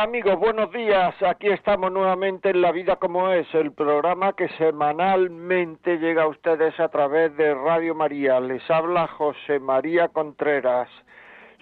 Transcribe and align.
Amigos, 0.00 0.38
buenos 0.38 0.70
días. 0.70 1.20
Aquí 1.24 1.48
estamos 1.48 1.90
nuevamente 1.90 2.50
en 2.50 2.62
La 2.62 2.70
Vida 2.70 2.94
como 2.94 3.32
es, 3.32 3.52
el 3.52 3.72
programa 3.72 4.32
que 4.34 4.48
semanalmente 4.50 5.98
llega 5.98 6.22
a 6.22 6.28
ustedes 6.28 6.78
a 6.78 6.86
través 6.86 7.36
de 7.36 7.52
Radio 7.52 7.96
María. 7.96 8.38
Les 8.38 8.62
habla 8.70 9.08
José 9.08 9.58
María 9.58 10.06
Contreras. 10.06 10.88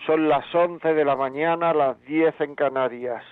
Son 0.05 0.29
las 0.29 0.55
11 0.55 0.93
de 0.93 1.05
la 1.07 1.17
mañana, 1.17 1.73
las 1.73 1.99
10 2.03 2.39
en 2.43 2.55
Canarias. 2.55 3.25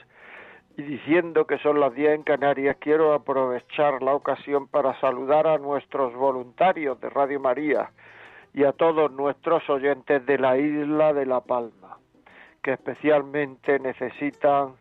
Y 0.78 0.82
diciendo 0.84 1.46
que 1.46 1.58
son 1.58 1.80
las 1.80 1.94
10 1.94 2.14
en 2.14 2.22
Canarias, 2.22 2.78
quiero 2.80 3.12
aprovechar 3.12 4.02
la 4.02 4.14
ocasión 4.14 4.68
para 4.68 4.98
saludar 5.00 5.46
a 5.46 5.58
nuestros 5.58 6.14
voluntarios 6.14 6.98
de 7.02 7.10
Radio 7.10 7.40
María 7.40 7.90
y 8.54 8.64
a 8.64 8.72
todos 8.72 9.12
nuestros 9.12 9.68
oyentes 9.68 10.24
de 10.24 10.38
la 10.38 10.56
isla 10.56 11.12
de 11.12 11.26
La 11.26 11.42
Palma 11.42 11.98
que 12.62 12.72
especialmente 12.72 13.78
necesitan 13.78 14.76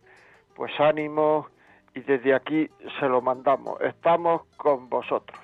pues 0.56 0.72
ánimo 0.80 1.48
y 1.96 2.02
desde 2.02 2.34
aquí 2.34 2.70
se 3.00 3.08
lo 3.08 3.22
mandamos. 3.22 3.80
Estamos 3.82 4.44
con 4.58 4.90
vosotros. 4.90 5.40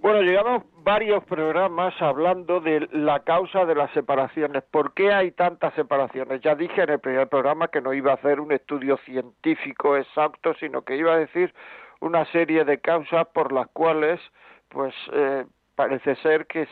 Bueno, 0.00 0.20
llegamos 0.20 0.64
varios 0.82 1.24
programas 1.24 1.94
hablando 1.98 2.60
de 2.60 2.86
la 2.92 3.20
causa 3.20 3.64
de 3.64 3.74
las 3.74 3.90
separaciones. 3.92 4.62
¿Por 4.64 4.92
qué 4.92 5.12
hay 5.12 5.32
tantas 5.32 5.72
separaciones? 5.74 6.42
Ya 6.42 6.54
dije 6.54 6.82
en 6.82 6.90
el 6.90 7.00
primer 7.00 7.26
programa 7.28 7.68
que 7.68 7.80
no 7.80 7.94
iba 7.94 8.10
a 8.10 8.16
hacer 8.16 8.38
un 8.38 8.52
estudio 8.52 8.98
científico 8.98 9.96
exacto, 9.96 10.52
sino 10.60 10.82
que 10.82 10.96
iba 10.96 11.14
a 11.14 11.18
decir 11.18 11.54
una 12.00 12.26
serie 12.26 12.66
de 12.66 12.80
causas 12.80 13.26
por 13.28 13.50
las 13.50 13.66
cuales, 13.68 14.20
pues, 14.68 14.94
eh, 15.14 15.46
parece 15.74 16.16
ser 16.16 16.46
que 16.46 16.68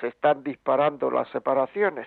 se 0.00 0.08
están 0.08 0.42
disparando 0.42 1.10
las 1.10 1.28
separaciones. 1.30 2.06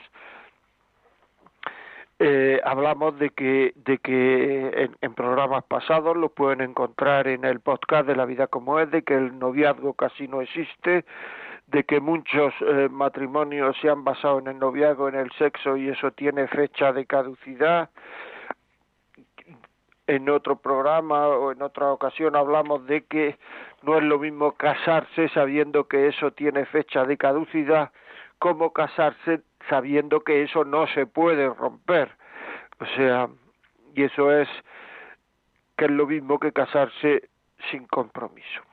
Eh, 2.21 2.59
hablamos 2.65 3.17
de 3.17 3.29
que, 3.29 3.71
de 3.75 3.97
que 3.99 4.89
en, 4.99 5.13
programas 5.13 5.63
pasados 5.63 6.17
lo 6.17 6.27
pueden 6.27 6.59
encontrar 6.59 7.29
en 7.29 7.45
el 7.45 7.61
podcast 7.61 8.05
de 8.07 8.15
la 8.17 8.25
vida 8.25 8.47
como 8.47 8.77
es, 8.81 8.91
de 8.91 9.03
que 9.03 9.13
el 9.13 9.39
noviazgo 9.39 9.93
casi 9.93 10.27
no 10.27 10.41
existe, 10.41 11.05
de 11.67 11.83
que 11.85 12.01
muchos 12.01 12.53
eh, 12.59 12.89
matrimonios 12.91 13.77
se 13.81 13.89
han 13.89 14.03
basado 14.03 14.39
en 14.39 14.47
el 14.47 14.59
noviazgo, 14.59 15.07
en 15.07 15.15
el 15.15 15.31
sexo 15.37 15.77
y 15.77 15.87
eso 15.87 16.11
tiene 16.11 16.47
fecha 16.47 16.91
de 16.91 17.05
caducidad. 17.05 17.89
En 20.09 20.27
otro 20.27 20.55
programa 20.55 21.27
o 21.27 21.51
en 21.51 21.61
otra 21.61 21.91
ocasión 21.91 22.35
hablamos 22.35 22.87
de 22.87 23.03
que 23.05 23.37
no 23.83 23.95
es 23.95 24.03
lo 24.03 24.17
mismo 24.17 24.53
casarse 24.53 25.29
sabiendo 25.29 25.87
que 25.87 26.07
eso 26.07 26.31
tiene 26.31 26.65
fecha 26.65 27.05
de 27.05 27.15
caducidad 27.15 27.91
como 28.39 28.73
casarse 28.73 29.41
sabiendo 29.69 30.21
que 30.21 30.41
eso 30.41 30.65
no 30.65 30.87
se 30.87 31.05
puede 31.05 31.47
romper. 31.53 32.09
O 32.79 32.85
sea, 32.95 33.29
y 33.93 34.01
eso 34.01 34.31
es 34.31 34.49
que 35.77 35.85
es 35.85 35.91
lo 35.91 36.07
mismo 36.07 36.39
que 36.39 36.53
casarse 36.53 37.29
sin 37.69 37.85
compromiso. 37.85 38.68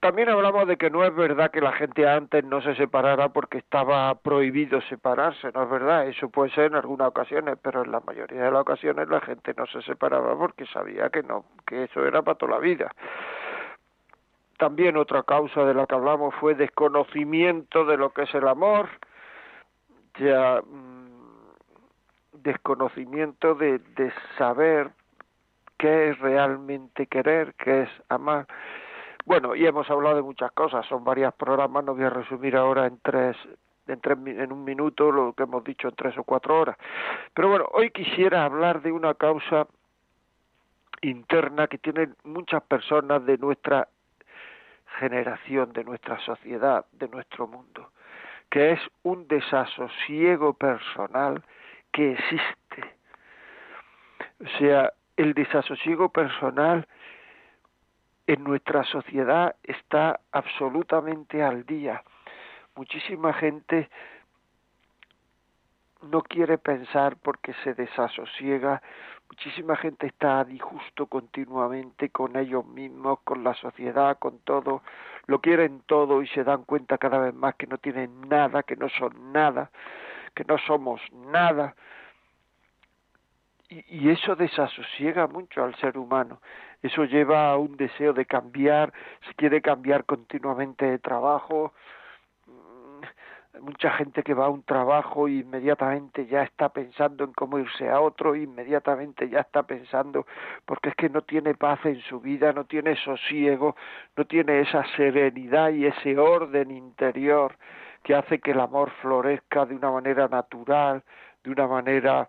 También 0.00 0.28
hablamos 0.28 0.68
de 0.68 0.76
que 0.76 0.90
no 0.90 1.04
es 1.04 1.12
verdad 1.12 1.50
que 1.50 1.60
la 1.60 1.72
gente 1.72 2.08
antes 2.08 2.44
no 2.44 2.62
se 2.62 2.76
separara 2.76 3.30
porque 3.30 3.58
estaba 3.58 4.14
prohibido 4.14 4.80
separarse, 4.82 5.50
no 5.52 5.64
es 5.64 5.70
verdad, 5.70 6.06
eso 6.06 6.28
puede 6.28 6.52
ser 6.52 6.66
en 6.66 6.76
algunas 6.76 7.08
ocasiones, 7.08 7.58
pero 7.60 7.82
en 7.82 7.90
la 7.90 7.98
mayoría 8.00 8.44
de 8.44 8.50
las 8.52 8.60
ocasiones 8.60 9.08
la 9.08 9.20
gente 9.20 9.54
no 9.56 9.66
se 9.66 9.82
separaba 9.82 10.38
porque 10.38 10.66
sabía 10.66 11.10
que 11.10 11.24
no, 11.24 11.46
que 11.66 11.84
eso 11.84 12.06
era 12.06 12.22
para 12.22 12.38
toda 12.38 12.52
la 12.52 12.58
vida. 12.58 12.92
También 14.56 14.96
otra 14.96 15.24
causa 15.24 15.64
de 15.64 15.74
la 15.74 15.86
que 15.86 15.96
hablamos 15.96 16.32
fue 16.36 16.54
desconocimiento 16.54 17.84
de 17.84 17.96
lo 17.96 18.10
que 18.10 18.22
es 18.22 18.34
el 18.36 18.46
amor, 18.46 18.88
ya 20.20 20.62
mm, 20.64 21.08
desconocimiento 22.34 23.56
de, 23.56 23.80
de 23.96 24.12
saber 24.36 24.90
qué 25.76 26.10
es 26.10 26.18
realmente 26.20 27.08
querer, 27.08 27.54
qué 27.54 27.82
es 27.82 27.90
amar 28.08 28.46
bueno, 29.28 29.54
y 29.54 29.66
hemos 29.66 29.88
hablado 29.90 30.16
de 30.16 30.22
muchas 30.22 30.50
cosas, 30.52 30.86
son 30.86 31.04
varios 31.04 31.34
programas, 31.34 31.84
no 31.84 31.94
voy 31.94 32.04
a 32.04 32.08
resumir 32.08 32.56
ahora 32.56 32.86
en 32.86 32.98
tres, 33.00 33.36
en, 33.86 34.00
tres, 34.00 34.16
en 34.24 34.50
un 34.50 34.64
minuto 34.64 35.12
lo 35.12 35.34
que 35.34 35.42
hemos 35.42 35.62
dicho 35.62 35.86
en 35.86 35.94
tres 35.94 36.16
o 36.16 36.24
cuatro 36.24 36.58
horas. 36.58 36.78
Pero 37.34 37.50
bueno, 37.50 37.66
hoy 37.72 37.90
quisiera 37.90 38.46
hablar 38.46 38.80
de 38.80 38.90
una 38.90 39.12
causa 39.12 39.66
interna 41.02 41.66
que 41.66 41.76
tienen 41.76 42.16
muchas 42.24 42.62
personas 42.62 43.26
de 43.26 43.36
nuestra 43.36 43.88
generación, 44.98 45.74
de 45.74 45.84
nuestra 45.84 46.18
sociedad, 46.20 46.86
de 46.92 47.08
nuestro 47.08 47.46
mundo, 47.46 47.90
que 48.48 48.72
es 48.72 48.80
un 49.02 49.28
desasosiego 49.28 50.54
personal 50.54 51.44
que 51.92 52.12
existe. 52.12 52.96
O 54.42 54.58
sea, 54.58 54.90
el 55.18 55.34
desasosiego 55.34 56.08
personal 56.08 56.88
en 58.28 58.44
nuestra 58.44 58.84
sociedad 58.84 59.56
está 59.62 60.20
absolutamente 60.32 61.42
al 61.42 61.64
día. 61.64 62.04
Muchísima 62.76 63.32
gente 63.32 63.88
no 66.02 66.20
quiere 66.20 66.58
pensar 66.58 67.16
porque 67.16 67.54
se 67.64 67.72
desasosiega, 67.72 68.82
muchísima 69.30 69.76
gente 69.76 70.08
está 70.08 70.40
a 70.40 70.44
disgusto 70.44 71.06
continuamente 71.06 72.10
con 72.10 72.36
ellos 72.36 72.66
mismos, 72.66 73.20
con 73.24 73.42
la 73.42 73.54
sociedad, 73.54 74.18
con 74.18 74.40
todo, 74.40 74.82
lo 75.26 75.40
quieren 75.40 75.80
todo 75.86 76.20
y 76.20 76.28
se 76.28 76.44
dan 76.44 76.64
cuenta 76.64 76.98
cada 76.98 77.18
vez 77.18 77.34
más 77.34 77.54
que 77.54 77.66
no 77.66 77.78
tienen 77.78 78.28
nada, 78.28 78.62
que 78.62 78.76
no 78.76 78.90
son 78.90 79.32
nada, 79.32 79.70
que 80.34 80.44
no 80.44 80.58
somos 80.58 81.00
nada. 81.12 81.74
Y, 83.68 83.84
y 83.88 84.10
eso 84.10 84.34
desasosiega 84.36 85.26
mucho 85.26 85.62
al 85.62 85.74
ser 85.76 85.98
humano. 85.98 86.40
Eso 86.82 87.04
lleva 87.04 87.50
a 87.50 87.56
un 87.56 87.76
deseo 87.76 88.12
de 88.12 88.24
cambiar, 88.24 88.92
se 89.26 89.34
quiere 89.34 89.60
cambiar 89.60 90.04
continuamente 90.04 90.86
de 90.86 90.98
trabajo, 90.98 91.72
mm, 92.46 93.60
mucha 93.60 93.90
gente 93.92 94.22
que 94.22 94.34
va 94.34 94.46
a 94.46 94.50
un 94.50 94.62
trabajo 94.62 95.26
e 95.26 95.32
inmediatamente 95.32 96.26
ya 96.26 96.42
está 96.42 96.68
pensando 96.68 97.24
en 97.24 97.32
cómo 97.32 97.58
irse 97.58 97.88
a 97.88 98.00
otro, 98.00 98.36
inmediatamente 98.36 99.28
ya 99.28 99.40
está 99.40 99.64
pensando, 99.64 100.26
porque 100.64 100.90
es 100.90 100.94
que 100.94 101.08
no 101.08 101.22
tiene 101.22 101.54
paz 101.54 101.84
en 101.84 102.00
su 102.02 102.20
vida, 102.20 102.52
no 102.52 102.64
tiene 102.64 102.96
sosiego, 102.96 103.76
no 104.16 104.24
tiene 104.26 104.60
esa 104.60 104.84
serenidad 104.96 105.70
y 105.70 105.86
ese 105.86 106.18
orden 106.18 106.70
interior 106.70 107.56
que 108.02 108.14
hace 108.14 108.38
que 108.38 108.52
el 108.52 108.60
amor 108.60 108.90
florezca 109.02 109.66
de 109.66 109.74
una 109.74 109.90
manera 109.90 110.28
natural, 110.28 111.02
de 111.42 111.50
una 111.50 111.66
manera 111.66 112.28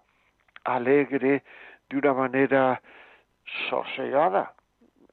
alegre, 0.75 1.43
de 1.89 1.97
una 1.97 2.13
manera 2.13 2.81
sosegada. 3.69 4.53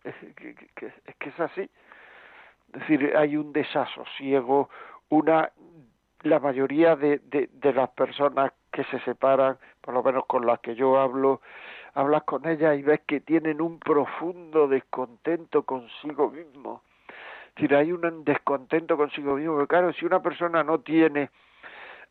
Es 0.04 0.14
que, 0.36 0.92
es 1.20 1.40
así. 1.40 1.68
Es 2.72 2.80
decir, 2.80 3.16
hay 3.16 3.36
un 3.36 3.52
desasosiego, 3.52 4.68
una 5.08 5.50
la 6.22 6.40
mayoría 6.40 6.96
de, 6.96 7.18
de, 7.18 7.48
de, 7.52 7.72
las 7.72 7.90
personas 7.90 8.52
que 8.72 8.82
se 8.84 8.98
separan, 9.00 9.58
por 9.80 9.94
lo 9.94 10.02
menos 10.02 10.26
con 10.26 10.44
las 10.44 10.58
que 10.60 10.74
yo 10.74 10.98
hablo, 10.98 11.40
hablas 11.94 12.24
con 12.24 12.46
ellas 12.48 12.78
y 12.78 12.82
ves 12.82 13.00
que 13.06 13.20
tienen 13.20 13.60
un 13.60 13.78
profundo 13.78 14.66
descontento 14.66 15.62
consigo 15.62 16.30
mismo. 16.30 16.82
Es 17.48 17.54
decir, 17.54 17.74
hay 17.74 17.92
un 17.92 18.24
descontento 18.24 18.96
consigo 18.96 19.36
mismo, 19.36 19.54
porque 19.54 19.68
claro, 19.68 19.92
si 19.92 20.04
una 20.04 20.20
persona 20.20 20.62
no 20.62 20.80
tiene 20.80 21.30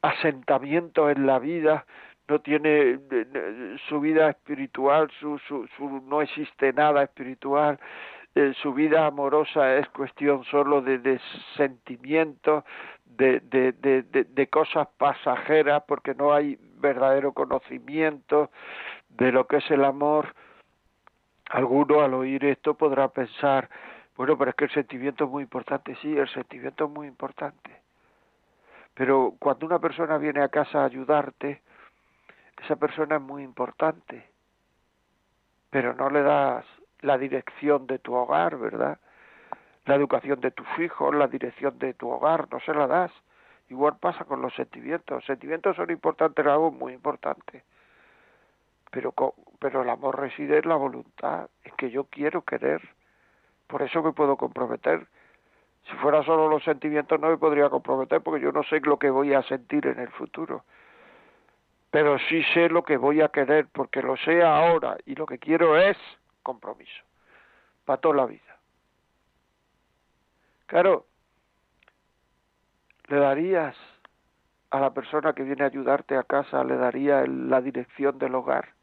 asentamiento 0.02 1.10
en 1.10 1.28
la 1.28 1.40
vida, 1.40 1.86
no 2.28 2.40
tiene 2.40 3.00
su 3.88 4.00
vida 4.00 4.30
espiritual, 4.30 5.10
su, 5.20 5.38
su, 5.40 5.68
su 5.78 6.02
no 6.02 6.22
existe 6.22 6.74
nada 6.74 7.04
espiritual, 7.04 7.80
eh, 8.38 8.54
su 8.62 8.74
vida 8.74 9.06
amorosa 9.06 9.78
es 9.78 9.88
cuestión 9.90 10.44
solo 10.46 10.82
de, 10.82 10.98
de 10.98 11.22
sentimientos, 11.56 12.66
de, 13.06 13.40
de, 13.40 14.04
de, 14.04 14.48
cosas 14.48 14.90
pasajeras, 14.98 15.84
porque 15.88 16.14
no 16.16 16.34
hay 16.34 16.58
verdadero 16.80 17.32
conocimiento 17.32 18.52
de 19.08 19.32
lo 19.32 19.48
que 19.48 19.58
es 19.58 19.72
el 19.72 19.86
amor. 19.86 20.36
Alguno 21.50 22.02
al 22.02 22.14
oír 22.14 22.44
esto 22.44 22.74
podrá 22.74 23.08
pensar, 23.08 23.70
bueno, 24.18 24.38
pero 24.38 24.50
es 24.50 24.56
que 24.58 24.66
el 24.66 24.72
sentimiento 24.72 25.24
es 25.24 25.30
muy 25.30 25.44
importante, 25.44 25.96
sí, 26.02 26.18
el 26.18 26.28
sentimiento 26.28 26.86
es 26.86 26.92
muy 26.92 27.08
importante. 27.08 27.72
Pero 28.96 29.34
cuando 29.40 29.66
una 29.66 29.80
persona 29.80 30.18
viene 30.18 30.42
a 30.42 30.50
casa 30.50 30.82
a 30.82 30.86
ayudarte, 30.86 31.62
esa 32.64 32.76
persona 32.76 33.18
es 33.18 33.22
muy 33.22 33.44
importante, 33.44 34.30
pero 35.70 35.94
no 35.94 36.10
le 36.10 36.22
das 36.22 36.66
la 37.02 37.18
dirección 37.18 37.88
de 37.88 38.00
tu 38.00 38.14
hogar, 38.14 38.58
¿verdad? 38.58 39.00
La 39.86 39.96
educación 39.96 40.40
de 40.42 40.52
tus 40.52 40.68
hijos, 40.80 41.14
la 41.14 41.28
dirección 41.28 41.78
de 41.78 41.94
tu 41.94 42.10
hogar, 42.10 42.48
no 42.52 42.60
se 42.62 42.74
la 42.74 42.88
das. 42.88 43.12
Igual 43.70 43.98
pasa 44.00 44.26
con 44.26 44.42
los 44.42 44.54
sentimientos. 44.56 45.18
Los 45.18 45.26
sentimientos 45.26 45.76
son 45.76 45.92
importantes, 45.92 46.46
algo 46.46 46.72
muy 46.72 46.94
importante. 46.94 47.64
Pero, 48.92 49.14
pero 49.60 49.82
el 49.82 49.90
amor 49.90 50.20
reside 50.20 50.60
en 50.60 50.70
la 50.70 50.76
voluntad, 50.76 51.50
es 51.64 51.74
que 51.74 51.90
yo 51.90 52.06
quiero 52.06 52.44
querer. 52.44 52.82
Por 53.68 53.82
eso 53.82 54.02
me 54.02 54.14
puedo 54.14 54.38
comprometer. 54.38 55.08
Si 55.90 55.96
fuera 55.98 56.24
solo 56.24 56.48
los 56.48 56.64
sentimientos 56.64 57.20
no 57.20 57.30
me 57.30 57.38
podría 57.38 57.70
comprometer 57.70 58.22
porque 58.22 58.42
yo 58.42 58.52
no 58.52 58.64
sé 58.64 58.80
lo 58.80 58.98
que 58.98 59.10
voy 59.10 59.34
a 59.34 59.44
sentir 59.44 59.86
en 59.86 60.00
el 60.00 60.10
futuro. 60.10 60.64
Pero 61.96 62.20
sí 62.28 62.44
sé 62.54 62.68
lo 62.68 62.84
que 62.84 62.98
voy 62.98 63.22
a 63.22 63.30
querer 63.30 63.70
porque 63.72 64.02
lo 64.02 64.18
sé 64.18 64.44
ahora 64.44 64.98
y 65.06 65.16
lo 65.16 65.26
que 65.26 65.40
quiero 65.40 65.78
es 65.78 65.96
compromiso 66.44 67.06
para 67.86 68.02
toda 68.02 68.16
la 68.16 68.26
vida. 68.26 68.58
Claro, 70.66 71.06
le 73.08 73.16
darías 73.16 73.78
a 74.72 74.82
la 74.82 74.94
persona 74.94 75.32
que 75.32 75.44
viene 75.44 75.64
a 75.64 75.68
ayudarte 75.68 76.18
a 76.18 76.24
casa, 76.24 76.66
le 76.66 76.76
daría 76.76 77.26
la 77.28 77.62
dirección 77.62 78.20
del 78.20 78.36
hogar, 78.36 78.74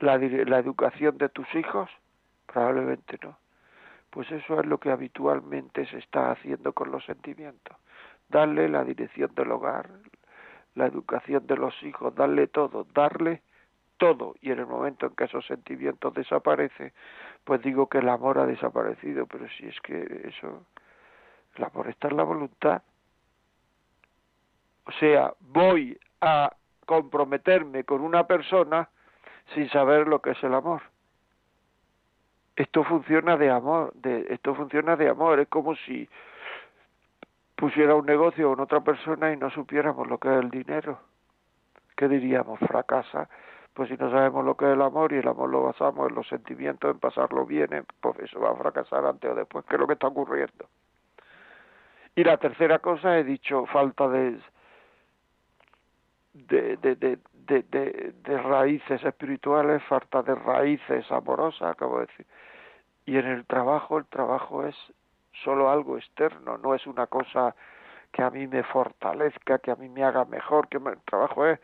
la, 0.00 0.18
la 0.18 0.58
educación 0.58 1.18
de 1.18 1.28
tus 1.28 1.46
hijos, 1.54 1.88
probablemente 2.52 3.16
no. 3.22 3.38
Pues 4.10 4.28
eso 4.32 4.58
es 4.58 4.66
lo 4.66 4.78
que 4.78 4.90
habitualmente 4.90 5.86
se 5.86 5.98
está 5.98 6.32
haciendo 6.32 6.72
con 6.72 6.90
los 6.90 7.04
sentimientos. 7.04 7.76
Darle 8.28 8.68
la 8.68 8.82
dirección 8.82 9.32
del 9.36 9.52
hogar, 9.52 9.88
la 10.74 10.86
educación 10.86 11.46
de 11.46 11.56
los 11.56 11.74
hijos, 11.82 12.14
darle 12.14 12.46
todo, 12.48 12.86
darle 12.94 13.42
todo. 13.96 14.34
Y 14.40 14.50
en 14.50 14.58
el 14.60 14.66
momento 14.66 15.06
en 15.06 15.14
que 15.14 15.24
esos 15.24 15.46
sentimientos 15.46 16.12
desaparecen, 16.14 16.92
pues 17.44 17.62
digo 17.62 17.88
que 17.88 17.98
el 17.98 18.08
amor 18.08 18.38
ha 18.38 18.46
desaparecido. 18.46 19.26
Pero 19.26 19.46
si 19.56 19.66
es 19.66 19.80
que 19.80 20.28
eso, 20.28 20.66
el 21.56 21.64
amor 21.64 21.88
está 21.88 22.08
en 22.08 22.16
la 22.16 22.24
voluntad. 22.24 22.82
O 24.86 24.92
sea, 24.92 25.32
voy 25.40 25.98
a 26.20 26.54
comprometerme 26.86 27.84
con 27.84 28.02
una 28.02 28.26
persona 28.26 28.88
sin 29.54 29.68
saber 29.70 30.06
lo 30.06 30.20
que 30.20 30.32
es 30.32 30.42
el 30.42 30.54
amor 30.54 30.82
esto 32.56 32.84
funciona 32.84 33.36
de 33.36 33.50
amor, 33.50 33.92
de, 33.94 34.26
esto 34.30 34.54
funciona 34.54 34.96
de 34.96 35.08
amor, 35.08 35.40
es 35.40 35.48
como 35.48 35.74
si 35.74 36.08
pusiera 37.56 37.94
un 37.94 38.06
negocio 38.06 38.50
con 38.50 38.60
otra 38.60 38.80
persona 38.80 39.32
y 39.32 39.36
no 39.36 39.50
supiéramos 39.50 40.06
lo 40.08 40.18
que 40.18 40.28
es 40.28 40.42
el 40.42 40.50
dinero. 40.50 40.98
¿Qué 41.96 42.08
diríamos? 42.08 42.58
Fracasa. 42.60 43.28
Pues 43.72 43.88
si 43.88 43.96
no 43.96 44.10
sabemos 44.10 44.44
lo 44.44 44.56
que 44.56 44.66
es 44.66 44.72
el 44.72 44.82
amor 44.82 45.12
y 45.12 45.16
el 45.16 45.28
amor 45.28 45.50
lo 45.50 45.62
basamos 45.62 46.08
en 46.08 46.14
los 46.14 46.28
sentimientos, 46.28 46.90
en 46.90 47.00
pasarlo 47.00 47.44
bien, 47.44 47.68
pues 48.00 48.18
eso 48.20 48.40
va 48.40 48.50
a 48.50 48.56
fracasar 48.56 49.04
antes 49.04 49.30
o 49.30 49.34
después, 49.34 49.64
que 49.64 49.74
es 49.74 49.80
lo 49.80 49.86
que 49.86 49.94
está 49.94 50.06
ocurriendo. 50.06 50.68
Y 52.14 52.22
la 52.22 52.36
tercera 52.36 52.78
cosa, 52.78 53.18
he 53.18 53.24
dicho, 53.24 53.66
falta 53.66 54.08
de, 54.08 54.38
de, 56.34 56.76
de, 56.76 56.94
de, 56.94 57.18
de, 57.46 58.14
de, 58.22 58.38
raíces 58.42 59.04
espirituales, 59.04 59.82
falta 59.84 60.22
de 60.22 60.36
raíces 60.36 61.10
amorosas, 61.10 61.70
acabo 61.70 61.98
de 61.98 62.06
decir. 62.06 62.26
Y 63.06 63.16
en 63.16 63.26
el 63.26 63.44
trabajo, 63.46 63.98
el 63.98 64.06
trabajo 64.06 64.64
es 64.64 64.76
solo 65.42 65.70
algo 65.70 65.96
externo, 65.98 66.58
no 66.58 66.74
es 66.74 66.86
una 66.86 67.06
cosa 67.06 67.54
que 68.12 68.22
a 68.22 68.30
mí 68.30 68.46
me 68.46 68.62
fortalezca, 68.62 69.58
que 69.58 69.70
a 69.70 69.76
mí 69.76 69.88
me 69.88 70.04
haga 70.04 70.24
mejor, 70.24 70.68
que 70.68 70.76
el 70.76 70.98
trabajo 71.04 71.46
es 71.46 71.58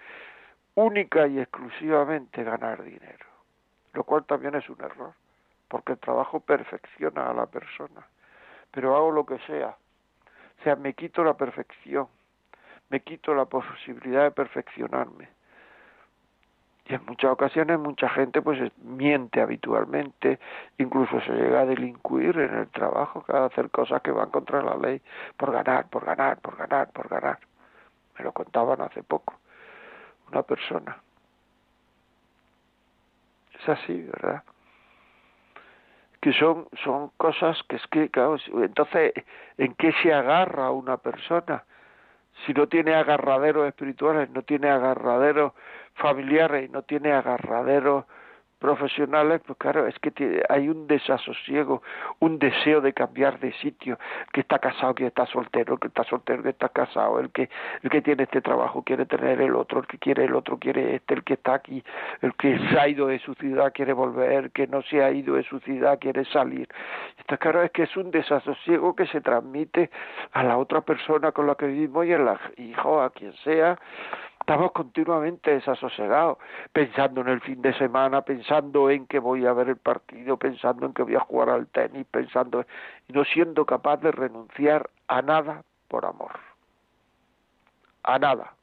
única 0.74 1.26
y 1.26 1.38
exclusivamente 1.38 2.42
ganar 2.42 2.82
dinero, 2.82 3.26
lo 3.92 4.04
cual 4.04 4.24
también 4.24 4.54
es 4.54 4.68
un 4.68 4.80
error, 4.80 5.12
porque 5.68 5.92
el 5.92 5.98
trabajo 5.98 6.40
perfecciona 6.40 7.30
a 7.30 7.34
la 7.34 7.46
persona, 7.46 8.06
pero 8.72 8.96
hago 8.96 9.12
lo 9.12 9.24
que 9.24 9.38
sea, 9.46 9.76
o 10.60 10.62
sea, 10.62 10.76
me 10.76 10.94
quito 10.94 11.22
la 11.22 11.34
perfección, 11.34 12.08
me 12.88 13.00
quito 13.00 13.34
la 13.34 13.44
posibilidad 13.44 14.24
de 14.24 14.30
perfeccionarme. 14.32 15.28
Y 16.86 16.94
en 16.94 17.04
muchas 17.06 17.30
ocasiones 17.30 17.78
mucha 17.78 18.08
gente 18.08 18.42
pues 18.42 18.58
miente 18.82 19.40
habitualmente, 19.40 20.38
incluso 20.78 21.20
se 21.20 21.32
llega 21.32 21.60
a 21.60 21.66
delinquir 21.66 22.38
en 22.38 22.54
el 22.54 22.68
trabajo, 22.68 23.24
a 23.28 23.44
hacer 23.44 23.70
cosas 23.70 24.02
que 24.02 24.10
van 24.10 24.30
contra 24.30 24.62
la 24.62 24.76
ley, 24.76 25.00
por 25.36 25.52
ganar, 25.52 25.88
por 25.88 26.04
ganar, 26.04 26.38
por 26.40 26.56
ganar, 26.56 26.90
por 26.90 27.08
ganar. 27.08 27.38
Me 28.18 28.24
lo 28.24 28.32
contaban 28.32 28.80
hace 28.80 29.02
poco 29.02 29.34
una 30.30 30.42
persona. 30.42 30.98
Es 33.60 33.68
así, 33.68 34.02
¿verdad? 34.02 34.42
Que 36.20 36.32
son, 36.32 36.66
son 36.84 37.10
cosas 37.16 37.62
que 37.68 37.76
es 37.76 37.86
que, 37.88 38.10
entonces, 38.54 39.12
¿en 39.58 39.74
qué 39.74 39.92
se 40.02 40.12
agarra 40.12 40.70
una 40.70 40.96
persona? 40.96 41.64
si 42.46 42.54
no 42.54 42.68
tiene 42.68 42.94
agarraderos 42.94 43.68
espirituales, 43.68 44.30
no 44.30 44.42
tiene 44.42 44.70
agarraderos 44.70 45.52
familiares 46.00 46.68
y 46.68 46.72
no 46.72 46.82
tiene 46.82 47.12
agarraderos 47.12 48.04
profesionales, 48.60 49.40
pues 49.44 49.58
claro, 49.58 49.86
es 49.86 49.98
que 49.98 50.44
hay 50.50 50.68
un 50.68 50.86
desasosiego, 50.86 51.82
un 52.20 52.38
deseo 52.38 52.82
de 52.82 52.92
cambiar 52.92 53.40
de 53.40 53.52
sitio, 53.54 53.98
que 54.32 54.42
está 54.42 54.58
casado, 54.58 54.94
que 54.94 55.06
está 55.06 55.24
soltero, 55.26 55.78
que 55.78 55.88
está 55.88 56.04
soltero, 56.04 56.42
que 56.42 56.50
está 56.50 56.68
casado, 56.68 57.18
el 57.18 57.30
que 57.30 57.48
el 57.82 57.90
que 57.90 58.02
tiene 58.02 58.24
este 58.24 58.42
trabajo 58.42 58.82
quiere 58.82 59.06
tener 59.06 59.40
el 59.40 59.56
otro, 59.56 59.80
el 59.80 59.86
que 59.86 59.98
quiere 59.98 60.24
el 60.24 60.34
otro 60.34 60.58
quiere 60.58 60.94
este, 60.94 61.14
el 61.14 61.24
que 61.24 61.34
está 61.34 61.54
aquí, 61.54 61.82
el 62.20 62.34
que 62.34 62.58
se 62.68 62.78
ha 62.78 62.86
ido 62.86 63.06
de 63.06 63.18
su 63.18 63.34
ciudad 63.34 63.72
quiere 63.72 63.94
volver, 63.94 64.30
el 64.32 64.50
que 64.50 64.66
no 64.66 64.82
se 64.82 65.02
ha 65.02 65.10
ido 65.10 65.36
de 65.36 65.42
su 65.44 65.58
ciudad 65.60 65.98
quiere 65.98 66.26
salir. 66.26 66.68
Está 67.18 67.38
claro 67.38 67.62
es 67.62 67.70
que 67.70 67.84
es 67.84 67.96
un 67.96 68.10
desasosiego 68.10 68.94
que 68.94 69.06
se 69.06 69.22
transmite 69.22 69.90
a 70.32 70.42
la 70.42 70.58
otra 70.58 70.82
persona 70.82 71.32
con 71.32 71.46
la 71.46 71.54
que 71.54 71.66
vivimos 71.66 72.04
y 72.04 72.12
a 72.12 72.18
la 72.18 72.38
hijo, 72.58 73.00
a 73.00 73.08
quien 73.08 73.32
sea, 73.42 73.78
estamos 74.40 74.72
continuamente 74.72 75.52
desasosegados, 75.52 76.38
pensando 76.72 77.20
en 77.20 77.28
el 77.28 77.40
fin 77.40 77.62
de 77.62 77.72
semana, 77.74 78.22
pensando 78.22 78.90
en 78.90 79.06
que 79.06 79.18
voy 79.18 79.46
a 79.46 79.52
ver 79.52 79.68
el 79.68 79.76
partido, 79.76 80.36
pensando 80.38 80.86
en 80.86 80.94
que 80.94 81.02
voy 81.02 81.14
a 81.14 81.20
jugar 81.20 81.50
al 81.50 81.68
tenis, 81.68 82.06
pensando 82.10 82.64
y 83.06 83.12
no 83.12 83.24
siendo 83.24 83.64
capaz 83.64 83.98
de 83.98 84.10
renunciar 84.10 84.90
a 85.08 85.22
nada 85.22 85.62
por 85.88 86.04
amor. 86.04 86.32
A 88.02 88.18
nada. 88.18 88.54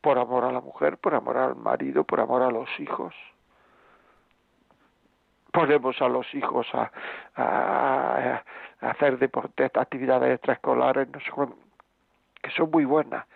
Por 0.00 0.18
amor 0.18 0.44
a 0.44 0.52
la 0.52 0.60
mujer, 0.60 0.98
por 0.98 1.14
amor 1.14 1.36
al 1.36 1.54
marido, 1.54 2.02
por 2.02 2.18
amor 2.18 2.42
a 2.42 2.50
los 2.50 2.68
hijos. 2.80 3.14
Ponemos 5.52 6.00
a 6.00 6.08
los 6.08 6.34
hijos 6.34 6.66
a, 6.72 6.90
a, 7.36 8.42
hacer 8.80 9.18
deportes, 9.18 9.70
actividades 9.74 10.34
extraescolares, 10.34 11.06
que 11.08 12.50
son 12.50 12.70
muy 12.70 12.84
buenas, 12.86 13.26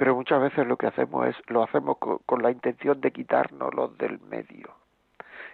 pero 0.00 0.14
muchas 0.14 0.40
veces 0.40 0.66
lo 0.66 0.78
que 0.78 0.86
hacemos 0.86 1.28
es 1.28 1.36
lo 1.48 1.62
hacemos 1.62 1.98
con, 1.98 2.42
la 2.42 2.50
intención 2.50 3.02
de 3.02 3.10
quitárnoslos 3.10 3.98
del 3.98 4.18
medio. 4.18 4.70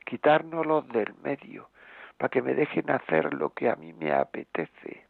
Quitárnoslos 0.05 0.87
del 0.91 1.13
medio 1.25 1.69
para 2.17 2.29
que 2.29 2.43
me 2.43 2.55
dejen 2.55 2.89
hacer 2.93 3.35
lo 3.35 3.51
que 3.51 3.69
a 3.69 3.75
mí 3.75 3.93
me 3.93 4.13
apetece. 4.13 5.05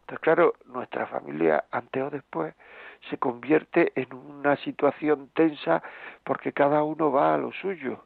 Entonces 0.00 0.18
claro 0.20 0.52
nuestra 0.66 1.06
familia 1.06 1.64
antes 1.70 2.02
o 2.02 2.10
después 2.10 2.54
se 3.08 3.16
convierte 3.16 3.92
en 3.94 4.12
una 4.12 4.56
situación 4.56 5.30
tensa 5.32 5.82
porque 6.22 6.52
cada 6.52 6.82
uno 6.82 7.10
va 7.10 7.32
a 7.32 7.38
lo 7.38 7.50
suyo. 7.52 8.04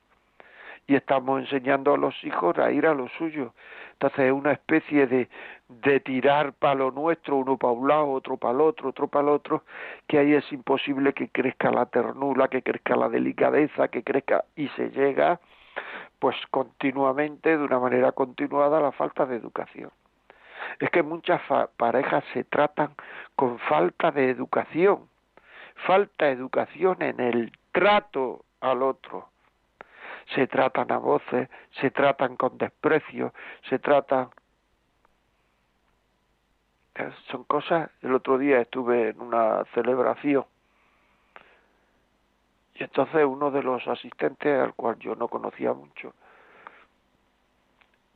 Y 0.86 0.94
estamos 0.94 1.40
enseñando 1.40 1.94
a 1.94 1.98
los 1.98 2.14
hijos 2.22 2.56
a 2.58 2.70
ir 2.70 2.86
a 2.86 2.94
lo 2.94 3.08
suyo. 3.08 3.54
Entonces 4.02 4.26
es 4.26 4.32
una 4.32 4.50
especie 4.50 5.06
de, 5.06 5.28
de 5.68 6.00
tirar 6.00 6.54
para 6.54 6.74
lo 6.74 6.90
nuestro, 6.90 7.36
uno 7.36 7.56
para 7.56 7.72
un 7.72 7.86
lado, 7.86 8.10
otro 8.10 8.36
para 8.36 8.54
el 8.54 8.60
otro, 8.60 8.88
otro 8.88 9.06
para 9.06 9.28
el 9.28 9.28
otro, 9.28 9.62
que 10.08 10.18
ahí 10.18 10.34
es 10.34 10.52
imposible 10.52 11.12
que 11.12 11.28
crezca 11.28 11.70
la 11.70 11.86
ternura, 11.86 12.48
que 12.48 12.62
crezca 12.62 12.96
la 12.96 13.08
delicadeza, 13.08 13.86
que 13.86 14.02
crezca 14.02 14.44
y 14.56 14.66
se 14.70 14.90
llega 14.90 15.38
pues 16.18 16.34
continuamente, 16.50 17.56
de 17.56 17.62
una 17.62 17.78
manera 17.78 18.10
continuada, 18.10 18.78
a 18.78 18.80
la 18.80 18.90
falta 18.90 19.24
de 19.24 19.36
educación. 19.36 19.92
Es 20.80 20.90
que 20.90 21.04
muchas 21.04 21.40
parejas 21.76 22.24
se 22.32 22.42
tratan 22.42 22.96
con 23.36 23.60
falta 23.60 24.10
de 24.10 24.30
educación, 24.30 25.08
falta 25.86 26.24
de 26.24 26.32
educación 26.32 27.02
en 27.02 27.20
el 27.20 27.52
trato 27.70 28.44
al 28.60 28.82
otro 28.82 29.31
se 30.34 30.46
tratan 30.46 30.90
a 30.92 30.98
voces, 30.98 31.48
se 31.80 31.90
tratan 31.90 32.36
con 32.36 32.58
desprecio, 32.58 33.32
se 33.68 33.78
tratan... 33.78 34.30
Son 37.30 37.44
cosas, 37.44 37.90
el 38.02 38.14
otro 38.14 38.36
día 38.36 38.60
estuve 38.60 39.08
en 39.10 39.20
una 39.22 39.64
celebración 39.72 40.44
y 42.74 42.84
entonces 42.84 43.24
uno 43.24 43.50
de 43.50 43.62
los 43.62 43.86
asistentes, 43.86 44.60
al 44.60 44.74
cual 44.74 44.98
yo 44.98 45.14
no 45.14 45.28
conocía 45.28 45.72
mucho, 45.72 46.14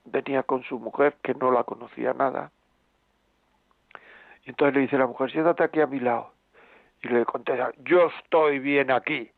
venía 0.05 0.43
con 0.43 0.63
su 0.65 0.79
mujer, 0.79 1.17
que 1.23 1.35
no 1.35 1.51
la 1.51 1.65
conocía 1.65 2.15
nada. 2.15 2.51
Y 4.45 4.51
entonces 4.51 4.75
le 4.75 4.81
dice 4.83 4.99
la 4.99 5.07
mujer, 5.07 5.31
siéntate 5.31 5.65
aquí 5.65 5.81
a 5.81 5.87
mi 5.87 6.01
lado. 6.01 6.33
Y 7.03 7.09
le 7.09 7.25
contesta, 7.25 7.73
yo 7.85 8.11
estoy 8.23 8.59
bien 8.59 8.91
aquí, 8.91 9.31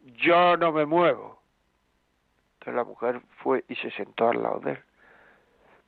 yo 0.00 0.56
no 0.56 0.72
me 0.72 0.86
muevo. 0.86 1.35
Entonces 2.66 2.84
la 2.84 2.90
mujer 2.90 3.20
fue 3.44 3.64
y 3.68 3.76
se 3.76 3.92
sentó 3.92 4.28
al 4.28 4.42
lado 4.42 4.58
de 4.58 4.72
él. 4.72 4.78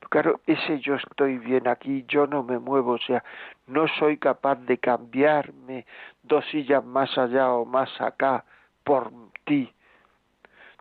claro, 0.07 0.39
ese 0.47 0.79
yo 0.79 0.95
estoy 0.95 1.37
bien 1.37 1.67
aquí, 1.67 2.05
yo 2.07 2.25
no 2.25 2.41
me 2.41 2.57
muevo, 2.57 2.93
o 2.93 2.97
sea, 2.99 3.21
no 3.67 3.85
soy 3.99 4.17
capaz 4.17 4.55
de 4.55 4.77
cambiarme 4.77 5.85
dos 6.23 6.45
sillas 6.45 6.85
más 6.85 7.17
allá 7.17 7.51
o 7.51 7.65
más 7.65 7.89
acá 7.99 8.45
por 8.85 9.11
ti. 9.43 9.73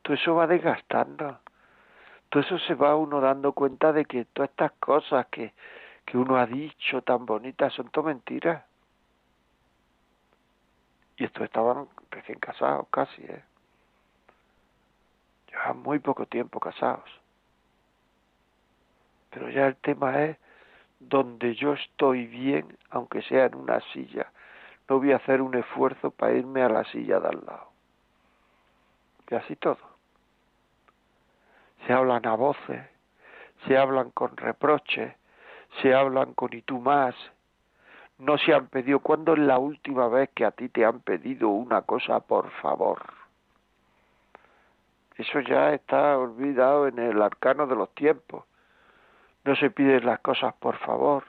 Todo 0.03 0.15
eso 0.15 0.37
va 0.37 0.47
desgastando. 0.47 1.41
Todo 2.29 2.43
eso 2.45 2.61
se 2.61 2.75
va 2.75 2.95
uno 2.95 3.21
dando 3.21 3.53
cuenta 3.53 3.93
de 3.93 4.05
que 4.05 4.25
todas 4.27 4.51
estas 4.51 4.71
cosas 4.79 5.27
que, 5.33 5.53
que 6.05 6.17
uno 6.17 6.37
ha 6.37 6.47
dicho 6.47 7.03
tan 7.03 7.27
bonitas 7.27 7.73
son 7.73 7.91
todo 7.91 8.05
mentiras. 8.05 8.63
Y 11.17 11.25
estos 11.25 11.43
estaban 11.43 11.89
recién 12.13 12.39
casados 12.39 12.87
casi, 12.89 13.21
¿eh? 13.23 13.48
Muy 15.73 15.99
poco 15.99 16.27
tiempo 16.27 16.61
casados. 16.61 17.09
Pero 19.31 19.51
ya 19.51 19.67
el 19.67 19.77
tema 19.77 20.25
es 20.25 20.39
donde 21.01 21.55
yo 21.55 21.75
estoy 21.75 22.27
bien, 22.27 22.77
aunque 22.91 23.23
sea 23.23 23.47
en 23.47 23.55
una 23.55 23.81
silla. 23.93 24.33
No 24.89 24.99
voy 24.99 25.13
a 25.13 25.17
hacer 25.17 25.43
un 25.43 25.55
esfuerzo 25.55 26.11
para 26.11 26.33
irme 26.33 26.63
a 26.63 26.69
la 26.69 26.85
silla 26.85 27.21
de 27.21 27.29
al 27.29 27.45
lado. 27.45 27.69
Y 29.31 29.35
así 29.35 29.57
todo. 29.57 29.79
Se 31.87 31.93
hablan 31.93 32.27
a 32.27 32.35
voces, 32.35 32.83
se 33.67 33.77
hablan 33.77 34.11
con 34.11 34.37
reproches, 34.37 35.15
se 35.83 35.95
hablan 35.95 36.33
con 36.35 36.53
y 36.55 36.63
tú 36.63 36.81
más. 36.81 37.15
No 38.19 38.39
se 38.39 38.53
han 38.53 38.67
pedido. 38.69 39.01
¿Cuándo 39.01 39.35
es 39.35 39.39
la 39.39 39.59
última 39.59 40.09
vez 40.09 40.31
que 40.35 40.45
a 40.45 40.51
ti 40.51 40.69
te 40.69 40.85
han 40.85 41.01
pedido 41.01 41.49
una 41.49 41.83
cosa 41.83 42.21
por 42.21 42.51
favor? 42.63 43.18
Eso 45.19 45.41
ya 45.41 45.75
está 45.75 46.17
olvidado 46.17 46.87
en 46.87 47.01
el 47.01 47.21
arcano 47.21 47.67
de 47.67 47.75
los 47.75 47.93
tiempos. 47.95 48.45
No 49.45 49.57
se 49.57 49.69
piden 49.69 50.07
las 50.07 50.21
cosas 50.21 50.55
por 50.55 50.77
favor, 50.77 51.25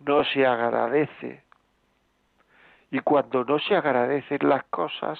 no 0.00 0.24
se 0.24 0.46
agradece. 0.46 1.42
Y 2.90 3.00
cuando 3.00 3.44
no 3.44 3.58
se 3.58 3.76
agradecen 3.76 4.48
las 4.48 4.64
cosas, 4.64 5.18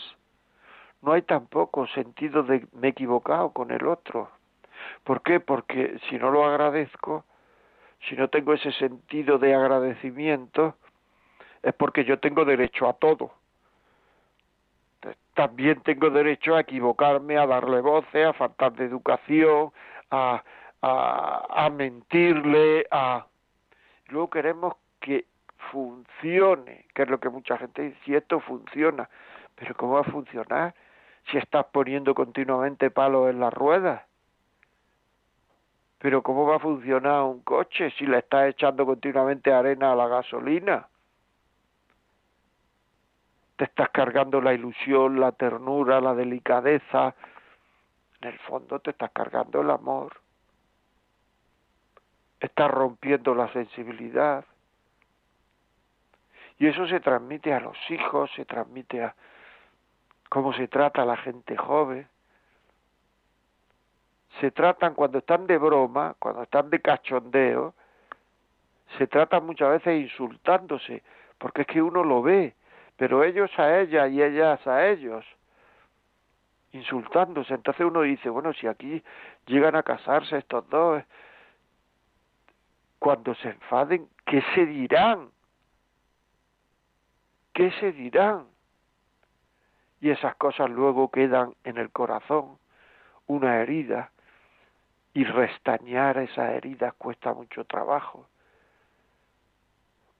no 1.03 1.13
hay 1.13 1.23
tampoco 1.23 1.87
sentido 1.89 2.43
de 2.43 2.67
me 2.73 2.89
he 2.89 2.91
equivocado 2.91 3.51
con 3.51 3.71
el 3.71 3.87
otro. 3.87 4.31
¿Por 5.05 5.21
qué? 5.21 5.41
Porque 5.41 5.99
si 6.09 6.17
no 6.17 6.31
lo 6.31 6.47
agradezco, 6.47 7.25
si 8.09 8.17
no 8.17 8.29
tengo 8.29 8.55
ese 8.55 8.73
sentido 8.73 9.39
de 9.39 9.55
agradecimiento, 9.55 10.77
es 11.63 11.75
porque 11.75 12.05
yo 12.05 12.19
tengo 12.21 12.47
derecho 12.47 12.89
a 12.89 12.95
todo 12.95 13.42
también 15.35 15.81
tengo 15.83 16.11
derecho 16.11 16.57
a 16.57 16.61
equivocarme, 16.61 17.39
a 17.39 17.47
darle 17.47 17.81
voces, 17.81 18.27
a 18.27 18.33
faltar 18.33 18.73
de 18.75 18.85
educación, 18.85 19.73
a, 20.11 20.43
a, 20.83 21.65
a 21.67 21.71
mentirle, 21.71 22.87
a... 22.91 23.27
Luego 24.09 24.31
queremos 24.31 24.75
que 25.01 25.27
funcione, 25.71 26.87
que 26.95 27.03
es 27.03 27.09
lo 27.09 27.19
que 27.19 27.31
mucha 27.31 27.57
gente 27.57 27.83
dice, 27.83 27.99
si 28.05 28.15
esto 28.15 28.41
funciona, 28.41 29.09
pero 29.55 29.75
¿cómo 29.75 29.95
va 29.95 30.01
a 30.01 30.05
funcionar 30.05 30.75
si 31.31 31.39
estás 31.39 31.67
poniendo 31.73 32.15
continuamente 32.15 32.91
palos 32.91 33.31
en 33.31 33.41
las 33.41 33.53
ruedas? 33.53 34.03
Pero 35.99 36.23
¿cómo 36.23 36.47
va 36.47 36.57
a 36.57 36.59
funcionar 36.59 37.23
un 37.23 37.43
coche 37.43 37.91
si 37.93 38.07
le 38.07 38.19
estás 38.19 38.49
echando 38.49 38.85
continuamente 38.85 39.53
arena 39.53 39.93
a 39.93 39.97
la 39.97 40.09
gasolina? 40.09 40.89
Te 43.57 43.65
estás 43.65 43.91
cargando 43.91 44.41
la 44.41 44.55
ilusión, 44.55 45.21
la 45.21 45.33
ternura, 45.33 46.01
la 46.01 46.15
delicadeza, 46.15 47.15
en 48.21 48.29
el 48.29 48.39
fondo 48.41 48.79
te 48.81 48.91
estás 48.91 49.11
cargando 49.13 49.61
el 49.61 49.71
amor, 49.71 50.21
estás 52.41 52.71
rompiendo 52.71 53.35
la 53.35 53.53
sensibilidad. 53.53 54.45
Y 56.59 56.69
eso 56.69 56.87
se 56.87 57.01
transmite 57.01 57.53
a 57.53 57.61
los 57.61 57.77
hijos, 57.91 58.31
se 58.37 58.45
transmite 58.45 59.03
a 59.03 59.15
cómo 60.29 60.53
se 60.53 60.69
trata 60.69 61.03
a 61.03 61.07
la 61.07 61.17
gente 61.17 61.57
joven. 61.57 62.07
Se 64.41 64.51
tratan 64.51 64.95
cuando 64.95 65.19
están 65.19 65.47
de 65.47 65.59
broma, 65.59 66.15
cuando 66.19 66.45
están 66.45 66.71
de 66.71 66.81
cachondeo, 66.81 67.75
se 68.97 69.07
tratan 69.07 69.45
muchas 69.45 69.71
veces 69.71 70.01
insultándose, 70.01 71.03
porque 71.39 71.63
es 71.63 71.67
que 71.67 71.83
uno 71.83 72.05
lo 72.05 72.23
ve, 72.23 72.55
pero 73.03 73.25
ellos 73.25 73.51
a 73.59 73.81
ella 73.81 74.07
y 74.07 74.23
ellas 74.23 74.65
a 74.65 74.87
ellos, 74.87 75.27
insultándose. 76.71 77.53
Entonces 77.53 77.85
uno 77.85 78.03
dice, 78.03 78.29
bueno, 78.29 78.53
si 78.53 78.69
aquí 78.69 79.03
llegan 79.47 79.75
a 79.75 79.83
casarse 79.83 80.39
estos 80.39 80.71
dos, 80.71 81.03
cuando 83.01 83.35
se 83.35 83.49
enfaden, 83.49 84.09
¿qué 84.25 84.41
se 84.55 84.67
dirán? 84.67 85.31
¿Qué 87.53 87.73
se 87.81 87.91
dirán? 87.91 88.47
Y 90.01 90.11
esas 90.11 90.37
cosas 90.37 90.71
luego 90.71 91.11
quedan 91.11 91.57
en 91.65 91.79
el 91.79 91.91
corazón, 91.91 92.57
una 93.27 93.63
herida, 93.63 94.13
y 95.13 95.25
restañar 95.25 96.19
esa 96.19 96.53
herida 96.53 96.93
cuesta 96.93 97.35
mucho 97.35 97.65
trabajo 97.65 98.29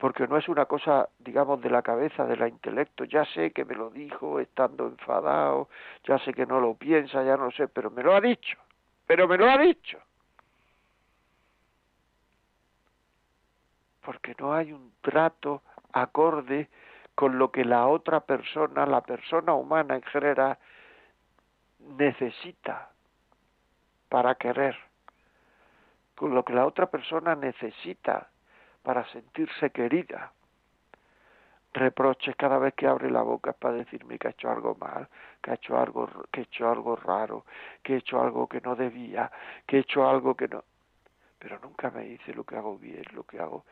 porque 0.03 0.27
no 0.27 0.37
es 0.37 0.49
una 0.49 0.67
cosa, 0.67 1.11
digamos, 1.21 1.61
de 1.61 1.71
la 1.71 1.81
cabeza, 1.81 2.25
de 2.25 2.37
la 2.37 2.49
intelecto. 2.49 3.05
Ya 3.05 3.25
sé 3.25 3.53
que 3.53 3.65
me 3.65 3.77
lo 3.77 3.89
dijo 3.89 4.41
estando 4.41 4.89
enfadado, 4.89 5.69
ya 6.03 6.19
sé 6.19 6.35
que 6.35 6.45
no 6.45 6.59
lo 6.59 6.75
piensa, 6.75 7.23
ya 7.23 7.37
no 7.37 7.53
sé, 7.53 7.69
pero 7.69 7.89
me 7.89 8.03
lo 8.03 8.13
ha 8.13 8.21
dicho, 8.21 8.59
pero 9.07 9.29
me 9.29 9.39
lo 9.39 9.49
ha 9.49 9.57
dicho. 9.59 10.01
Porque 14.05 14.35
no 14.41 14.53
hay 14.53 14.73
un 14.73 14.93
trato 15.03 15.63
acorde 15.93 16.69
con 17.15 17.39
lo 17.39 17.53
que 17.53 17.65
la 17.65 17.87
otra 17.87 18.19
persona, 18.19 18.85
la 18.87 19.03
persona 19.03 19.55
humana 19.55 19.95
en 19.95 20.03
general, 20.03 20.59
necesita 21.79 22.91
para 24.09 24.35
querer, 24.35 24.77
con 26.17 26.35
lo 26.35 26.45
que 26.45 26.55
la 26.55 26.67
otra 26.67 26.87
persona 26.87 27.37
necesita 27.37 28.32
para 28.83 29.05
sentirse 29.09 29.71
querida. 29.71 30.33
Reproches 31.75 32.37
cada 32.37 32.59
vez 32.59 32.75
que 32.75 32.87
abre 32.87 33.11
la 33.11 33.23
boca 33.23 33.53
para 33.53 33.75
decirme 33.75 34.19
que 34.19 34.29
ha 34.29 34.33
hecho 34.33 34.51
algo 34.51 34.75
mal, 34.75 35.09
que 35.41 35.53
ha 35.53 35.55
hecho 35.55 35.79
algo, 35.79 36.09
que 36.31 36.41
he 36.41 36.45
hecho 36.45 36.69
algo 36.69 36.97
raro, 36.97 37.47
que 37.83 37.95
he 37.95 37.97
hecho 37.99 38.21
algo 38.21 38.47
que 38.47 38.61
no 38.61 38.77
debía, 38.77 39.31
que 39.67 39.79
he 39.79 39.81
hecho 39.81 40.07
algo 40.07 40.35
que 40.35 40.49
no. 40.49 40.65
Pero 41.39 41.59
nunca 41.61 41.91
me 41.91 42.03
dice 42.03 42.35
lo 42.35 42.45
que 42.45 42.57
hago 42.57 42.77
bien, 42.77 43.05
lo 43.13 43.25
que 43.25 43.41
hago. 43.41 43.65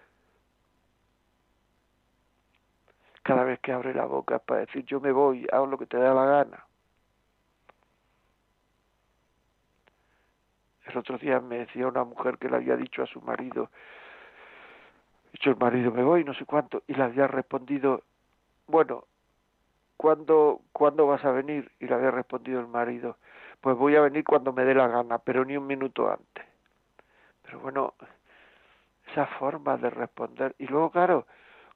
Cada 3.22 3.44
vez 3.44 3.60
que 3.60 3.72
abre 3.72 3.92
la 3.92 4.06
boca 4.06 4.38
para 4.38 4.60
decir 4.60 4.84
yo 4.86 4.98
me 4.98 5.12
voy, 5.12 5.46
hago 5.52 5.66
lo 5.66 5.76
que 5.76 5.86
te 5.86 5.98
da 5.98 6.14
la 6.14 6.24
gana. 6.24 6.64
El 10.86 10.96
otro 10.96 11.18
día 11.18 11.38
me 11.38 11.58
decía 11.58 11.86
una 11.86 12.02
mujer 12.02 12.38
que 12.38 12.48
le 12.48 12.56
había 12.56 12.76
dicho 12.76 13.02
a 13.02 13.06
su 13.06 13.20
marido, 13.20 13.70
dicho 15.32 15.50
el 15.50 15.56
marido, 15.56 15.90
me 15.92 16.02
voy, 16.02 16.24
no 16.24 16.34
sé 16.34 16.44
cuánto, 16.44 16.82
y 16.86 16.94
le 16.94 17.02
había 17.02 17.26
respondido, 17.26 18.02
bueno, 18.66 19.04
¿cuándo, 19.96 20.60
¿cuándo 20.72 21.06
vas 21.06 21.24
a 21.24 21.30
venir? 21.30 21.70
Y 21.80 21.86
le 21.86 21.94
había 21.94 22.10
respondido 22.10 22.60
el 22.60 22.66
marido, 22.66 23.16
pues 23.60 23.76
voy 23.76 23.96
a 23.96 24.00
venir 24.00 24.24
cuando 24.24 24.52
me 24.52 24.64
dé 24.64 24.74
la 24.74 24.88
gana, 24.88 25.18
pero 25.18 25.44
ni 25.44 25.56
un 25.56 25.66
minuto 25.66 26.10
antes. 26.10 26.46
Pero 27.42 27.60
bueno, 27.60 27.94
esa 29.10 29.26
forma 29.26 29.76
de 29.76 29.90
responder, 29.90 30.54
y 30.58 30.66
luego 30.66 30.90
claro, 30.90 31.26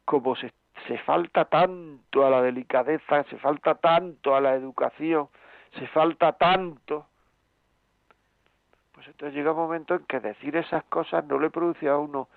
como 0.05 0.37
se, 0.37 0.53
se 0.87 0.99
falta 0.99 1.45
tanto 1.47 2.27
a 2.27 2.31
la 2.31 2.43
delicadeza, 2.43 3.25
se 3.25 3.39
falta 3.39 3.75
tanto 3.77 4.35
a 4.35 4.41
la 4.41 4.55
educación, 4.55 5.29
se 5.79 5.87
falta 5.89 6.33
tanto, 6.33 7.07
pues 8.93 9.09
entonces 9.09 9.35
llega 9.35 9.51
un 9.51 9.59
momento 9.59 9.95
en 9.95 10.05
que 10.07 10.21
decir 10.21 10.57
esas 10.57 10.85
cosas 10.85 11.25
no 11.27 11.39
le 11.39 11.51
produce 11.51 11.89
a 11.89 11.97
uno 11.97 12.29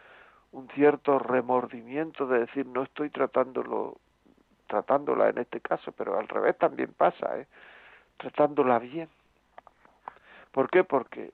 un 0.51 0.67
cierto 0.69 1.19
remordimiento 1.19 2.27
de 2.27 2.39
decir 2.39 2.65
no 2.65 2.83
estoy 2.83 3.09
tratándolo 3.09 3.97
tratándola 4.67 5.29
en 5.29 5.37
este 5.37 5.61
caso, 5.61 5.91
pero 5.93 6.19
al 6.19 6.27
revés 6.27 6.57
también 6.57 6.93
pasa, 6.93 7.39
¿eh? 7.39 7.47
tratándola 8.17 8.79
bien. 8.79 9.09
¿Por 10.51 10.69
qué? 10.69 10.83
Porque 10.83 11.31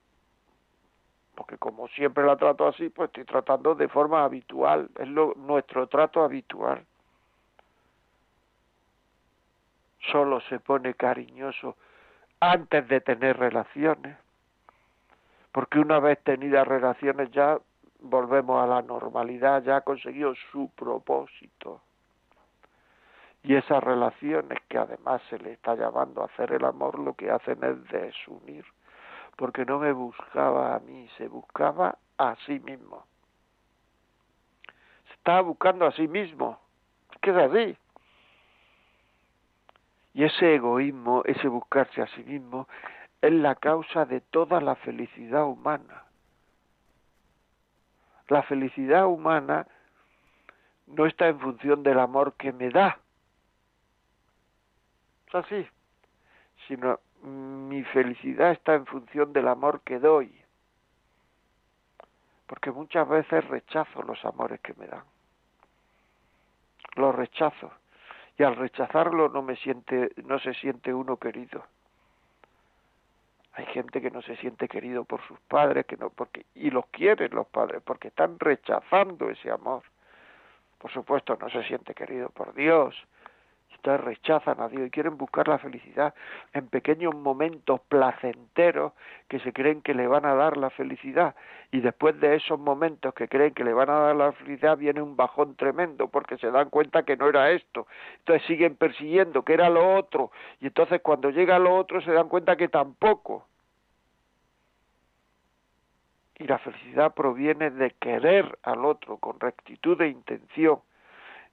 porque 1.34 1.58
como 1.58 1.88
siempre 1.88 2.24
la 2.24 2.36
trato 2.36 2.68
así, 2.68 2.88
pues 2.90 3.08
estoy 3.08 3.24
tratando 3.24 3.74
de 3.74 3.88
forma 3.88 4.24
habitual, 4.24 4.88
es 4.98 5.08
lo, 5.08 5.34
nuestro 5.34 5.88
trato 5.88 6.22
habitual. 6.22 6.84
Solo 10.12 10.40
se 10.42 10.60
pone 10.60 10.94
cariñoso 10.94 11.76
antes 12.40 12.86
de 12.88 13.00
tener 13.00 13.36
relaciones, 13.36 14.16
porque 15.50 15.78
una 15.78 15.98
vez 15.98 16.22
tenidas 16.22 16.68
relaciones 16.68 17.30
ya 17.32 17.58
volvemos 18.04 18.62
a 18.62 18.66
la 18.66 18.82
normalidad, 18.82 19.62
ya 19.62 19.76
ha 19.76 19.80
conseguido 19.80 20.34
su 20.52 20.70
propósito. 20.70 21.80
Y 23.42 23.54
esas 23.54 23.82
relaciones 23.82 24.58
que 24.68 24.78
además 24.78 25.20
se 25.28 25.38
le 25.38 25.52
está 25.52 25.74
llamando 25.74 26.22
a 26.22 26.26
hacer 26.26 26.52
el 26.52 26.64
amor, 26.64 26.98
lo 26.98 27.14
que 27.14 27.30
hacen 27.30 27.62
es 27.62 27.82
desunir, 27.88 28.64
porque 29.36 29.64
no 29.64 29.78
me 29.78 29.92
buscaba 29.92 30.74
a 30.74 30.78
mí, 30.80 31.08
se 31.18 31.28
buscaba 31.28 31.98
a 32.18 32.36
sí 32.46 32.60
mismo. 32.60 33.04
Se 35.08 35.14
estaba 35.14 35.42
buscando 35.42 35.86
a 35.86 35.92
sí 35.92 36.08
mismo. 36.08 36.58
Es 37.12 37.18
que 37.20 37.30
es 37.30 37.36
así. 37.36 37.78
Y 40.14 40.24
ese 40.24 40.54
egoísmo, 40.54 41.22
ese 41.24 41.48
buscarse 41.48 42.00
a 42.00 42.06
sí 42.08 42.22
mismo, 42.22 42.68
es 43.20 43.32
la 43.32 43.56
causa 43.56 44.04
de 44.04 44.20
toda 44.20 44.60
la 44.60 44.76
felicidad 44.76 45.44
humana. 45.44 46.03
La 48.28 48.42
felicidad 48.42 49.06
humana 49.06 49.66
no 50.86 51.06
está 51.06 51.28
en 51.28 51.38
función 51.40 51.82
del 51.82 51.98
amor 51.98 52.34
que 52.34 52.52
me 52.52 52.70
da, 52.70 52.98
es 55.28 55.34
así, 55.34 55.66
sino 56.68 57.00
mi 57.22 57.82
felicidad 57.84 58.52
está 58.52 58.74
en 58.74 58.86
función 58.86 59.32
del 59.32 59.48
amor 59.48 59.80
que 59.82 59.98
doy, 59.98 60.32
porque 62.46 62.70
muchas 62.70 63.08
veces 63.08 63.46
rechazo 63.48 64.02
los 64.02 64.22
amores 64.24 64.60
que 64.60 64.74
me 64.74 64.86
dan, 64.86 65.04
los 66.96 67.14
rechazo. 67.14 67.72
Y 68.36 68.42
al 68.42 68.56
rechazarlo 68.56 69.28
no 69.28 69.42
me 69.42 69.54
siente, 69.56 70.10
no 70.24 70.40
se 70.40 70.54
siente 70.54 70.92
uno 70.92 71.18
querido. 71.18 71.64
Hay 73.56 73.66
gente 73.66 74.00
que 74.00 74.10
no 74.10 74.20
se 74.22 74.36
siente 74.36 74.66
querido 74.68 75.04
por 75.04 75.20
sus 75.26 75.38
padres, 75.40 75.86
que 75.86 75.96
no, 75.96 76.10
porque 76.10 76.44
y 76.54 76.70
los 76.70 76.86
quieren 76.86 77.30
los 77.32 77.46
padres, 77.46 77.82
porque 77.84 78.08
están 78.08 78.38
rechazando 78.38 79.30
ese 79.30 79.50
amor. 79.50 79.82
Por 80.78 80.90
supuesto, 80.92 81.36
no 81.40 81.48
se 81.48 81.62
siente 81.64 81.94
querido 81.94 82.30
por 82.30 82.52
Dios, 82.54 82.94
Ustedes 83.84 84.00
rechazan 84.00 84.62
a 84.62 84.68
Dios 84.68 84.86
y 84.86 84.90
quieren 84.90 85.18
buscar 85.18 85.46
la 85.46 85.58
felicidad 85.58 86.14
en 86.54 86.68
pequeños 86.68 87.14
momentos 87.14 87.82
placenteros 87.82 88.94
que 89.28 89.40
se 89.40 89.52
creen 89.52 89.82
que 89.82 89.92
le 89.92 90.06
van 90.06 90.24
a 90.24 90.34
dar 90.34 90.56
la 90.56 90.70
felicidad 90.70 91.34
y 91.70 91.80
después 91.80 92.18
de 92.18 92.34
esos 92.34 92.58
momentos 92.58 93.12
que 93.12 93.28
creen 93.28 93.52
que 93.52 93.62
le 93.62 93.74
van 93.74 93.90
a 93.90 93.98
dar 93.98 94.16
la 94.16 94.32
felicidad 94.32 94.78
viene 94.78 95.02
un 95.02 95.16
bajón 95.16 95.54
tremendo 95.56 96.08
porque 96.08 96.38
se 96.38 96.50
dan 96.50 96.70
cuenta 96.70 97.02
que 97.02 97.18
no 97.18 97.28
era 97.28 97.50
esto. 97.50 97.86
Entonces 98.20 98.46
siguen 98.46 98.74
persiguiendo 98.74 99.42
que 99.42 99.52
era 99.52 99.68
lo 99.68 99.96
otro 99.96 100.30
y 100.62 100.68
entonces 100.68 101.02
cuando 101.02 101.28
llega 101.28 101.58
lo 101.58 101.76
otro 101.76 102.00
se 102.00 102.12
dan 102.12 102.30
cuenta 102.30 102.56
que 102.56 102.68
tampoco. 102.68 103.46
Y 106.38 106.46
la 106.46 106.56
felicidad 106.56 107.12
proviene 107.12 107.68
de 107.68 107.90
querer 107.90 108.58
al 108.62 108.86
otro 108.86 109.18
con 109.18 109.38
rectitud 109.38 109.98
de 109.98 110.08
intención 110.08 110.78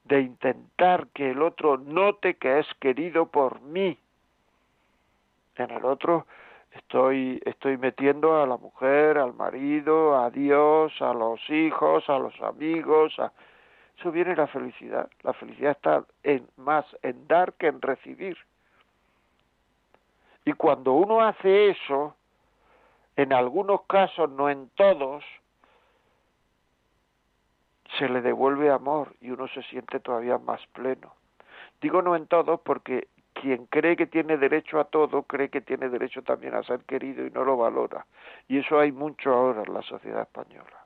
de 0.04 0.22
intentar 0.22 1.08
que 1.14 1.32
el 1.32 1.42
otro 1.42 1.78
note 1.78 2.36
que 2.36 2.60
es 2.60 2.68
querido 2.80 3.28
por 3.28 3.62
mí. 3.62 3.98
En 5.56 5.72
el 5.72 5.86
otro 5.86 6.26
estoy, 6.72 7.42
estoy 7.46 7.78
metiendo 7.78 8.42
a 8.42 8.48
la 8.48 8.58
mujer, 8.58 9.18
al 9.18 9.34
marido, 9.34 10.18
a 10.18 10.30
Dios, 10.30 10.94
a 11.02 11.14
los 11.14 11.40
hijos, 11.50 12.10
a 12.10 12.18
los 12.18 12.40
amigos, 12.42 13.18
a... 13.20 13.32
eso 13.98 14.12
viene 14.12 14.36
la 14.36 14.48
felicidad. 14.48 15.10
La 15.24 15.34
felicidad 15.34 15.72
está 15.72 16.04
en, 16.24 16.48
más 16.58 16.86
en 17.04 17.28
dar 17.28 17.54
que 17.54 17.68
en 17.68 17.82
recibir. 17.82 18.38
Y 20.46 20.54
cuando 20.54 20.94
uno 20.94 21.22
hace 21.22 21.70
eso, 21.70 22.16
en 23.16 23.34
algunos 23.34 23.82
casos, 23.84 24.30
no 24.32 24.50
en 24.50 24.70
todos, 24.70 25.24
se 27.98 28.08
le 28.08 28.22
devuelve 28.22 28.72
amor 28.72 29.16
y 29.22 29.32
uno 29.32 29.48
se 29.48 29.64
siente 29.64 30.00
todavía 30.00 30.38
más 30.38 30.66
pleno. 30.68 31.14
Digo 31.82 32.02
no 32.02 32.16
en 32.16 32.28
todos 32.28 32.60
porque 32.62 33.08
quien 33.34 33.66
cree 33.66 33.96
que 33.96 34.08
tiene 34.08 34.38
derecho 34.38 34.80
a 34.80 34.86
todo 34.86 35.24
cree 35.24 35.50
que 35.50 35.62
tiene 35.62 35.90
derecho 35.90 36.22
también 36.22 36.54
a 36.54 36.64
ser 36.64 36.82
querido 36.82 37.26
y 37.26 37.32
no 37.32 37.44
lo 37.44 37.58
valora. 37.58 38.06
Y 38.48 38.60
eso 38.60 38.80
hay 38.80 38.92
mucho 38.92 39.34
ahora 39.34 39.64
en 39.64 39.74
la 39.74 39.82
sociedad 39.82 40.22
española 40.22 40.86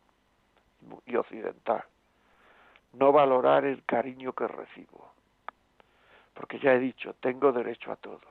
y 1.05 1.15
occidental. 1.15 1.83
No 2.93 3.11
valorar 3.11 3.65
el 3.65 3.83
cariño 3.83 4.33
que 4.33 4.47
recibo. 4.47 5.11
Porque 6.33 6.59
ya 6.59 6.73
he 6.73 6.79
dicho, 6.79 7.13
tengo 7.19 7.51
derecho 7.51 7.91
a 7.91 7.95
todo. 7.97 8.21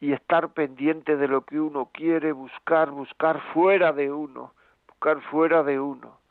y 0.01 0.11
estar 0.11 0.49
pendiente 0.49 1.15
de 1.15 1.27
lo 1.29 1.45
que 1.45 1.59
uno 1.59 1.89
quiere, 1.93 2.33
buscar, 2.33 2.91
buscar 2.91 3.41
fuera 3.53 3.93
de 3.93 4.11
uno, 4.11 4.53
buscar 4.87 5.21
fuera 5.21 5.63
de 5.63 5.79
uno 5.79 6.24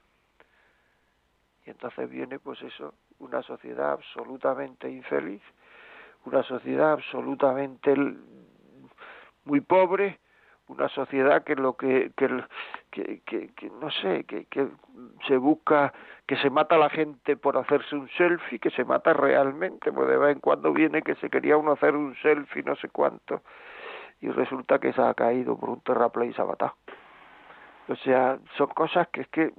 y 1.66 1.70
entonces 1.70 2.08
viene, 2.10 2.38
pues 2.38 2.60
eso, 2.62 2.94
una 3.18 3.42
sociedad 3.42 3.92
absolutamente 3.92 4.90
infeliz, 4.90 5.42
una 6.24 6.42
sociedad 6.42 6.92
absolutamente 6.92 7.94
muy 9.44 9.60
pobre, 9.60 10.18
una 10.68 10.88
sociedad 10.88 11.44
que 11.44 11.56
lo 11.56 11.76
que 11.76 12.12
que, 12.16 12.30
que, 12.90 13.50
que, 13.54 13.70
no 13.80 13.90
sé 13.90 14.24
que, 14.24 14.46
que 14.46 14.68
se 15.26 15.36
busca 15.36 15.92
que 16.26 16.36
se 16.36 16.48
mata 16.48 16.76
a 16.76 16.78
la 16.78 16.88
gente 16.88 17.36
por 17.36 17.58
hacerse 17.58 17.94
un 17.96 18.08
selfie 18.10 18.58
que 18.58 18.70
se 18.70 18.84
mata 18.84 19.12
realmente 19.12 19.92
pues 19.92 20.08
de 20.08 20.16
vez 20.16 20.36
en 20.36 20.40
cuando 20.40 20.72
viene 20.72 21.02
que 21.02 21.16
se 21.16 21.28
quería 21.28 21.56
uno 21.56 21.72
hacer 21.72 21.94
un 21.94 22.14
selfie 22.16 22.62
no 22.62 22.76
sé 22.76 22.88
cuánto 22.88 23.42
y 24.22 24.30
resulta 24.30 24.78
que 24.78 24.92
se 24.94 25.02
ha 25.02 25.12
caído 25.12 25.58
por 25.58 25.68
un 25.68 25.80
terraplén 25.82 26.30
y 26.30 26.34
se 26.34 26.40
ha 26.40 26.46
matado. 26.46 26.74
O 27.88 27.96
sea 27.96 28.38
son 28.56 28.68
cosas 28.68 29.08
que 29.08 29.22
es 29.22 29.28
que 29.28 29.52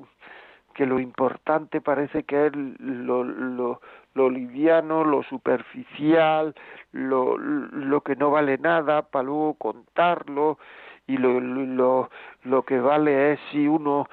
que 0.75 0.85
lo 0.85 0.99
importante 0.99 1.79
parece 1.79 2.23
que 2.23 2.47
es 2.47 2.55
lo, 2.55 3.23
lo, 3.23 3.79
lo 4.13 4.29
liviano, 4.29 5.05
lo 5.05 5.23
superficial, 5.23 6.53
lo, 6.91 7.37
lo 7.37 8.01
que 8.01 8.17
no 8.17 8.29
vale 8.29 8.57
nada 8.57 9.01
para 9.03 9.23
luego 9.23 9.53
contarlo 9.55 10.59
y 11.07 11.17
lo, 11.17 11.39
lo, 11.39 12.09
lo 12.43 12.63
que 12.63 12.79
vale 12.79 13.33
es 13.33 13.39
si 13.51 13.67
uno 13.67 14.07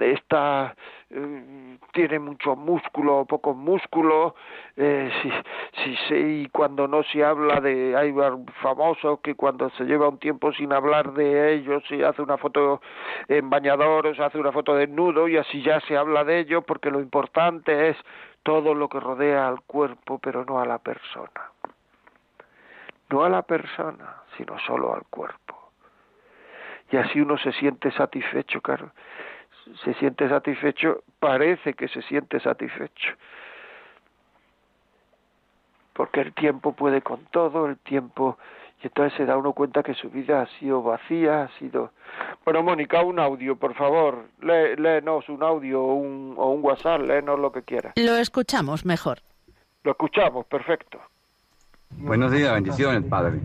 está 0.00 0.74
eh, 1.10 1.78
tiene 1.92 2.18
mucho 2.18 2.56
músculo 2.56 3.18
o 3.18 3.24
poco 3.24 3.54
músculo 3.54 4.34
eh, 4.76 5.10
si, 5.22 5.30
si 5.82 5.96
se, 6.08 6.18
y 6.18 6.48
cuando 6.48 6.86
no 6.86 7.02
se 7.02 7.24
habla 7.24 7.60
de 7.60 7.96
hay 7.96 8.14
famosos 8.62 9.20
que 9.20 9.34
cuando 9.34 9.70
se 9.70 9.84
lleva 9.84 10.08
un 10.08 10.18
tiempo 10.18 10.52
sin 10.52 10.72
hablar 10.72 11.12
de 11.12 11.54
ellos 11.54 11.82
se 11.88 12.04
hace 12.04 12.22
una 12.22 12.36
foto 12.36 12.80
en 13.28 13.50
bañador 13.50 14.06
o 14.06 14.14
se 14.14 14.22
hace 14.22 14.38
una 14.38 14.52
foto 14.52 14.74
desnudo 14.74 15.28
y 15.28 15.36
así 15.36 15.62
ya 15.62 15.80
se 15.80 15.96
habla 15.96 16.24
de 16.24 16.40
ellos 16.40 16.64
porque 16.66 16.90
lo 16.90 17.00
importante 17.00 17.90
es 17.90 17.96
todo 18.42 18.74
lo 18.74 18.88
que 18.88 19.00
rodea 19.00 19.48
al 19.48 19.62
cuerpo 19.62 20.18
pero 20.18 20.44
no 20.44 20.60
a 20.60 20.66
la 20.66 20.78
persona 20.78 21.52
no 23.10 23.24
a 23.24 23.28
la 23.28 23.42
persona 23.42 24.22
sino 24.36 24.58
solo 24.60 24.94
al 24.94 25.02
cuerpo 25.10 25.58
y 26.90 26.96
así 26.96 27.20
uno 27.20 27.36
se 27.38 27.52
siente 27.52 27.90
satisfecho, 27.92 28.60
claro. 28.60 28.92
Se 29.84 29.94
siente 29.94 30.28
satisfecho, 30.28 31.02
parece 31.18 31.74
que 31.74 31.88
se 31.88 32.02
siente 32.02 32.40
satisfecho. 32.40 33.14
Porque 35.92 36.20
el 36.20 36.32
tiempo 36.32 36.72
puede 36.72 37.02
con 37.02 37.24
todo, 37.26 37.66
el 37.66 37.76
tiempo 37.78 38.38
y 38.82 38.86
entonces 38.86 39.16
se 39.16 39.26
da 39.26 39.36
uno 39.36 39.52
cuenta 39.52 39.82
que 39.82 39.94
su 39.94 40.08
vida 40.08 40.42
ha 40.42 40.46
sido 40.58 40.82
vacía, 40.82 41.42
ha 41.42 41.58
sido... 41.58 41.90
Bueno, 42.44 42.62
Mónica, 42.62 43.02
un 43.02 43.18
audio, 43.18 43.56
por 43.56 43.74
favor, 43.74 44.26
léenos 44.40 45.28
un 45.28 45.42
audio 45.42 45.82
o 45.82 45.94
un, 45.94 46.34
o 46.36 46.50
un 46.50 46.64
WhatsApp, 46.64 47.02
léenos 47.02 47.40
lo 47.40 47.50
que 47.50 47.62
quieras. 47.62 47.94
Lo 47.96 48.16
escuchamos 48.16 48.84
mejor. 48.84 49.18
Lo 49.82 49.92
escuchamos, 49.92 50.46
perfecto. 50.46 51.00
Buenos 51.90 52.30
días, 52.30 52.54
bendiciones, 52.54 53.02
Padre. 53.10 53.40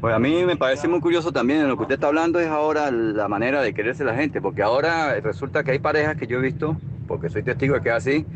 Pues 0.00 0.14
a 0.14 0.20
mí 0.20 0.44
me 0.44 0.56
parece 0.56 0.86
muy 0.86 1.00
curioso 1.00 1.32
también, 1.32 1.66
lo 1.66 1.76
que 1.76 1.82
usted 1.82 1.94
está 1.96 2.06
hablando 2.06 2.38
es 2.38 2.46
ahora 2.46 2.92
la 2.92 3.26
manera 3.26 3.60
de 3.62 3.74
quererse 3.74 4.04
la 4.04 4.14
gente, 4.14 4.40
porque 4.40 4.62
ahora 4.62 5.18
resulta 5.20 5.64
que 5.64 5.72
hay 5.72 5.80
parejas 5.80 6.16
que 6.16 6.28
yo 6.28 6.38
he 6.38 6.40
visto, 6.40 6.76
porque 7.08 7.28
soy 7.28 7.42
testigo 7.42 7.74
de 7.74 7.80
que 7.80 7.88
es 7.88 7.94
así, 7.96 8.26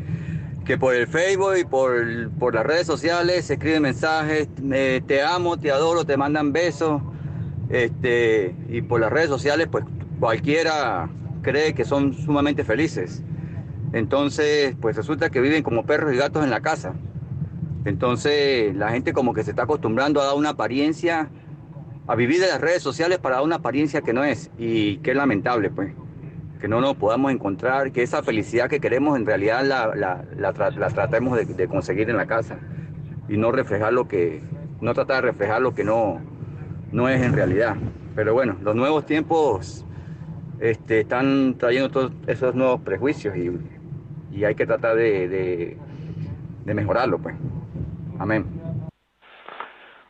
que 0.65 0.77
por 0.77 0.93
el 0.93 1.07
Facebook 1.07 1.55
y 1.57 1.63
por, 1.63 2.31
por 2.37 2.53
las 2.53 2.65
redes 2.65 2.85
sociales 2.85 3.45
se 3.45 3.53
escriben 3.53 3.81
mensajes, 3.81 4.49
te 5.07 5.21
amo, 5.21 5.57
te 5.57 5.71
adoro, 5.71 6.03
te 6.03 6.17
mandan 6.17 6.51
besos, 6.51 7.01
este, 7.69 8.53
y 8.67 8.81
por 8.81 8.99
las 8.99 9.13
redes 9.13 9.29
sociales 9.29 9.69
pues 9.71 9.85
cualquiera 10.19 11.09
cree 11.43 11.73
que 11.73 11.85
son 11.85 12.13
sumamente 12.13 12.65
felices. 12.65 13.23
Entonces, 13.93 14.75
pues 14.81 14.97
resulta 14.97 15.29
que 15.29 15.39
viven 15.39 15.63
como 15.63 15.85
perros 15.85 16.13
y 16.13 16.17
gatos 16.17 16.43
en 16.43 16.49
la 16.49 16.59
casa. 16.59 16.93
Entonces, 17.85 18.75
la 18.75 18.89
gente 18.89 19.13
como 19.13 19.33
que 19.33 19.43
se 19.43 19.51
está 19.51 19.63
acostumbrando 19.63 20.19
a 20.19 20.25
dar 20.25 20.35
una 20.35 20.49
apariencia 20.49 21.29
a 22.07 22.15
vivir 22.15 22.41
de 22.41 22.47
las 22.47 22.59
redes 22.59 22.83
sociales 22.83 23.17
para 23.19 23.35
dar 23.35 23.45
una 23.45 23.57
apariencia 23.57 24.01
que 24.01 24.13
no 24.13 24.23
es 24.23 24.51
y 24.57 24.97
que 24.97 25.11
es 25.11 25.17
lamentable, 25.17 25.69
pues, 25.69 25.93
que 26.59 26.67
no 26.67 26.81
nos 26.81 26.95
podamos 26.95 27.31
encontrar, 27.31 27.91
que 27.91 28.03
esa 28.03 28.23
felicidad 28.23 28.69
que 28.69 28.79
queremos 28.79 29.17
en 29.17 29.25
realidad 29.25 29.65
la, 29.65 29.95
la, 29.95 30.23
la, 30.37 30.53
tratemos 30.89 31.37
de, 31.45 31.67
conseguir 31.67 32.09
en 32.09 32.17
la 32.17 32.25
casa 32.25 32.57
y 33.27 33.37
no 33.37 33.51
reflejar 33.51 33.93
lo 33.93 34.07
que, 34.07 34.41
no 34.81 34.93
tratar 34.93 35.23
de 35.23 35.31
reflejar 35.31 35.61
lo 35.61 35.73
que 35.73 35.83
no, 35.83 36.21
no 36.91 37.09
es 37.09 37.21
en 37.21 37.33
realidad. 37.33 37.75
Pero 38.15 38.33
bueno, 38.33 38.55
los 38.61 38.75
nuevos 38.75 39.05
tiempos 39.05 39.85
este, 40.59 41.01
están 41.01 41.55
trayendo 41.57 41.89
todos 41.89 42.11
esos 42.27 42.53
nuevos 42.53 42.81
prejuicios 42.81 43.35
y, 43.35 43.51
y 44.31 44.43
hay 44.43 44.55
que 44.55 44.65
tratar 44.65 44.95
de, 44.95 45.27
de, 45.27 45.77
de 46.65 46.73
mejorarlo, 46.73 47.17
pues. 47.19 47.35
Amén. 48.19 48.62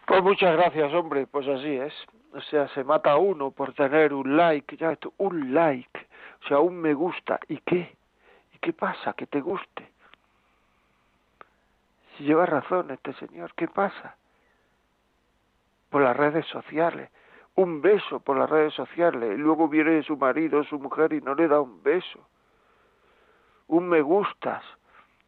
Pues 0.05 0.21
muchas 0.21 0.57
gracias, 0.57 0.93
hombre, 0.93 1.27
pues 1.27 1.47
así 1.47 1.77
es. 1.77 1.93
O 2.33 2.41
sea, 2.41 2.67
se 2.69 2.83
mata 2.83 3.15
uno 3.15 3.51
por 3.51 3.73
tener 3.73 4.13
un 4.13 4.35
like, 4.35 4.75
ya 4.75 4.97
un 5.17 5.53
like, 5.53 6.07
o 6.43 6.47
sea, 6.47 6.59
un 6.59 6.75
me 6.75 6.93
gusta. 6.93 7.39
¿Y 7.47 7.57
qué? 7.59 7.95
¿Y 8.53 8.57
qué 8.59 8.73
pasa? 8.73 9.13
Que 9.13 9.27
te 9.27 9.39
guste. 9.39 9.89
Si 12.17 12.25
lleva 12.25 12.45
razón 12.45 12.91
este 12.91 13.13
señor, 13.13 13.53
¿qué 13.55 13.67
pasa? 13.67 14.15
Por 15.89 16.01
las 16.01 16.17
redes 16.17 16.45
sociales, 16.47 17.09
un 17.55 17.81
beso 17.81 18.19
por 18.19 18.37
las 18.37 18.49
redes 18.49 18.73
sociales, 18.73 19.37
y 19.37 19.37
luego 19.37 19.69
viene 19.69 20.03
su 20.03 20.17
marido, 20.17 20.63
su 20.65 20.79
mujer 20.79 21.13
y 21.13 21.21
no 21.21 21.33
le 21.33 21.47
da 21.47 21.61
un 21.61 21.81
beso. 21.81 22.19
Un 23.67 23.87
me 23.87 24.01
gustas, 24.01 24.63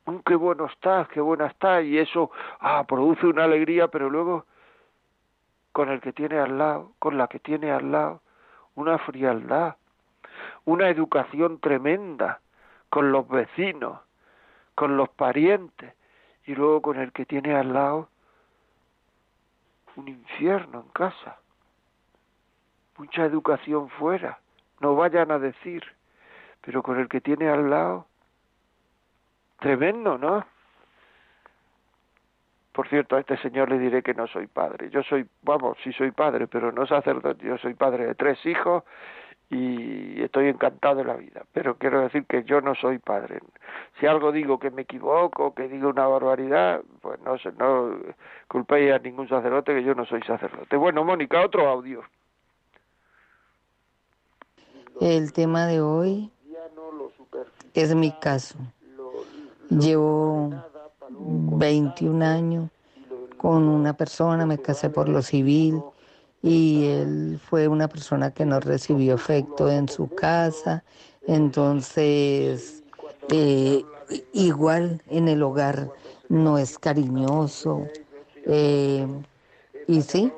un 0.05 0.21
qué 0.23 0.35
bueno 0.35 0.65
estás, 0.65 1.07
qué 1.09 1.21
buena 1.21 1.47
estás, 1.47 1.83
y 1.85 1.97
eso, 1.97 2.31
ah, 2.59 2.83
produce 2.85 3.25
una 3.25 3.45
alegría, 3.45 3.87
pero 3.87 4.09
luego 4.09 4.45
con 5.75 5.89
el 5.89 5.99
que 5.99 6.13
tiene 6.13 6.39
al 6.39 6.57
lado, 6.57 6.93
con 6.99 7.17
la 7.17 7.27
que 7.27 7.37
tiene 7.37 7.69
al 7.69 7.91
lado, 7.91 8.21
una 8.75 8.97
frialdad, 8.97 9.75
una 10.63 10.87
educación 10.87 11.59
tremenda 11.59 12.39
con 12.89 13.11
los 13.11 13.27
vecinos, 13.27 13.99
con 14.73 14.95
los 14.95 15.09
parientes, 15.09 15.93
y 16.45 16.55
luego 16.55 16.81
con 16.81 16.97
el 16.97 17.11
que 17.11 17.25
tiene 17.25 17.53
al 17.53 17.73
lado 17.73 18.07
un 19.97 20.07
infierno 20.07 20.79
en 20.79 20.87
casa, 20.93 21.39
mucha 22.97 23.25
educación 23.25 23.89
fuera, 23.89 24.39
no 24.79 24.95
vayan 24.95 25.29
a 25.29 25.39
decir, 25.39 25.83
pero 26.61 26.83
con 26.83 27.01
el 27.01 27.09
que 27.09 27.19
tiene 27.19 27.49
al 27.49 27.69
lado, 27.69 28.07
tremendo, 29.59 30.17
¿no? 30.17 30.45
Por 32.75 32.89
cierto, 32.89 33.15
a 33.15 33.21
este 33.21 33.37
señor 33.37 33.69
le 33.69 33.79
diré 33.79 34.03
que 34.03 34.13
no 34.13 34.27
soy 34.27 34.47
padre. 34.47 34.89
Yo 34.89 35.01
soy, 35.01 35.25
vamos, 35.43 35.77
sí 35.81 35.93
soy 35.93 36.11
padre, 36.11 36.45
pero 36.45 36.73
no 36.73 36.85
sacerdote. 36.85 37.45
Yo 37.45 37.57
soy 37.57 37.73
padre 37.73 38.05
de 38.05 38.15
tres 38.15 38.37
hijos 38.45 38.83
y 39.49 40.21
estoy 40.21 40.49
encantado 40.49 40.95
de 40.97 41.05
la 41.05 41.13
vida. 41.13 41.45
Pero 41.53 41.77
quiero 41.77 42.01
decir 42.01 42.25
que 42.25 42.43
yo 42.43 42.59
no 42.59 42.75
soy 42.75 42.97
padre. 42.97 43.39
Si 43.97 44.05
algo 44.05 44.33
digo 44.33 44.59
que 44.59 44.71
me 44.71 44.81
equivoco, 44.81 45.55
que 45.55 45.69
digo 45.69 45.87
una 45.87 46.05
barbaridad, 46.05 46.81
pues 47.01 47.17
no 47.21 47.37
sé, 47.37 47.53
no 47.53 47.95
culpéis 48.49 48.91
a 48.91 48.99
ningún 48.99 49.29
sacerdote 49.29 49.73
que 49.73 49.83
yo 49.83 49.95
no 49.95 50.05
soy 50.05 50.21
sacerdote. 50.23 50.75
Bueno, 50.75 51.05
Mónica, 51.05 51.45
otro 51.45 51.69
audio. 51.69 52.03
El 54.99 55.31
tema 55.31 55.65
de 55.65 55.79
hoy 55.79 56.29
es 57.73 57.95
mi 57.95 58.11
caso. 58.11 58.57
Llevo 59.69 60.51
21 61.19 62.21
años 62.23 62.69
con 63.37 63.67
una 63.67 63.93
persona, 63.93 64.45
me 64.45 64.57
casé 64.57 64.89
por 64.89 65.09
lo 65.09 65.21
civil 65.21 65.81
y 66.41 66.85
él 66.85 67.39
fue 67.43 67.67
una 67.67 67.87
persona 67.87 68.31
que 68.31 68.45
no 68.45 68.59
recibió 68.59 69.15
afecto 69.15 69.69
en 69.69 69.89
su 69.89 70.07
casa, 70.13 70.83
entonces 71.27 72.83
eh, 73.31 73.83
igual 74.33 75.01
en 75.09 75.27
el 75.27 75.41
hogar 75.43 75.91
no 76.29 76.57
es 76.57 76.77
cariñoso. 76.77 77.87
Eh, 78.45 79.07
y 79.87 80.01
sí, 80.01 80.31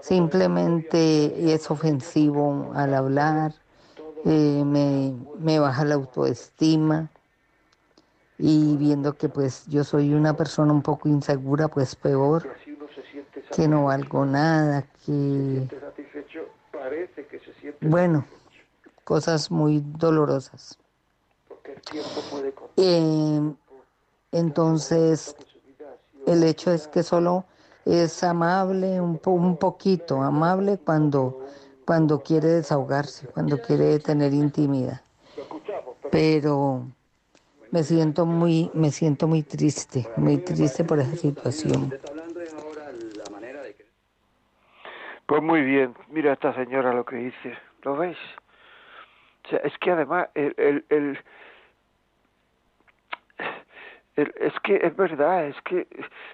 simplemente 0.00 1.52
es 1.52 1.70
ofensivo 1.70 2.72
al 2.74 2.94
hablar, 2.94 3.54
eh, 4.24 4.62
me, 4.64 5.14
me 5.38 5.58
baja 5.58 5.84
la 5.84 5.94
autoestima 5.94 7.10
y 8.38 8.76
viendo 8.76 9.14
que 9.14 9.28
pues 9.28 9.66
yo 9.66 9.84
soy 9.84 10.14
una 10.14 10.36
persona 10.36 10.72
un 10.72 10.82
poco 10.82 11.08
insegura, 11.08 11.68
pues 11.68 11.94
peor, 11.94 12.48
que 13.54 13.68
no 13.68 13.84
valgo 13.84 14.24
nada, 14.24 14.86
que... 15.04 15.68
Bueno, 17.80 18.24
cosas 19.04 19.50
muy 19.50 19.82
dolorosas. 19.98 20.78
Eh, 22.76 23.54
entonces, 24.32 25.36
el 26.26 26.42
hecho 26.42 26.72
es 26.72 26.88
que 26.88 27.02
solo 27.02 27.44
es 27.84 28.22
amable 28.24 29.00
un, 29.00 29.20
un 29.24 29.56
poquito, 29.56 30.22
amable 30.22 30.78
cuando, 30.78 31.46
cuando 31.84 32.20
quiere 32.20 32.48
desahogarse, 32.48 33.26
cuando 33.28 33.60
quiere 33.60 33.98
tener 33.98 34.32
intimidad. 34.32 35.00
Pero 36.10 36.86
me 37.72 37.82
siento 37.82 38.26
muy, 38.26 38.70
me 38.74 38.90
siento 38.90 39.26
muy 39.26 39.42
triste, 39.42 40.06
muy 40.16 40.36
triste 40.38 40.84
por 40.84 41.00
esa 41.00 41.16
situación. 41.16 41.92
Pues 45.26 45.42
muy 45.42 45.62
bien, 45.62 45.94
mira 46.10 46.34
esta 46.34 46.54
señora 46.54 46.92
lo 46.92 47.04
que 47.06 47.16
dice, 47.16 47.56
¿lo 47.82 47.96
veis? 47.96 48.18
O 49.44 49.48
sea, 49.48 49.58
es 49.60 49.76
que 49.78 49.90
además 49.90 50.28
el, 50.34 50.54
el, 50.58 50.84
el, 50.90 51.18
es 54.16 54.52
que 54.62 54.76
es 54.76 54.94
verdad, 54.94 55.46
es 55.46 55.56
que 55.62 55.88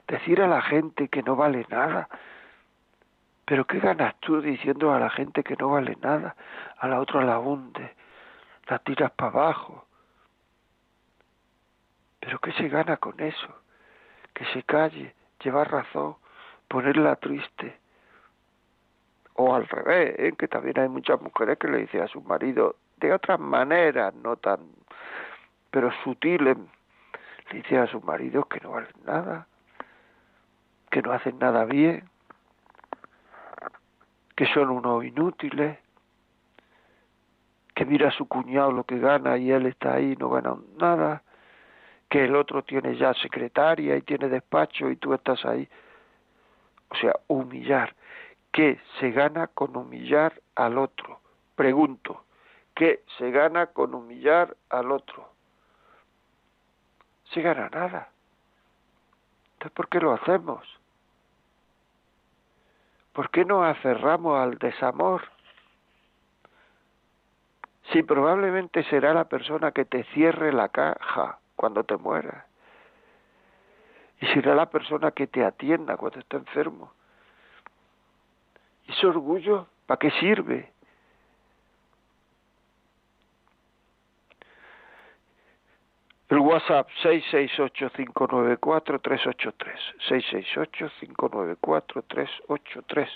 decir 0.09 0.43
a 0.43 0.49
la 0.49 0.61
gente 0.63 1.07
que 1.09 1.23
no 1.23 1.37
vale 1.37 1.65
nada, 1.71 2.09
pero 3.45 3.65
¿qué 3.65 3.79
ganas 3.79 4.17
tú 4.19 4.41
diciendo 4.43 4.93
a 4.93 4.99
la 4.99 5.11
gente 5.11 5.45
que 5.45 5.55
no 5.55 5.69
vale 5.69 5.97
nada? 6.03 6.35
A 6.79 6.89
la 6.89 7.01
otra 7.01 7.25
la 7.25 7.39
hunde, 7.39 7.95
la 8.67 8.81
tiras 8.81 9.13
para 9.13 9.31
abajo, 9.31 9.88
pero 12.29 12.41
¿qué 12.41 12.53
se 12.53 12.69
gana 12.69 12.99
con 12.99 13.19
eso? 13.21 13.49
Que 14.35 14.45
se 14.53 14.63
calle, 14.63 15.15
llevar 15.43 15.71
razón, 15.71 16.17
ponerla 16.69 17.17
triste. 17.17 17.79
O 19.33 19.55
al 19.55 19.67
revés, 19.67 20.15
¿eh? 20.19 20.35
que 20.39 20.47
también 20.47 20.79
hay 20.79 20.91
muchas 20.91 21.23
mujeres 21.23 21.57
que 21.57 21.69
le 21.69 21.79
dicen 21.79 22.03
a 22.03 22.07
su 22.07 22.21
marido, 22.21 22.77
de 22.99 23.15
otras 23.15 23.41
maneras, 23.41 24.15
no 24.17 24.37
tan, 24.37 24.61
pero 25.71 25.91
sutiles, 26.05 26.59
le 27.51 27.63
dice 27.63 27.79
a 27.79 27.87
sus 27.87 28.05
maridos 28.05 28.47
que 28.49 28.61
no 28.61 28.73
valen 28.73 28.93
nada, 29.07 29.47
que 30.91 31.01
no 31.01 31.13
hacen 31.13 31.39
nada 31.39 31.65
bien, 31.65 32.11
que 34.37 34.45
son 34.53 34.69
unos 34.69 35.03
inútiles, 35.03 35.79
que 37.75 37.87
mira 37.87 38.09
a 38.09 38.13
su 38.13 38.29
cuñado 38.29 38.71
lo 38.71 38.85
que 38.85 38.99
gana 38.99 39.39
y 39.39 39.51
él 39.51 39.65
está 39.65 39.95
ahí 39.95 40.13
y 40.13 40.17
no 40.17 40.29
gana 40.29 40.57
nada, 40.77 41.23
que 42.09 42.25
el 42.25 42.35
otro 42.37 42.63
tiene 42.63 42.97
ya 42.97 43.13
secretaria 43.15 43.97
y 43.97 44.03
tiene 44.03 44.29
despacho 44.29 44.91
y 44.91 44.97
tú 44.97 45.13
estás 45.13 45.45
ahí. 45.45 45.69
O 46.91 46.95
sea, 46.97 47.15
humillar. 47.27 47.95
¿Qué 48.51 48.81
se 48.99 49.11
gana 49.11 49.49
con 49.49 49.77
humillar 49.77 50.41
al 50.55 50.79
otro? 50.79 51.21
Pregunto, 51.55 52.25
¿qué 52.75 53.03
se 53.19 53.31
gana 53.31 53.67
con 53.67 53.95
humillar 53.95 54.57
al 54.71 54.91
otro? 54.91 55.33
Se 57.33 57.43
gana 57.43 57.69
nada. 57.69 58.09
Entonces, 59.53 59.73
¿por 59.73 59.89
qué 59.89 60.01
lo 60.01 60.13
hacemos? 60.13 60.67
¿Por 63.13 63.31
qué 63.31 63.45
nos 63.45 63.67
aferramos 63.67 64.39
al 64.39 64.57
desamor? 64.59 65.25
Si 67.93 68.03
probablemente 68.03 68.83
será 68.85 69.13
la 69.13 69.25
persona 69.25 69.73
que 69.73 69.85
te 69.85 70.05
cierre 70.15 70.53
la 70.53 70.69
caja 70.69 71.39
cuando 71.59 71.83
te 71.83 71.97
mueras. 71.97 72.47
Y 74.21 74.27
será 74.27 74.55
la 74.55 74.71
persona 74.71 75.11
que 75.11 75.27
te 75.27 75.45
atienda 75.45 75.97
cuando 75.97 76.21
esté 76.21 76.37
enfermo. 76.37 76.93
¿Y 78.87 78.93
ese 78.93 79.09
orgullo 79.09 79.67
para 79.87 79.99
qué 79.99 80.13
sirve? 80.13 80.71
El 86.29 86.39
WhatsApp 86.39 86.89
668-594-383. 87.03 89.51
668-594-383. 90.09 93.09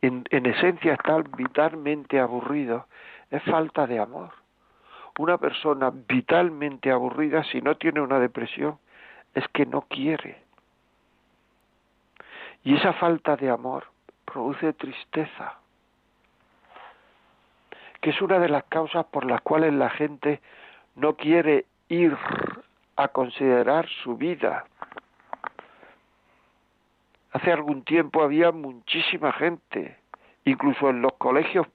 En, 0.00 0.24
en 0.30 0.46
esencia, 0.46 0.94
estar 0.94 1.28
vitalmente 1.36 2.18
aburrido 2.18 2.86
es 3.30 3.42
falta 3.42 3.86
de 3.86 3.98
amor. 3.98 4.30
Una 5.18 5.36
persona 5.36 5.92
vitalmente 5.92 6.90
aburrida, 6.90 7.44
si 7.44 7.60
no 7.60 7.76
tiene 7.76 8.00
una 8.00 8.18
depresión, 8.18 8.78
es 9.34 9.46
que 9.48 9.66
no 9.66 9.82
quiere 9.82 10.49
y 12.62 12.76
esa 12.76 12.92
falta 12.94 13.36
de 13.36 13.50
amor 13.50 13.84
produce 14.24 14.72
tristeza, 14.74 15.58
que 18.00 18.10
es 18.10 18.20
una 18.22 18.38
de 18.38 18.48
las 18.48 18.64
causas 18.64 19.06
por 19.06 19.24
las 19.24 19.40
cuales 19.42 19.72
la 19.72 19.90
gente 19.90 20.40
no 20.96 21.16
quiere 21.16 21.66
ir 21.88 22.16
a 22.96 23.08
considerar 23.08 23.88
su 24.02 24.16
vida. 24.16 24.64
Hace 27.32 27.52
algún 27.52 27.84
tiempo 27.84 28.22
había 28.22 28.52
muchísima 28.52 29.32
gente, 29.32 29.96
incluso 30.44 30.90
en 30.90 31.00
los 31.00 31.12
colegios, 31.14 31.66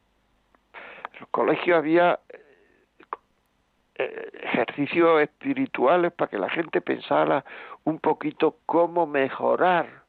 en 1.14 1.20
los 1.22 1.30
colegios 1.30 1.78
había 1.78 2.20
eh, 3.98 4.30
ejercicios 4.44 5.22
espirituales 5.22 6.12
para 6.12 6.30
que 6.30 6.38
la 6.38 6.50
gente 6.50 6.82
pensara 6.82 7.46
un 7.86 8.00
poquito 8.00 8.58
cómo 8.66 9.08
mejorar 9.08 10.05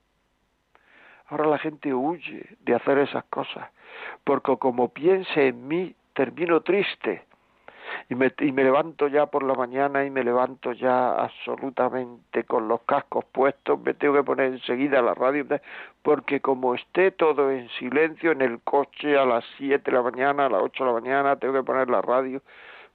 Ahora 1.29 1.47
la 1.47 1.59
gente 1.59 1.93
huye 1.93 2.57
de 2.61 2.75
hacer 2.75 2.99
esas 2.99 3.25
cosas, 3.25 3.69
porque 4.23 4.57
como 4.59 4.89
piense 4.89 5.49
en 5.49 5.67
mí, 5.67 5.95
termino 6.15 6.61
triste. 6.61 7.25
Y 8.09 8.15
me, 8.17 8.33
y 8.41 8.53
me 8.53 8.65
levanto 8.65 9.07
ya 9.07 9.27
por 9.27 9.45
la 9.45 9.55
mañana 9.55 10.05
y 10.05 10.11
me 10.11 10.25
levanto 10.25 10.73
ya 10.73 11.13
absolutamente 11.13 12.45
con 12.45 12.67
los 12.67 12.81
cascos 12.83 13.25
puestos, 13.27 13.81
me 13.81 13.95
tengo 13.95 14.15
que 14.15 14.25
poner 14.25 14.53
enseguida 14.53 15.01
la 15.03 15.15
radio, 15.15 15.47
porque 16.03 16.41
como 16.41 16.75
esté 16.75 17.13
todo 17.13 17.51
en 17.51 17.69
silencio 17.71 18.33
en 18.33 18.43
el 18.43 18.61
coche 18.61 19.17
a 19.17 19.25
las 19.25 19.45
7 19.59 19.89
de 19.89 19.97
la 19.97 20.03
mañana, 20.03 20.47
a 20.47 20.49
las 20.49 20.63
8 20.63 20.85
de 20.85 20.91
la 20.91 21.01
mañana, 21.01 21.37
tengo 21.37 21.55
que 21.55 21.63
poner 21.63 21.89
la 21.89 22.03
radio, 22.03 22.43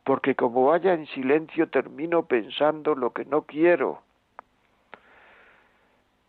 porque 0.03 0.35
como 0.35 0.65
vaya 0.65 0.93
en 0.93 1.05
silencio 1.07 1.69
termino 1.69 2.23
pensando 2.23 2.95
lo 2.95 3.11
que 3.11 3.25
no 3.25 3.43
quiero. 3.43 4.01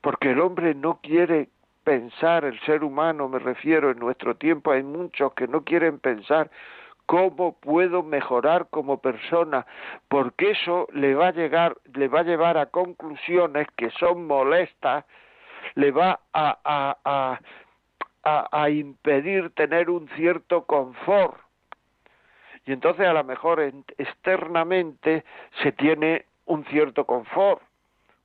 Porque 0.01 0.31
el 0.31 0.41
hombre 0.41 0.75
no 0.75 0.99
quiere 1.01 1.49
pensar 1.85 2.45
el 2.45 2.59
ser 2.61 2.85
humano, 2.85 3.29
me 3.29 3.39
refiero 3.39 3.91
en 3.91 3.99
nuestro 3.99 4.37
tiempo, 4.37 4.73
hay 4.73 4.83
muchos 4.83 5.33
que 5.35 5.49
no 5.49 5.65
quieren 5.65 5.99
pensar 5.99 6.51
cómo 7.07 7.55
puedo 7.59 8.03
mejorar 8.03 8.69
como 8.71 8.99
persona, 8.99 9.67
porque 10.09 10.53
eso 10.53 10.89
le 10.93 11.15
va 11.15 11.29
a 11.29 11.33
llegar, 11.33 11.77
le 11.95 12.09
va 12.09 12.21
a 12.21 12.25
llevar 12.25 12.57
a 12.57 12.67
conclusiones 12.67 13.67
que 13.77 13.91
son 13.91 14.27
molestas, 14.27 15.05
le 15.75 15.91
va 15.91 16.21
a, 16.33 16.59
a, 16.65 17.39
a, 18.25 18.49
a, 18.63 18.71
impedir 18.71 19.51
tener 19.51 19.91
un 19.91 20.09
cierto 20.17 20.65
confort. 20.65 21.37
Y 22.65 22.73
entonces 22.73 23.07
a 23.07 23.13
lo 23.13 23.25
mejor 23.25 23.61
externamente 23.99 25.25
se 25.63 25.73
tiene 25.73 26.27
un 26.47 26.65
cierto 26.67 27.05
confort, 27.05 27.61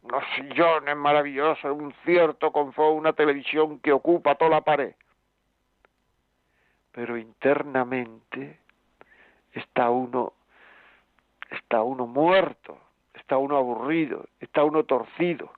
unos 0.07 0.23
sillones 0.35 0.95
maravillosos, 0.95 1.65
un 1.65 1.93
cierto 2.05 2.51
confort, 2.51 2.97
una 2.97 3.13
televisión 3.13 3.79
que 3.79 3.91
ocupa 3.91 4.35
toda 4.35 4.51
la 4.51 4.61
pared. 4.61 4.93
Pero 6.93 7.17
internamente 7.17 8.59
está 9.53 9.89
uno, 9.89 10.33
está 11.51 11.83
uno 11.83 12.07
muerto, 12.07 12.79
está 13.13 13.37
uno 13.37 13.57
aburrido, 13.57 14.27
está 14.39 14.63
uno 14.63 14.83
torcido. 14.83 15.51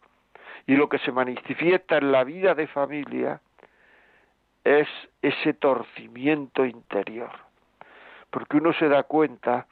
Y 0.65 0.75
lo 0.75 0.89
que 0.89 0.99
se 0.99 1.11
manifiesta 1.11 1.97
en 1.97 2.11
la 2.11 2.23
vida 2.23 2.55
de 2.55 2.67
familia 2.67 3.41
es 4.63 4.87
ese 5.21 5.53
torcimiento 5.53 6.65
interior. 6.65 7.31
Porque 8.29 8.57
uno 8.57 8.73
se 8.73 8.89
da 8.89 9.03
cuenta 9.03 9.67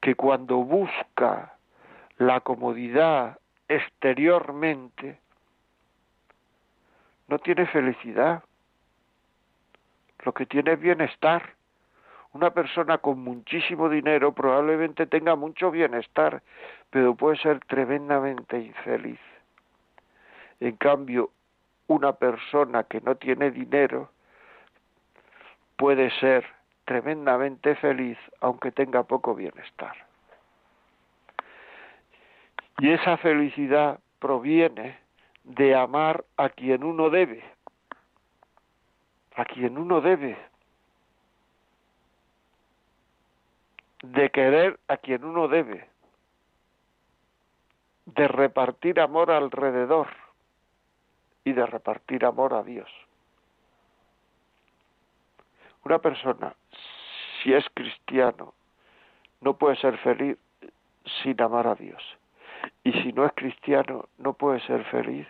que 0.00 0.14
cuando 0.14 0.56
busca 0.56 1.54
la 2.18 2.40
comodidad 2.40 3.39
exteriormente, 3.70 5.20
no 7.28 7.38
tiene 7.38 7.66
felicidad. 7.66 8.42
Lo 10.24 10.34
que 10.34 10.44
tiene 10.44 10.72
es 10.72 10.80
bienestar. 10.80 11.54
Una 12.32 12.50
persona 12.50 12.98
con 12.98 13.20
muchísimo 13.20 13.88
dinero 13.88 14.32
probablemente 14.32 15.06
tenga 15.06 15.36
mucho 15.36 15.70
bienestar, 15.70 16.42
pero 16.90 17.14
puede 17.14 17.38
ser 17.38 17.60
tremendamente 17.60 18.58
infeliz. 18.58 19.20
En 20.58 20.76
cambio, 20.76 21.30
una 21.86 22.12
persona 22.12 22.82
que 22.84 23.00
no 23.00 23.14
tiene 23.14 23.52
dinero 23.52 24.10
puede 25.76 26.10
ser 26.18 26.44
tremendamente 26.84 27.76
feliz 27.76 28.18
aunque 28.40 28.72
tenga 28.72 29.04
poco 29.04 29.34
bienestar. 29.36 30.09
Y 32.80 32.90
esa 32.90 33.18
felicidad 33.18 34.00
proviene 34.18 34.98
de 35.44 35.74
amar 35.74 36.24
a 36.38 36.48
quien 36.48 36.82
uno 36.82 37.10
debe, 37.10 37.44
a 39.36 39.44
quien 39.44 39.76
uno 39.76 40.00
debe, 40.00 40.38
de 44.02 44.30
querer 44.30 44.80
a 44.88 44.96
quien 44.96 45.24
uno 45.24 45.46
debe, 45.48 45.90
de 48.06 48.28
repartir 48.28 48.98
amor 48.98 49.30
alrededor. 49.30 50.08
y 51.42 51.54
de 51.54 51.64
repartir 51.64 52.26
amor 52.26 52.52
a 52.52 52.62
Dios. 52.62 52.90
Una 55.84 55.98
persona, 55.98 56.54
si 57.42 57.52
es 57.52 57.64
cristiano, 57.72 58.52
no 59.40 59.54
puede 59.54 59.76
ser 59.76 59.96
feliz 59.98 60.36
sin 61.22 61.40
amar 61.40 61.66
a 61.66 61.74
Dios. 61.74 62.19
Y 62.84 62.92
si 62.92 63.12
no 63.12 63.24
es 63.24 63.32
cristiano, 63.34 64.08
no 64.18 64.32
puede 64.34 64.60
ser 64.60 64.84
feliz 64.84 65.26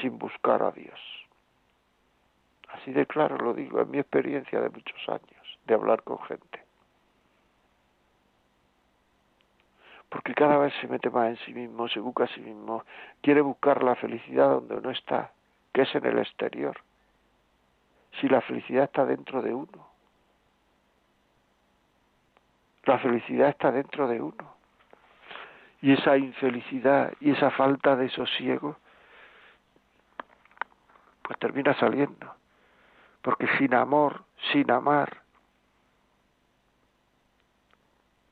sin 0.00 0.18
buscar 0.18 0.62
a 0.62 0.70
Dios. 0.72 1.00
Así 2.68 2.92
de 2.92 3.06
claro 3.06 3.36
lo 3.38 3.54
digo, 3.54 3.80
en 3.80 3.90
mi 3.90 3.98
experiencia 3.98 4.60
de 4.60 4.68
muchos 4.68 5.08
años, 5.08 5.58
de 5.66 5.74
hablar 5.74 6.02
con 6.02 6.18
gente. 6.24 6.64
Porque 10.08 10.34
cada 10.34 10.58
vez 10.58 10.72
se 10.80 10.88
mete 10.88 11.10
más 11.10 11.28
en 11.28 11.36
sí 11.44 11.52
mismo, 11.52 11.88
se 11.88 12.00
busca 12.00 12.24
a 12.24 12.28
sí 12.28 12.40
mismo, 12.40 12.84
quiere 13.20 13.40
buscar 13.40 13.82
la 13.82 13.94
felicidad 13.96 14.48
donde 14.48 14.80
no 14.80 14.90
está, 14.90 15.32
que 15.72 15.82
es 15.82 15.94
en 15.94 16.04
el 16.06 16.18
exterior. 16.18 16.76
Si 18.20 18.28
la 18.28 18.40
felicidad 18.40 18.84
está 18.84 19.04
dentro 19.04 19.42
de 19.42 19.54
uno. 19.54 19.88
La 22.84 22.98
felicidad 22.98 23.48
está 23.48 23.72
dentro 23.72 24.06
de 24.06 24.20
uno. 24.20 24.53
Y 25.84 25.92
esa 25.92 26.16
infelicidad 26.16 27.12
y 27.20 27.32
esa 27.32 27.50
falta 27.50 27.94
de 27.94 28.08
sosiego, 28.08 28.78
pues 31.20 31.38
termina 31.38 31.78
saliendo. 31.78 32.34
Porque 33.20 33.46
sin 33.58 33.74
amor, 33.74 34.24
sin 34.50 34.70
amar, 34.70 35.20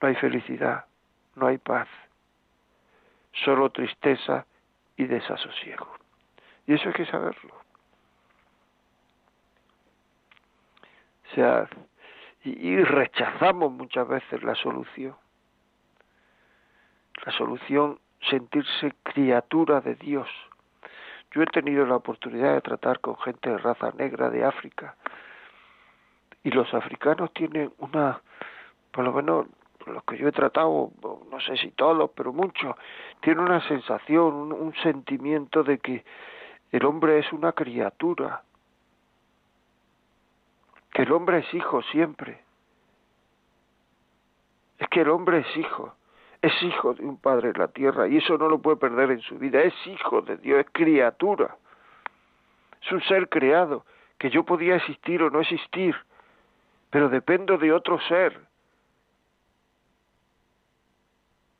no 0.00 0.08
hay 0.08 0.14
felicidad, 0.14 0.86
no 1.34 1.46
hay 1.46 1.58
paz, 1.58 1.88
solo 3.44 3.68
tristeza 3.68 4.46
y 4.96 5.04
desasosiego. 5.04 5.94
Y 6.66 6.72
eso 6.72 6.88
hay 6.88 6.94
que 6.94 7.04
saberlo. 7.04 7.54
O 11.30 11.34
sea, 11.34 11.68
y, 12.44 12.82
rechazamos 12.82 13.70
muchas 13.72 14.08
veces 14.08 14.42
la 14.42 14.54
solución. 14.54 15.21
La 17.24 17.32
solución, 17.32 17.98
sentirse 18.28 18.94
criatura 19.02 19.80
de 19.80 19.94
Dios. 19.94 20.28
Yo 21.32 21.42
he 21.42 21.46
tenido 21.46 21.86
la 21.86 21.96
oportunidad 21.96 22.54
de 22.54 22.60
tratar 22.60 23.00
con 23.00 23.16
gente 23.18 23.50
de 23.50 23.58
raza 23.58 23.92
negra 23.96 24.30
de 24.30 24.44
África 24.44 24.96
y 26.44 26.50
los 26.50 26.72
africanos 26.74 27.32
tienen 27.32 27.72
una, 27.78 28.20
por 28.90 29.04
lo 29.04 29.12
menos 29.12 29.46
los 29.86 30.04
que 30.04 30.18
yo 30.18 30.28
he 30.28 30.32
tratado, 30.32 30.90
no 31.30 31.40
sé 31.40 31.56
si 31.56 31.70
todos, 31.70 32.10
pero 32.14 32.32
muchos, 32.32 32.76
tienen 33.20 33.44
una 33.44 33.66
sensación, 33.66 34.34
un, 34.34 34.52
un 34.52 34.74
sentimiento 34.82 35.62
de 35.62 35.78
que 35.78 36.04
el 36.70 36.84
hombre 36.84 37.18
es 37.18 37.32
una 37.32 37.52
criatura, 37.52 38.42
que 40.92 41.02
el 41.02 41.12
hombre 41.12 41.38
es 41.38 41.54
hijo 41.54 41.82
siempre. 41.82 42.42
Es 44.78 44.88
que 44.88 45.00
el 45.00 45.10
hombre 45.10 45.38
es 45.38 45.56
hijo, 45.56 45.94
es 46.42 46.62
hijo 46.62 46.94
de 46.94 47.04
un 47.04 47.18
padre 47.18 47.50
en 47.50 47.58
la 47.58 47.68
tierra 47.68 48.08
y 48.08 48.18
eso 48.18 48.36
no 48.36 48.48
lo 48.48 48.60
puede 48.60 48.76
perder 48.76 49.12
en 49.12 49.20
su 49.20 49.38
vida, 49.38 49.62
es 49.62 49.74
hijo 49.86 50.22
de 50.22 50.36
Dios, 50.36 50.60
es 50.60 50.66
criatura, 50.72 51.56
es 52.82 52.92
un 52.92 53.02
ser 53.02 53.28
creado, 53.28 53.86
que 54.18 54.28
yo 54.30 54.44
podía 54.44 54.76
existir 54.76 55.22
o 55.22 55.30
no 55.30 55.40
existir, 55.40 55.96
pero 56.90 57.08
dependo 57.08 57.56
de 57.58 57.72
otro 57.72 57.98
ser. 58.02 58.38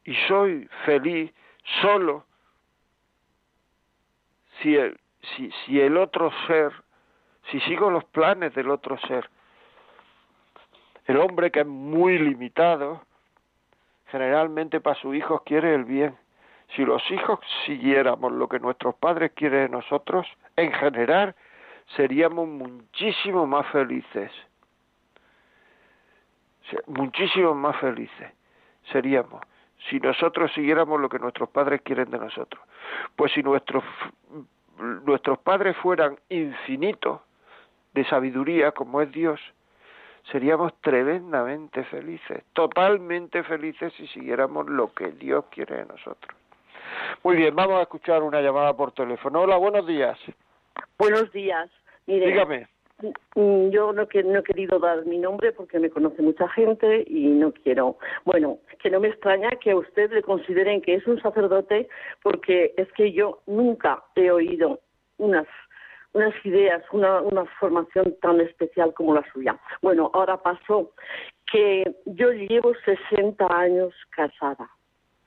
Y 0.05 0.15
soy 0.29 0.69
feliz 0.85 1.33
solo 1.81 2.27
si 4.61 4.77
el, 4.77 4.99
si, 5.37 5.51
si 5.65 5.81
el 5.81 5.97
otro 5.97 6.31
ser 6.47 6.73
si 7.51 7.61
sigo 7.61 7.91
los 7.91 8.05
planes 8.05 8.55
del 8.55 8.71
otro 8.71 8.99
ser. 8.99 9.29
El 11.07 11.17
hombre 11.19 11.51
que 11.51 11.61
es 11.61 11.67
muy 11.67 12.19
limitado, 12.19 13.03
generalmente 14.13 14.81
para 14.81 15.01
sus 15.01 15.17
hijos 15.17 15.43
quiere 15.45 15.75
el 15.75 15.85
bien. 15.85 16.15
Si 16.77 16.85
los 16.85 17.03
hijos 17.11 17.41
siguiéramos 17.67 18.31
lo 18.33 18.47
que 18.49 18.61
nuestros 18.61 18.95
padres 18.95 19.33
quieren 19.35 19.63
de 19.63 19.69
nosotros, 19.71 20.27
en 20.57 20.73
general 20.73 21.35
seríamos 21.97 22.47
muchísimo 22.47 23.47
más 23.47 23.67
felices. 23.73 24.31
Muchísimo 26.87 27.55
más 27.55 27.77
felices 27.81 28.33
seríamos 28.93 29.43
si 29.89 29.99
nosotros 29.99 30.53
siguiéramos 30.55 31.01
lo 31.01 31.09
que 31.09 31.19
nuestros 31.19 31.49
padres 31.49 31.83
quieren 31.83 32.11
de 32.11 32.19
nosotros. 32.19 32.63
Pues 33.17 33.33
si 33.33 33.43
nuestros, 33.43 33.83
nuestros 35.05 35.39
padres 35.41 35.77
fueran 35.79 36.19
infinitos, 36.29 37.21
de 37.93 38.05
sabiduría 38.07 38.73
como 38.73 39.03
es 39.03 39.11
Dios, 39.13 39.41
seríamos 40.31 40.73
tremendamente 40.81 41.85
felices, 41.85 42.45
totalmente 42.53 43.43
felices 43.43 43.93
si 43.95 44.07
siguiéramos 44.09 44.69
lo 44.69 44.93
que 44.93 45.13
Dios 45.13 45.45
quiere 45.51 45.77
de 45.77 45.87
nosotros. 45.87 46.37
Muy 47.23 47.37
bien, 47.37 47.55
vamos 47.55 47.79
a 47.79 47.83
escuchar 47.83 48.23
una 48.23 48.41
llamada 48.41 48.75
por 48.77 48.93
teléfono. 48.93 49.41
Hola, 49.41 49.57
buenos 49.57 49.87
días. 49.87 50.19
Buenos 50.99 51.31
días. 51.33 51.71
Dígame. 52.07 52.69
Mm, 53.35 53.71
yo 53.71 53.93
no, 53.93 54.07
que, 54.07 54.23
no 54.23 54.39
he 54.39 54.43
querido 54.43 54.79
dar 54.79 55.05
mi 55.07 55.19
nombre 55.19 55.53
porque 55.53 55.79
me 55.79 55.91
conoce 55.91 56.23
mucha 56.23 56.49
gente 56.49 57.05
y 57.07 57.27
no 57.27 57.53
quiero. 57.53 57.97
Bueno, 58.25 58.59
que 58.81 58.91
no 58.91 59.01
me 59.01 59.09
extraña 59.09 59.51
que 59.61 59.73
a 59.73 59.77
usted 59.77 60.13
le 60.13 60.23
consideren 60.23 60.81
que 60.81 60.95
es 60.95 61.07
un 61.07 61.21
sacerdote 61.21 61.89
porque 62.23 62.75
es 62.77 62.91
que 62.93 63.13
yo 63.13 63.41
nunca 63.47 64.03
he 64.15 64.31
oído 64.31 64.81
unas 65.19 65.47
unas 66.15 66.35
ideas, 66.45 66.83
una, 66.93 67.21
una 67.21 67.45
formación 67.59 68.15
tan 68.21 68.41
especial 68.41 68.93
como 68.95 69.15
la 69.15 69.25
suya. 69.33 69.59
Bueno, 69.81 70.11
ahora 70.13 70.37
pasó 70.43 70.93
que 71.51 71.85
yo 72.07 72.31
llevo 72.33 72.73
60 72.85 73.47
años 73.47 73.95
casada. 74.11 74.71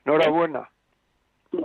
Enhorabuena. 0.04 0.68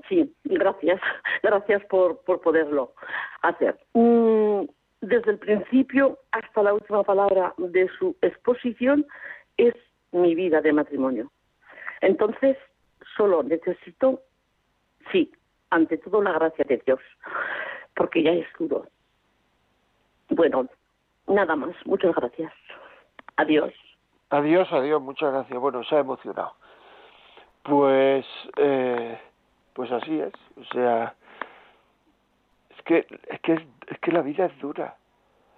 Sí, 0.08 0.34
gracias. 0.44 1.02
Gracias 1.44 1.84
por, 1.86 2.24
por 2.24 2.40
poderlo 2.42 2.94
hacer. 3.42 3.78
Mm, 3.94 4.62
desde 5.02 5.32
el 5.32 5.40
principio 5.40 6.20
hasta 6.32 6.64
la 6.64 6.74
última 6.74 7.04
palabra 7.04 7.54
de 7.58 7.90
su 7.98 8.16
exposición 8.22 9.06
es 9.58 9.74
mi 10.12 10.36
vida 10.36 10.62
de 10.62 10.74
matrimonio. 10.74 11.32
Entonces, 12.02 12.58
solo 13.18 13.44
necesito, 13.44 14.22
sí, 15.12 15.32
ante 15.70 15.98
todo 15.98 16.22
la 16.22 16.34
gracia 16.34 16.66
de 16.68 16.82
Dios, 16.86 17.00
porque 17.96 18.24
ya 18.24 18.32
es 18.32 18.48
duro, 18.58 18.86
bueno, 20.32 20.68
nada 21.28 21.56
más. 21.56 21.76
Muchas 21.86 22.16
gracias. 22.16 22.52
Adiós. 23.38 23.74
Adiós, 24.30 24.68
adiós. 24.72 25.02
Muchas 25.02 25.32
gracias. 25.32 25.60
Bueno, 25.60 25.84
se 25.84 25.96
ha 25.96 26.00
emocionado. 26.00 26.54
Pues, 27.64 28.26
eh, 28.58 29.20
pues 29.74 29.92
así 29.92 30.20
es. 30.20 30.34
O 30.58 30.64
sea, 30.74 31.14
es 32.76 32.82
que, 32.84 33.06
es 33.30 33.40
que, 33.42 33.54
es 33.88 34.00
que 34.00 34.12
la 34.12 34.22
vida 34.22 34.46
es 34.46 34.58
dura. 34.60 34.96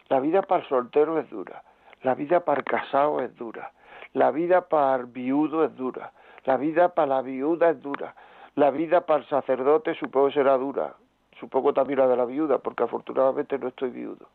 La 0.09 0.19
vida 0.19 0.41
para 0.41 0.61
el 0.61 0.69
soltero 0.69 1.19
es 1.19 1.29
dura. 1.29 1.63
La 2.01 2.15
vida 2.15 2.41
para 2.41 2.59
el 2.59 2.65
casado 2.65 3.21
es 3.21 3.35
dura. 3.37 3.71
La 4.13 4.31
vida 4.31 4.67
para 4.67 5.01
el 5.01 5.05
viudo 5.05 5.63
es 5.63 5.75
dura. 5.75 6.11
La 6.45 6.57
vida 6.57 6.89
para 6.89 7.07
la 7.07 7.21
viuda 7.21 7.69
es 7.69 7.81
dura. 7.81 8.15
La 8.55 8.69
vida 8.69 9.01
para 9.05 9.21
el 9.21 9.29
sacerdote 9.29 9.95
supongo 9.95 10.31
será 10.31 10.57
dura. 10.57 10.93
Supongo 11.39 11.73
también 11.73 11.99
la 11.99 12.07
de 12.07 12.17
la 12.17 12.25
viuda, 12.25 12.59
porque 12.59 12.83
afortunadamente 12.83 13.57
no 13.57 13.69
estoy 13.69 13.89
viudo. 13.89 14.27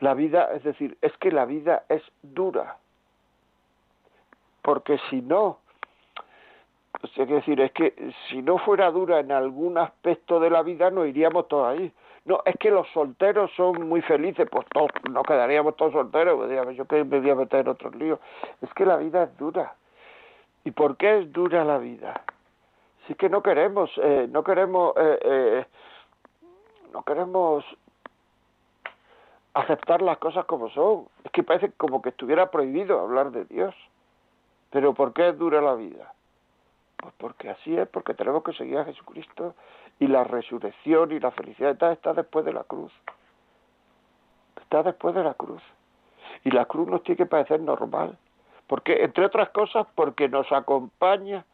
La 0.00 0.14
vida, 0.14 0.50
es 0.54 0.62
decir, 0.64 0.96
es 1.00 1.16
que 1.18 1.30
la 1.30 1.44
vida 1.44 1.84
es 1.88 2.02
dura. 2.22 2.78
Porque 4.62 4.98
si 5.08 5.22
no, 5.22 5.58
pues 7.00 7.12
que 7.12 7.26
decir, 7.26 7.60
es 7.60 7.72
que 7.72 8.12
si 8.28 8.42
no 8.42 8.58
fuera 8.58 8.90
dura 8.90 9.20
en 9.20 9.32
algún 9.32 9.78
aspecto 9.78 10.40
de 10.40 10.50
la 10.50 10.62
vida, 10.62 10.90
no 10.90 11.06
iríamos 11.06 11.48
todos 11.48 11.68
ahí. 11.68 11.92
No, 12.26 12.42
es 12.44 12.56
que 12.58 12.70
los 12.70 12.86
solteros 12.90 13.50
son 13.56 13.88
muy 13.88 14.02
felices, 14.02 14.46
pues 14.50 14.66
todos, 14.72 14.90
no 15.10 15.22
quedaríamos 15.22 15.76
todos 15.76 15.92
solteros, 15.92 16.36
pues, 16.36 16.76
yo 16.76 16.84
que 16.84 17.02
me 17.04 17.20
voy 17.20 17.30
a 17.30 17.34
meter 17.34 17.60
en 17.60 17.68
otros 17.68 17.94
líos. 17.94 18.18
Es 18.60 18.72
que 18.74 18.84
la 18.84 18.96
vida 18.96 19.22
es 19.24 19.36
dura. 19.38 19.74
¿Y 20.64 20.72
por 20.72 20.96
qué 20.98 21.20
es 21.20 21.32
dura 21.32 21.64
la 21.64 21.78
vida? 21.78 22.22
Si 23.06 23.12
es 23.12 23.18
que 23.18 23.30
no 23.30 23.42
queremos, 23.42 23.90
eh, 24.02 24.28
no 24.30 24.44
queremos, 24.44 24.92
eh, 24.96 25.18
eh, 25.22 25.64
no 26.92 27.02
queremos 27.02 27.64
aceptar 29.54 30.02
las 30.02 30.18
cosas 30.18 30.44
como 30.46 30.70
son. 30.70 31.06
Es 31.24 31.30
que 31.32 31.42
parece 31.42 31.72
como 31.72 32.02
que 32.02 32.10
estuviera 32.10 32.50
prohibido 32.50 33.00
hablar 33.00 33.30
de 33.30 33.44
Dios. 33.44 33.74
Pero 34.70 34.94
¿por 34.94 35.12
qué 35.12 35.32
dura 35.32 35.60
la 35.60 35.74
vida? 35.74 36.12
Pues 36.96 37.14
porque 37.18 37.50
así 37.50 37.76
es, 37.76 37.88
porque 37.88 38.14
tenemos 38.14 38.42
que 38.44 38.52
seguir 38.52 38.78
a 38.78 38.84
Jesucristo 38.84 39.54
y 39.98 40.06
la 40.06 40.24
resurrección 40.24 41.12
y 41.12 41.20
la 41.20 41.30
felicidad 41.30 41.72
está, 41.72 41.92
está 41.92 42.12
después 42.12 42.44
de 42.44 42.52
la 42.52 42.64
cruz. 42.64 42.92
Está 44.60 44.82
después 44.82 45.14
de 45.14 45.24
la 45.24 45.34
cruz. 45.34 45.62
Y 46.44 46.50
la 46.50 46.66
cruz 46.66 46.88
nos 46.88 47.02
tiene 47.02 47.16
que 47.16 47.26
parecer 47.26 47.60
normal. 47.60 48.16
Porque, 48.66 49.02
entre 49.02 49.26
otras 49.26 49.50
cosas, 49.50 49.86
porque 49.94 50.28
nos 50.28 50.50
acompaña 50.52 51.44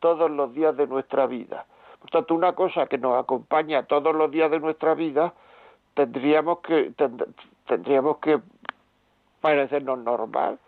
todos 0.00 0.30
los 0.30 0.52
días 0.52 0.76
de 0.76 0.86
nuestra 0.86 1.26
vida. 1.26 1.66
Por 2.00 2.10
tanto, 2.10 2.34
una 2.34 2.54
cosa 2.54 2.86
que 2.86 2.98
nos 2.98 3.16
acompaña 3.16 3.84
todos 3.84 4.14
los 4.14 4.30
días 4.30 4.50
de 4.50 4.60
nuestra 4.60 4.94
vida 4.94 5.32
tendríamos 5.96 6.60
que 6.60 6.92
tendríamos 7.66 8.18
que 8.18 8.38
parecernos 9.40 9.98
normal. 9.98 10.58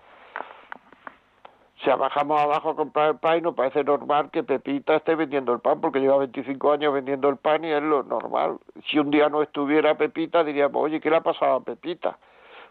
Sea, 1.85 1.95
bajamos 1.95 2.41
abajo 2.41 2.71
a 2.71 2.77
comprar 2.77 3.11
el 3.11 3.19
pan 3.19 3.39
y 3.39 3.41
nos 3.43 3.55
parece 3.55 3.85
normal 3.85 4.31
que 4.33 4.43
Pepita 4.43 4.97
esté 4.97 5.15
vendiendo 5.15 5.53
el 5.53 5.61
pan, 5.61 5.81
porque 5.81 6.01
lleva 6.01 6.19
25 6.19 6.73
años 6.73 6.93
vendiendo 6.93 7.29
el 7.29 7.37
pan 7.37 7.65
y 7.65 7.71
es 7.71 7.83
lo 7.83 8.03
normal. 8.03 8.59
Si 8.91 8.99
un 8.99 9.13
día 9.13 9.29
no 9.29 9.43
estuviera 9.43 9.97
Pepita, 9.97 10.43
diríamos, 10.43 10.83
oye, 10.83 11.01
¿qué 11.01 11.09
le 11.09 11.17
ha 11.17 11.21
pasado 11.21 11.57
a 11.57 11.61
Pepita? 11.61 12.19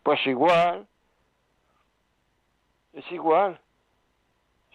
Pues 0.04 0.20
igual, 0.28 0.86
es 2.92 3.10
igual. 3.12 3.62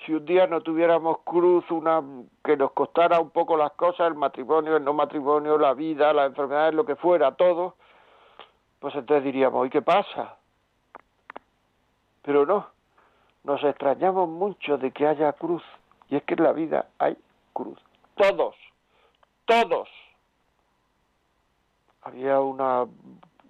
Si 0.05 0.13
un 0.13 0.25
día 0.25 0.47
no 0.47 0.61
tuviéramos 0.61 1.19
cruz, 1.25 1.71
una 1.71 2.03
que 2.45 2.57
nos 2.57 2.73
costara 2.73 3.21
un 3.21 3.31
poco 3.31 3.57
las 3.57 3.73
cosas, 3.73 4.09
el 4.09 4.15
matrimonio, 4.15 4.77
el 4.77 4.85
no 4.85 4.93
matrimonio, 4.93 5.59
la 5.59 5.75
vida, 5.75 6.13
las 6.13 6.27
enfermedades, 6.27 6.75
lo 6.75 6.85
que 6.85 6.97
fuera, 6.97 7.35
todo, 7.37 7.77
pues 8.81 8.95
entonces 8.95 9.25
diríamos, 9.25 9.67
¿y 9.67 9.71
qué 9.71 9.83
pasa? 9.83 10.37
Pero 12.23 12.47
no, 12.47 12.67
nos 13.45 13.63
extrañamos 13.63 14.29
mucho 14.29 14.79
de 14.79 14.91
que 14.91 15.07
haya 15.07 15.33
cruz. 15.33 15.63
Y 16.09 16.17
es 16.17 16.23
que 16.25 16.35
en 16.35 16.43
la 16.43 16.53
vida 16.53 16.87
hay 16.99 17.17
cruz. 17.53 17.79
Todos, 18.17 18.55
todos. 19.45 19.89
Había 22.03 22.41
una, 22.41 22.87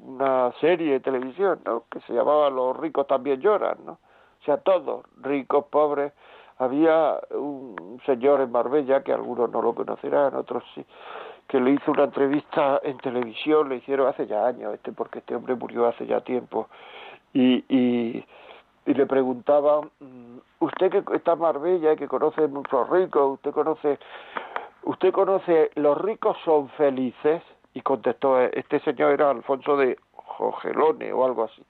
una 0.01 0.53
serie 0.61 0.93
de 0.93 1.01
televisión, 1.01 1.61
¿no? 1.65 1.85
Que 1.91 2.01
se 2.03 2.13
llamaba 2.13 2.51
Los 2.51 2.77
ricos 2.77 3.07
también 3.07 3.41
lloran, 3.41 3.79
¿no? 3.85 3.93
O 3.93 4.45
sea, 4.45 4.59
todos, 4.59 5.05
ricos, 5.21 5.67
pobres. 5.67 6.13
Había 6.63 7.19
un 7.31 8.01
señor 8.07 8.41
en 8.41 8.53
Marbella, 8.53 9.03
que 9.03 9.13
algunos 9.13 9.51
no 9.51 9.63
lo 9.63 9.75
conocerán, 9.75 10.35
otros 10.35 10.63
sí, 10.75 10.85
que 11.49 11.61
le 11.61 11.73
hizo 11.73 11.91
una 11.91 12.05
entrevista 12.05 12.81
en 12.83 12.99
televisión, 12.99 13.69
le 13.69 13.77
hicieron 13.77 14.09
hace 14.09 14.27
ya 14.27 14.47
años, 14.47 14.75
este, 14.75 14.93
porque 14.93 15.19
este 15.21 15.35
hombre 15.35 15.55
murió 15.55 15.87
hace 15.87 16.07
ya 16.07 16.21
tiempo. 16.21 16.69
Y, 17.33 17.65
y 17.69 18.25
y 18.85 18.95
le 18.95 19.07
preguntaba, 19.07 19.81
mm, 19.81 20.39
usted 20.61 20.91
que 20.91 21.15
está 21.15 21.33
en 21.33 21.39
Marbella 21.39 21.93
y 21.93 21.97
que 21.97 22.09
conoce 22.09 22.47
muchos 22.49 22.89
ricos, 22.91 23.35
usted 23.35 23.53
conoce, 23.53 23.99
usted 24.85 25.13
conoce, 25.13 25.71
los 25.77 25.99
ricos 26.01 26.37
son 26.45 26.69
felices, 26.71 27.43
y 27.75 27.81
contestó, 27.81 28.39
este 28.41 28.81
señor 28.81 29.13
era 29.13 29.31
Alfonso 29.31 29.77
de 29.77 29.97
Jogelone 30.13 31.13
o 31.13 31.25
algo 31.25 31.45
así, 31.45 31.63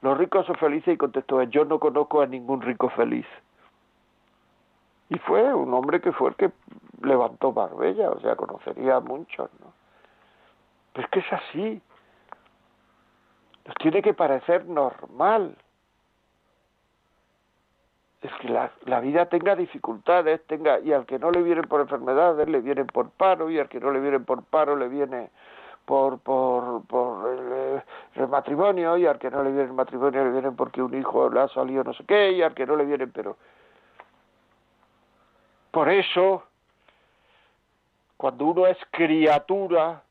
los 0.00 0.16
ricos 0.16 0.46
son 0.46 0.56
felices 0.56 0.94
y 0.94 0.96
contestó, 0.96 1.42
yo 1.42 1.64
no 1.64 1.78
conozco 1.78 2.22
a 2.22 2.26
ningún 2.26 2.60
rico 2.62 2.88
feliz. 2.90 3.26
Y 5.12 5.18
fue 5.18 5.52
un 5.52 5.74
hombre 5.74 6.00
que 6.00 6.10
fue 6.10 6.30
el 6.30 6.36
que 6.36 6.50
levantó 7.02 7.52
Marbella, 7.52 8.10
o 8.10 8.20
sea, 8.20 8.34
conocería 8.34 8.96
a 8.96 9.00
muchos, 9.00 9.50
¿no? 9.60 9.74
Pero 10.94 11.04
es 11.04 11.10
que 11.10 11.18
es 11.18 11.32
así. 11.32 11.82
Tiene 13.78 14.00
que 14.00 14.14
parecer 14.14 14.64
normal 14.66 15.54
es 18.22 18.32
que 18.40 18.48
la, 18.48 18.72
la, 18.86 19.00
vida 19.00 19.26
tenga 19.26 19.54
dificultades, 19.54 20.46
tenga 20.46 20.78
y 20.80 20.92
al 20.92 21.04
que 21.04 21.18
no 21.18 21.30
le 21.30 21.42
vienen 21.42 21.64
por 21.64 21.80
enfermedades 21.80 22.48
le 22.48 22.60
vienen 22.60 22.86
por 22.86 23.10
paro 23.10 23.50
y 23.50 23.58
al 23.58 23.68
que 23.68 23.80
no 23.80 23.90
le 23.90 24.00
vienen 24.00 24.24
por 24.24 24.44
paro 24.44 24.76
le 24.76 24.88
viene 24.88 25.30
por 25.84 26.20
por 26.20 26.86
por 26.86 27.28
el, 27.28 27.82
el, 28.14 28.28
matrimonio 28.28 28.96
y 28.96 29.06
al 29.06 29.18
que 29.18 29.28
no 29.28 29.42
le 29.42 29.50
viene 29.50 29.64
el 29.64 29.72
matrimonio 29.72 30.24
le 30.24 30.30
vienen 30.30 30.54
porque 30.54 30.80
un 30.80 30.94
hijo 30.94 31.28
le 31.30 31.40
ha 31.40 31.48
salido 31.48 31.82
no 31.82 31.92
sé 31.94 32.04
qué 32.06 32.30
y 32.30 32.42
al 32.42 32.54
que 32.54 32.64
no 32.64 32.76
le 32.76 32.84
vienen 32.84 33.10
pero 33.10 33.36
por 35.72 35.88
eso 35.88 36.44
cuando 38.16 38.44
uno 38.44 38.66
es 38.68 38.78
criatura 38.92 40.04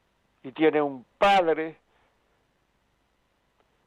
y 0.43 0.51
tiene 0.51 0.81
un 0.81 1.05
padre 1.17 1.77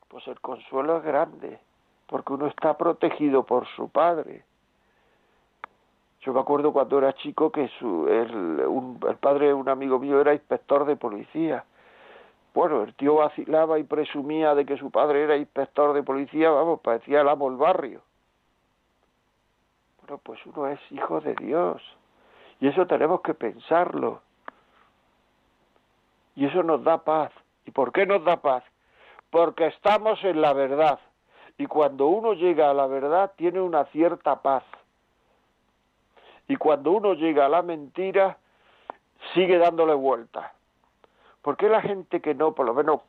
pues 0.08 0.26
el 0.28 0.40
consuelo 0.40 0.98
es 0.98 1.04
grande 1.04 1.58
porque 2.06 2.32
uno 2.32 2.46
está 2.46 2.76
protegido 2.78 3.42
por 3.42 3.66
su 3.74 3.88
padre. 3.88 4.44
Yo 6.20 6.32
me 6.32 6.40
acuerdo 6.40 6.72
cuando 6.72 6.98
era 6.98 7.12
chico 7.14 7.50
que 7.50 7.68
su, 7.80 8.08
el, 8.08 8.64
un, 8.66 9.00
el 9.08 9.16
padre 9.16 9.48
de 9.48 9.54
un 9.54 9.68
amigo 9.68 9.98
mío 9.98 10.20
era 10.20 10.32
inspector 10.32 10.86
de 10.86 10.96
policía. 10.96 11.64
Bueno, 12.54 12.84
el 12.84 12.94
tío 12.94 13.16
vacilaba 13.16 13.80
y 13.80 13.82
presumía 13.82 14.54
de 14.54 14.64
que 14.64 14.76
su 14.76 14.92
padre 14.92 15.24
era 15.24 15.36
inspector 15.36 15.92
de 15.92 16.04
policía, 16.04 16.50
vamos, 16.50 16.80
parecía 16.80 17.22
el 17.22 17.28
amo 17.28 17.50
del 17.50 17.58
barrio. 17.58 18.00
Bueno, 20.06 20.20
pues 20.22 20.38
uno 20.44 20.66
es 20.68 20.78
hijo 20.90 21.22
de 21.22 21.34
Dios. 21.36 21.80
Y 22.60 22.68
eso 22.68 22.86
tenemos 22.86 23.22
que 23.22 23.32
pensarlo. 23.32 24.20
Y 26.36 26.44
eso 26.44 26.62
nos 26.62 26.84
da 26.84 26.98
paz. 26.98 27.32
¿Y 27.64 27.70
por 27.70 27.90
qué 27.90 28.04
nos 28.04 28.22
da 28.22 28.36
paz? 28.36 28.64
Porque 29.30 29.66
estamos 29.68 30.22
en 30.22 30.42
la 30.42 30.52
verdad. 30.52 30.98
Y 31.56 31.64
cuando 31.66 32.08
uno 32.08 32.34
llega 32.34 32.68
a 32.68 32.74
la 32.74 32.86
verdad 32.86 33.32
tiene 33.36 33.62
una 33.62 33.86
cierta 33.86 34.42
paz. 34.42 34.64
Y 36.48 36.56
cuando 36.56 36.90
uno 36.92 37.14
llega 37.14 37.46
a 37.46 37.48
la 37.48 37.62
mentira 37.62 38.36
sigue 39.32 39.56
dándole 39.56 39.94
vuelta. 39.94 40.52
¿Por 41.40 41.56
qué 41.56 41.70
la 41.70 41.80
gente 41.80 42.20
que 42.20 42.34
no, 42.34 42.54
por 42.54 42.66
lo 42.66 42.74
menos 42.74 43.00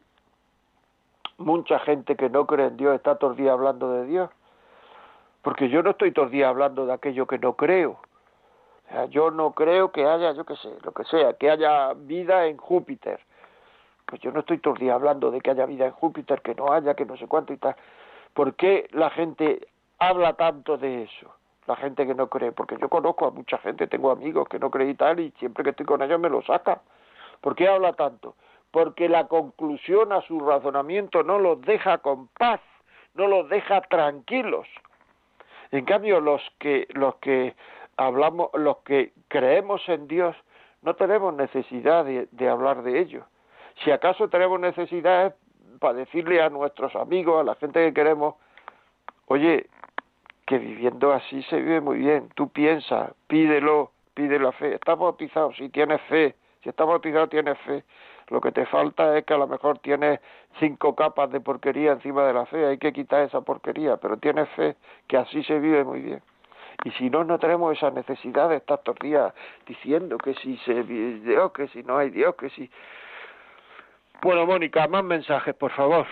mucha 1.37 1.77
gente 1.79 2.15
que 2.15 2.29
no 2.29 2.45
cree 2.45 2.67
en 2.67 2.77
Dios 2.77 2.95
está 2.95 3.17
todo 3.17 3.31
el 3.31 3.37
día 3.37 3.51
hablando 3.51 3.91
de 3.91 4.05
Dios? 4.05 4.29
Porque 5.45 5.69
yo 5.69 5.83
no 5.83 5.91
estoy 5.91 6.11
todo 6.11 6.25
el 6.25 6.31
día 6.31 6.49
hablando 6.49 6.87
de 6.87 6.93
aquello 6.93 7.27
que 7.27 7.37
no 7.37 7.53
creo. 7.53 7.91
O 7.91 8.89
sea, 8.89 9.05
yo 9.05 9.29
no 9.29 9.51
creo 9.51 9.91
que 9.91 10.03
haya, 10.03 10.31
yo 10.31 10.43
qué 10.43 10.55
sé, 10.55 10.73
lo 10.81 10.91
que 10.91 11.03
sea, 11.03 11.33
que 11.33 11.51
haya 11.51 11.93
vida 11.93 12.47
en 12.47 12.57
Júpiter. 12.57 13.19
Pues 14.07 14.19
yo 14.21 14.31
no 14.31 14.39
estoy 14.39 14.57
todo 14.57 14.73
el 14.73 14.79
día 14.79 14.95
hablando 14.95 15.29
de 15.29 15.41
que 15.41 15.51
haya 15.51 15.67
vida 15.67 15.85
en 15.85 15.91
Júpiter, 15.91 16.41
que 16.41 16.55
no 16.55 16.73
haya, 16.73 16.95
que 16.95 17.05
no 17.05 17.15
sé 17.15 17.27
cuánto 17.27 17.53
y 17.53 17.57
tal. 17.57 17.75
¿Por 18.33 18.55
qué 18.55 18.87
la 18.89 19.11
gente 19.11 19.67
habla 19.99 20.33
tanto 20.33 20.79
de 20.79 21.03
eso? 21.03 21.35
La 21.67 21.75
gente 21.75 22.07
que 22.07 22.15
no 22.15 22.27
cree, 22.27 22.51
porque 22.51 22.75
yo 22.81 22.89
conozco 22.89 23.27
a 23.27 23.29
mucha 23.31 23.59
gente, 23.59 23.85
tengo 23.85 24.09
amigos 24.09 24.49
que 24.49 24.57
no 24.57 24.71
creen 24.71 24.89
y 24.89 24.95
tal, 24.95 25.19
y 25.19 25.29
siempre 25.37 25.63
que 25.63 25.69
estoy 25.69 25.85
con 25.85 26.01
ellos 26.01 26.19
me 26.19 26.29
lo 26.29 26.41
sacan. 26.41 26.79
¿Por 27.41 27.55
qué 27.55 27.67
habla 27.67 27.93
tanto? 27.93 28.33
Porque 28.71 29.07
la 29.07 29.27
conclusión 29.27 30.11
a 30.11 30.21
su 30.21 30.39
razonamiento 30.39 31.21
no 31.21 31.37
los 31.37 31.61
deja 31.61 31.99
con 31.99 32.29
paz, 32.29 32.61
no 33.13 33.27
los 33.27 33.47
deja 33.47 33.81
tranquilos. 33.81 34.67
En 35.71 35.85
cambio, 35.85 36.19
los 36.19 36.41
que, 36.59 36.87
los 36.93 37.15
que 37.15 37.55
hablamos, 37.97 38.49
los 38.53 38.77
que 38.79 39.13
creemos 39.27 39.81
en 39.87 40.07
Dios, 40.07 40.35
no 40.81 40.95
tenemos 40.95 41.33
necesidad 41.33 42.05
de, 42.05 42.27
de 42.31 42.49
hablar 42.49 42.83
de 42.83 42.99
ello. 42.99 43.25
Si 43.83 43.91
acaso 43.91 44.29
tenemos 44.29 44.59
necesidad 44.59 45.27
es 45.27 45.33
para 45.79 45.93
decirle 45.93 46.41
a 46.41 46.49
nuestros 46.49 46.95
amigos, 46.95 47.41
a 47.41 47.43
la 47.43 47.55
gente 47.55 47.85
que 47.85 47.93
queremos, 47.93 48.35
oye, 49.27 49.67
que 50.45 50.57
viviendo 50.57 51.11
así 51.11 51.41
se 51.43 51.57
vive 51.57 51.81
muy 51.81 51.97
bien, 51.97 52.29
tú 52.35 52.49
piensas, 52.49 53.11
pídelo, 53.27 53.91
pide 54.13 54.39
la 54.39 54.51
fe, 54.51 54.75
estás 54.75 54.97
bautizado, 54.97 55.53
si 55.53 55.69
tienes 55.69 56.01
fe, 56.03 56.35
si 56.63 56.69
estás 56.69 56.87
bautizado 56.87 57.27
tienes 57.27 57.57
fe, 57.59 57.83
lo 58.29 58.41
que 58.41 58.51
te 58.51 58.65
falta 58.65 59.17
es 59.17 59.25
que 59.25 59.33
a 59.33 59.37
lo 59.37 59.47
mejor 59.47 59.79
tienes 59.79 60.19
cinco 60.59 60.95
capas 60.95 61.31
de 61.31 61.39
porquería 61.39 61.93
encima 61.93 62.25
de 62.25 62.33
la 62.33 62.45
fe, 62.45 62.65
hay 62.65 62.77
que 62.77 62.93
quitar 62.93 63.23
esa 63.23 63.41
porquería, 63.41 63.97
pero 63.97 64.17
tienes 64.17 64.49
fe, 64.49 64.75
que 65.07 65.17
así 65.17 65.43
se 65.43 65.59
vive 65.59 65.83
muy 65.83 66.01
bien. 66.01 66.21
Y 66.83 66.91
si 66.91 67.09
no, 67.09 67.23
no 67.23 67.39
tenemos 67.39 67.77
esa 67.77 67.89
necesidad 67.91 68.49
de 68.49 68.57
estar 68.57 68.79
todos 68.79 68.99
días 68.99 69.33
diciendo 69.65 70.17
que 70.17 70.33
si 70.35 70.57
se 70.57 70.83
Dios, 70.83 71.51
que 71.53 71.67
si 71.69 71.83
no 71.83 71.97
hay 71.97 72.09
Dios, 72.09 72.35
que 72.35 72.49
si 72.49 72.69
bueno, 74.21 74.45
Mónica, 74.45 74.87
más 74.87 75.03
mensajes, 75.03 75.53
por 75.55 75.71
favor. 75.71 76.07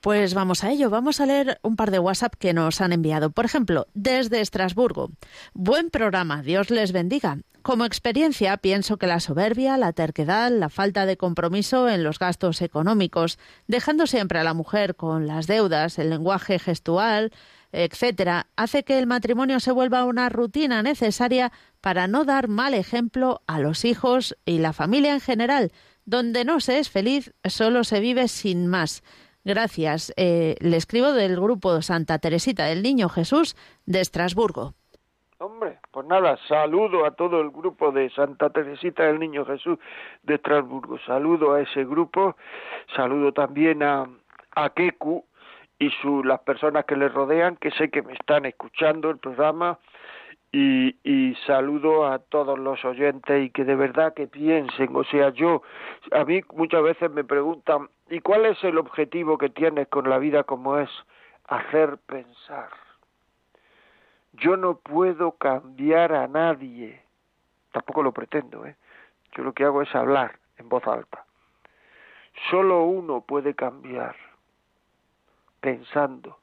Pues 0.00 0.32
vamos 0.32 0.62
a 0.64 0.70
ello, 0.70 0.90
vamos 0.90 1.20
a 1.20 1.26
leer 1.26 1.58
un 1.62 1.76
par 1.76 1.90
de 1.90 1.98
WhatsApp 1.98 2.34
que 2.38 2.54
nos 2.54 2.80
han 2.80 2.92
enviado. 2.92 3.30
Por 3.30 3.44
ejemplo, 3.44 3.86
desde 3.94 4.40
Estrasburgo. 4.40 5.10
Buen 5.54 5.90
programa, 5.90 6.40
Dios 6.42 6.70
les 6.70 6.92
bendiga. 6.92 7.38
Como 7.68 7.84
experiencia, 7.84 8.56
pienso 8.56 8.96
que 8.96 9.06
la 9.06 9.20
soberbia, 9.20 9.76
la 9.76 9.92
terquedad, 9.92 10.50
la 10.50 10.70
falta 10.70 11.04
de 11.04 11.18
compromiso 11.18 11.86
en 11.86 12.02
los 12.02 12.18
gastos 12.18 12.62
económicos, 12.62 13.38
dejando 13.66 14.06
siempre 14.06 14.38
a 14.38 14.42
la 14.42 14.54
mujer 14.54 14.96
con 14.96 15.26
las 15.26 15.46
deudas, 15.46 15.98
el 15.98 16.08
lenguaje 16.08 16.58
gestual, 16.58 17.30
etcétera, 17.70 18.46
hace 18.56 18.84
que 18.84 18.98
el 18.98 19.06
matrimonio 19.06 19.60
se 19.60 19.70
vuelva 19.70 20.06
una 20.06 20.30
rutina 20.30 20.82
necesaria 20.82 21.52
para 21.82 22.06
no 22.06 22.24
dar 22.24 22.48
mal 22.48 22.72
ejemplo 22.72 23.42
a 23.46 23.60
los 23.60 23.84
hijos 23.84 24.34
y 24.46 24.60
la 24.60 24.72
familia 24.72 25.12
en 25.12 25.20
general, 25.20 25.70
donde 26.06 26.46
no 26.46 26.60
se 26.60 26.78
es 26.78 26.88
feliz, 26.88 27.34
solo 27.44 27.84
se 27.84 28.00
vive 28.00 28.28
sin 28.28 28.66
más. 28.66 29.02
Gracias. 29.44 30.14
Eh, 30.16 30.56
le 30.60 30.78
escribo 30.78 31.12
del 31.12 31.36
grupo 31.36 31.82
Santa 31.82 32.18
Teresita 32.18 32.64
del 32.64 32.82
Niño 32.82 33.10
Jesús 33.10 33.56
de 33.84 34.00
Estrasburgo. 34.00 34.74
Hombre, 35.40 35.78
pues 35.92 36.04
nada, 36.04 36.36
saludo 36.48 37.06
a 37.06 37.12
todo 37.12 37.40
el 37.40 37.50
grupo 37.50 37.92
de 37.92 38.10
Santa 38.10 38.50
Teresita 38.50 39.04
del 39.04 39.20
Niño 39.20 39.44
Jesús 39.44 39.78
de 40.24 40.34
Estrasburgo. 40.34 40.98
Saludo 41.06 41.52
a 41.52 41.60
ese 41.60 41.84
grupo, 41.84 42.36
saludo 42.96 43.32
también 43.32 43.84
a, 43.84 44.08
a 44.56 44.70
Keku 44.70 45.24
y 45.78 45.90
su, 46.02 46.24
las 46.24 46.40
personas 46.40 46.86
que 46.86 46.96
le 46.96 47.08
rodean, 47.08 47.54
que 47.54 47.70
sé 47.70 47.88
que 47.88 48.02
me 48.02 48.14
están 48.14 48.46
escuchando 48.46 49.10
el 49.10 49.18
programa 49.18 49.78
y, 50.50 50.96
y, 51.04 51.36
saludo 51.46 52.08
a 52.08 52.18
todos 52.18 52.58
los 52.58 52.84
oyentes 52.84 53.44
y 53.44 53.50
que 53.50 53.64
de 53.64 53.76
verdad 53.76 54.14
que 54.14 54.26
piensen, 54.26 54.96
o 54.96 55.04
sea, 55.04 55.28
yo, 55.30 55.62
a 56.10 56.24
mí 56.24 56.40
muchas 56.52 56.82
veces 56.82 57.12
me 57.12 57.22
preguntan, 57.22 57.88
¿y 58.10 58.18
cuál 58.18 58.44
es 58.44 58.64
el 58.64 58.76
objetivo 58.76 59.38
que 59.38 59.50
tienes 59.50 59.86
con 59.86 60.10
la 60.10 60.18
vida 60.18 60.42
como 60.42 60.78
es? 60.78 60.90
Hacer 61.46 61.98
pensar. 62.06 62.87
Yo 64.40 64.56
no 64.56 64.78
puedo 64.78 65.32
cambiar 65.32 66.12
a 66.12 66.28
nadie, 66.28 67.02
tampoco 67.72 68.02
lo 68.02 68.12
pretendo, 68.12 68.66
¿eh? 68.66 68.76
Yo 69.32 69.42
lo 69.42 69.52
que 69.52 69.64
hago 69.64 69.82
es 69.82 69.94
hablar 69.94 70.38
en 70.58 70.68
voz 70.68 70.86
alta. 70.86 71.24
Solo 72.50 72.84
uno 72.84 73.20
puede 73.20 73.54
cambiar, 73.54 74.16
pensando, 75.60 76.38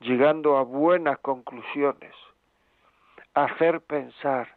llegando 0.00 0.56
a 0.56 0.62
buenas 0.62 1.18
conclusiones 1.20 2.14
hacer 3.36 3.82
pensar, 3.82 4.48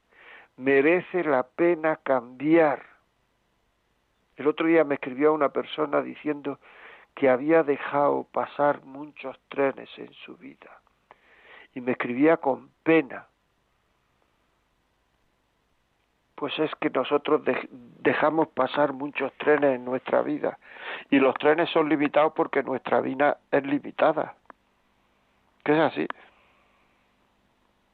merece 0.56 1.26
la 1.26 1.44
pena 1.44 1.98
cambiar. 1.98 2.82
El 4.38 4.48
otro 4.48 4.68
día 4.68 4.86
me 4.86 4.96
escribió 4.96 5.34
una 5.34 5.50
persona 5.50 6.02
diciendo 6.02 6.60
que 7.14 7.30
había 7.30 7.64
dejado 7.64 8.24
pasar 8.32 8.86
muchos 8.86 9.38
trenes 9.50 9.90
en 9.98 10.14
su 10.14 10.38
vida 10.38 10.80
y 11.80 11.82
me 11.82 11.94
escribía 11.94 12.38
con 12.38 12.70
pena. 12.84 13.26
Pues 16.36 16.58
es 16.60 16.72
que 16.80 16.90
nosotros 16.90 17.42
dejamos 18.00 18.50
pasar 18.50 18.94
muchos 18.94 19.34
trenes 19.34 19.76
en 19.76 19.86
nuestra 19.86 20.22
vida 20.22 20.58
y 21.10 21.20
los 21.20 21.34
trenes 21.36 21.70
son 21.70 21.90
limitados 21.90 22.34
porque 22.36 22.64
nuestra 22.64 23.02
vida 23.02 23.38
es 23.52 23.66
limitada. 23.66 24.36
¿Qué 25.64 25.74
es 25.74 25.80
así? 25.80 26.08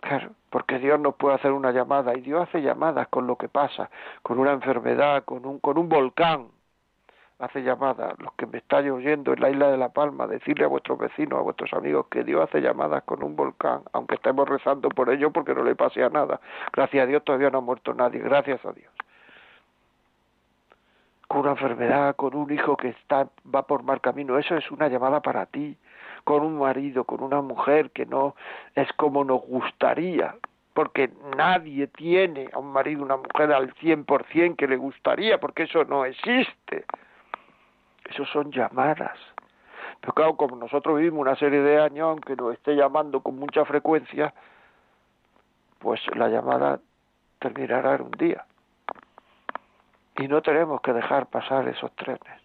Claro, 0.02 0.32
porque 0.50 0.78
Dios 0.80 1.00
no 1.00 1.14
puede 1.14 1.36
hacer 1.36 1.52
una 1.52 1.72
llamada 1.72 2.16
y 2.16 2.22
Dios 2.22 2.48
hace 2.48 2.62
llamadas 2.62 3.08
con 3.08 3.26
lo 3.26 3.36
que 3.36 3.50
pasa, 3.50 3.90
con 4.22 4.40
una 4.40 4.52
enfermedad, 4.52 5.26
con 5.26 5.46
un, 5.46 5.60
con 5.60 5.78
un 5.78 5.90
volcán. 5.90 6.48
Hace 7.38 7.64
llamadas, 7.64 8.18
los 8.20 8.34
que 8.34 8.46
me 8.46 8.60
estáis 8.60 8.90
oyendo 8.90 9.34
en 9.34 9.42
la 9.42 9.50
isla 9.50 9.70
de 9.70 9.78
La 9.78 9.90
Palma, 9.90 10.26
decirle 10.26 10.64
a 10.64 10.70
vuestros 10.70 10.98
vecinos, 10.98 11.38
a 11.40 11.42
vuestros 11.42 11.74
amigos 11.74 12.08
que 12.08 12.24
Dios 12.24 12.42
hace 12.42 12.62
llamadas 12.62 13.04
con 13.04 13.24
un 13.24 13.36
volcán, 13.36 13.82
aunque 13.92 14.16
estemos 14.16 14.48
rezando 14.48 14.88
por 14.88 15.10
ello 15.10 15.32
porque 15.32 15.54
no 15.54 15.64
le 15.64 15.76
pase 15.76 16.02
a 16.02 16.10
nada. 16.10 16.40
Gracias 16.72 17.04
a 17.04 17.08
Dios 17.08 17.24
todavía 17.26 17.50
no 17.50 17.58
ha 17.58 17.62
muerto 17.62 17.94
nadie, 17.94 18.20
gracias 18.22 18.66
a 18.66 18.72
Dios. 18.72 18.92
Con 21.28 21.42
una 21.42 21.52
enfermedad, 21.52 22.16
con 22.16 22.36
un 22.36 22.52
hijo 22.54 22.78
que 22.78 22.90
está, 22.90 23.28
va 23.54 23.64
por 23.64 23.84
mal 23.84 24.00
camino, 24.00 24.38
eso 24.38 24.56
es 24.56 24.72
una 24.72 24.88
llamada 24.88 25.20
para 25.22 25.46
ti 25.46 25.78
con 26.26 26.44
un 26.44 26.58
marido, 26.58 27.06
con 27.06 27.24
una 27.24 27.42
mujer 27.42 27.92
que 27.92 28.06
no 28.06 28.36
es 28.74 28.92
como 28.94 29.24
nos 29.24 29.42
gustaría, 29.42 30.36
porque 30.74 31.10
nadie 31.38 31.88
tiene 31.88 32.50
a 32.52 32.60
un 32.60 32.74
marido, 32.74 33.04
una 33.04 33.18
mujer 33.18 33.54
al 33.54 33.72
cien 33.76 34.04
por 34.04 34.26
cien 34.26 34.56
que 34.56 34.68
le 34.68 34.76
gustaría, 34.76 35.40
porque 35.40 35.64
eso 35.64 35.86
no 35.86 36.04
existe. 36.04 36.84
Eso 38.06 38.26
son 38.26 38.52
llamadas. 38.52 39.18
Pero 40.02 40.14
claro, 40.14 40.36
como 40.36 40.56
nosotros 40.56 40.98
vivimos 40.98 41.22
una 41.22 41.36
serie 41.36 41.62
de 41.62 41.82
años, 41.82 42.10
aunque 42.10 42.36
nos 42.36 42.54
esté 42.54 42.76
llamando 42.76 43.22
con 43.22 43.38
mucha 43.38 43.66
frecuencia, 43.66 44.34
pues 45.80 46.00
la 46.16 46.30
llamada 46.30 46.80
terminará 47.40 47.96
en 47.96 48.02
un 48.04 48.12
día. 48.12 48.46
Y 50.18 50.28
no 50.28 50.42
tenemos 50.42 50.82
que 50.82 50.94
dejar 50.94 51.28
pasar 51.28 51.68
esos 51.68 51.92
trenes. 51.96 52.42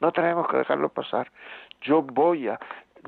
No 0.00 0.12
tenemos 0.12 0.48
que 0.48 0.56
dejarlo 0.56 0.88
pasar 0.88 1.30
yo 1.80 2.02
voy 2.02 2.48
a, 2.48 2.58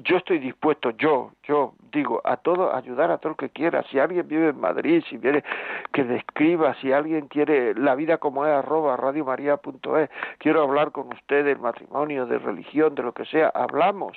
yo 0.01 0.17
estoy 0.17 0.39
dispuesto, 0.39 0.91
yo, 0.91 1.33
yo 1.45 1.75
digo, 1.93 2.21
a 2.25 2.37
todo, 2.37 2.75
ayudar 2.75 3.11
a 3.11 3.19
todo 3.19 3.33
el 3.33 3.37
que 3.37 3.51
quiera. 3.51 3.83
Si 3.91 3.99
alguien 3.99 4.27
vive 4.27 4.49
en 4.49 4.61
Madrid, 4.61 5.03
si 5.09 5.17
viene 5.17 5.45
que 5.93 6.05
describa, 6.05 6.75
si 6.81 6.93
alguien 6.93 7.29
quiere 7.29 7.75
la 7.75 7.95
vida 7.95 8.19
como 8.19 8.47
es, 8.47 8.53
arroba 8.53 8.97
radiomaria.es, 8.97 10.11
quiero 10.39 10.63
hablar 10.63 10.93
con 10.93 11.13
usted 11.13 11.45
del 11.45 11.59
matrimonio, 11.59 12.27
de 12.27 12.39
religión, 12.39 12.95
de 12.95 13.03
lo 13.03 13.13
que 13.13 13.25
sea, 13.27 13.49
hablamos, 13.49 14.17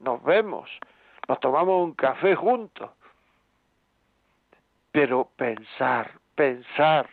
nos 0.00 0.22
vemos, 0.24 0.68
nos 1.28 1.38
tomamos 1.40 1.84
un 1.84 1.94
café 1.94 2.34
juntos. 2.34 2.90
Pero 4.90 5.28
pensar, 5.36 6.10
pensar, 6.34 7.08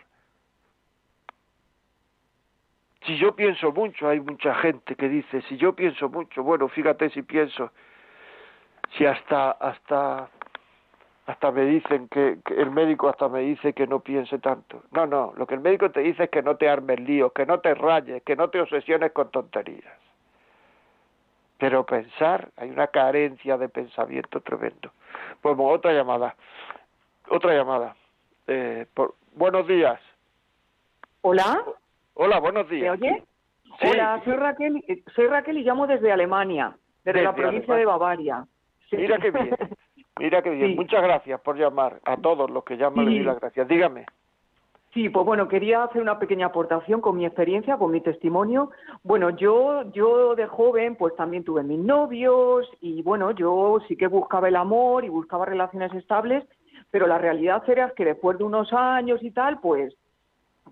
si 3.05 3.17
yo 3.17 3.35
pienso 3.35 3.71
mucho, 3.71 4.09
hay 4.09 4.19
mucha 4.19 4.53
gente 4.55 4.95
que 4.95 5.07
dice, 5.07 5.41
si 5.43 5.57
yo 5.57 5.73
pienso 5.73 6.09
mucho, 6.09 6.43
bueno, 6.43 6.67
fíjate 6.67 7.09
si 7.11 7.21
pienso, 7.21 7.71
si 8.97 9.05
hasta, 9.05 9.51
hasta, 9.51 10.29
hasta 11.27 11.51
me 11.51 11.65
dicen 11.65 12.07
que, 12.07 12.39
el 12.57 12.71
médico 12.71 13.07
hasta 13.09 13.29
me 13.29 13.41
dice 13.41 13.73
que 13.73 13.85
no 13.85 13.99
piense 13.99 14.39
tanto. 14.39 14.83
No, 14.91 15.05
no, 15.05 15.33
lo 15.37 15.45
que 15.45 15.55
el 15.55 15.61
médico 15.61 15.91
te 15.91 16.01
dice 16.01 16.23
es 16.25 16.29
que 16.29 16.41
no 16.41 16.57
te 16.57 16.67
armes 16.67 16.99
líos, 16.99 17.31
que 17.33 17.45
no 17.45 17.59
te 17.59 17.73
rayes, 17.75 18.23
que 18.23 18.35
no 18.35 18.49
te 18.49 18.59
obsesiones 18.59 19.11
con 19.11 19.29
tonterías. 19.29 19.93
Pero 21.57 21.85
pensar, 21.85 22.49
hay 22.57 22.69
una 22.69 22.87
carencia 22.87 23.57
de 23.57 23.69
pensamiento 23.69 24.41
tremendo. 24.41 24.91
Pues 25.41 25.55
otra 25.57 25.93
llamada, 25.93 26.35
otra 27.29 27.53
llamada. 27.53 27.95
Eh, 28.47 28.85
por, 28.93 29.15
buenos 29.35 29.67
días. 29.67 29.99
Hola. 31.21 31.63
Hola, 32.15 32.39
buenos 32.39 32.69
días. 32.69 32.99
¿Me 32.99 33.09
oye? 33.09 33.23
Hola, 33.81 34.21
soy 34.23 34.33
Raquel, 34.35 35.03
soy 35.13 35.27
Raquel 35.27 35.57
y 35.57 35.63
llamo 35.63 35.85
desde 35.85 36.11
Alemania, 36.11 36.75
desde, 37.03 37.23
la 37.23 37.35
provincia 37.35 37.75
de 37.75 37.85
Bavaria. 37.85 38.45
Mira 38.91 39.17
qué 39.17 39.31
bien, 39.31 39.55
mira 40.17 40.41
qué 40.41 40.49
bien. 40.51 40.75
Muchas 40.75 41.03
gracias 41.03 41.41
por 41.41 41.57
llamar. 41.57 41.99
A 42.05 42.15
todos 42.15 42.49
los 42.49 42.63
que 42.63 42.77
llaman 42.77 43.05
les 43.05 43.15
doy 43.15 43.23
las 43.23 43.39
gracias. 43.39 43.67
Dígame. 43.67 44.05
Sí, 44.93 45.09
pues 45.09 45.25
bueno, 45.25 45.49
quería 45.49 45.83
hacer 45.83 46.01
una 46.01 46.17
pequeña 46.17 46.45
aportación 46.45 47.01
con 47.01 47.17
mi 47.17 47.25
experiencia, 47.25 47.75
con 47.75 47.91
mi 47.91 47.99
testimonio. 47.99 48.71
Bueno, 49.03 49.31
yo, 49.31 49.91
yo 49.91 50.35
de 50.35 50.47
joven, 50.47 50.95
pues 50.95 51.13
también 51.17 51.43
tuve 51.43 51.63
mis 51.63 51.79
novios 51.79 52.65
y 52.79 53.01
bueno, 53.01 53.31
yo 53.31 53.79
sí 53.89 53.97
que 53.97 54.07
buscaba 54.07 54.47
el 54.47 54.55
amor 54.55 55.03
y 55.03 55.09
buscaba 55.09 55.45
relaciones 55.45 55.93
estables, 55.93 56.45
pero 56.91 57.07
la 57.07 57.17
realidad 57.17 57.61
era 57.67 57.91
que 57.91 58.05
después 58.05 58.37
de 58.37 58.45
unos 58.45 58.71
años 58.71 59.21
y 59.21 59.31
tal, 59.31 59.59
pues 59.59 59.93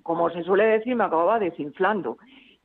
como 0.02 0.30
se 0.30 0.44
suele 0.44 0.66
decir, 0.66 0.96
me 0.96 1.04
acababa 1.04 1.40
desinflando. 1.40 2.18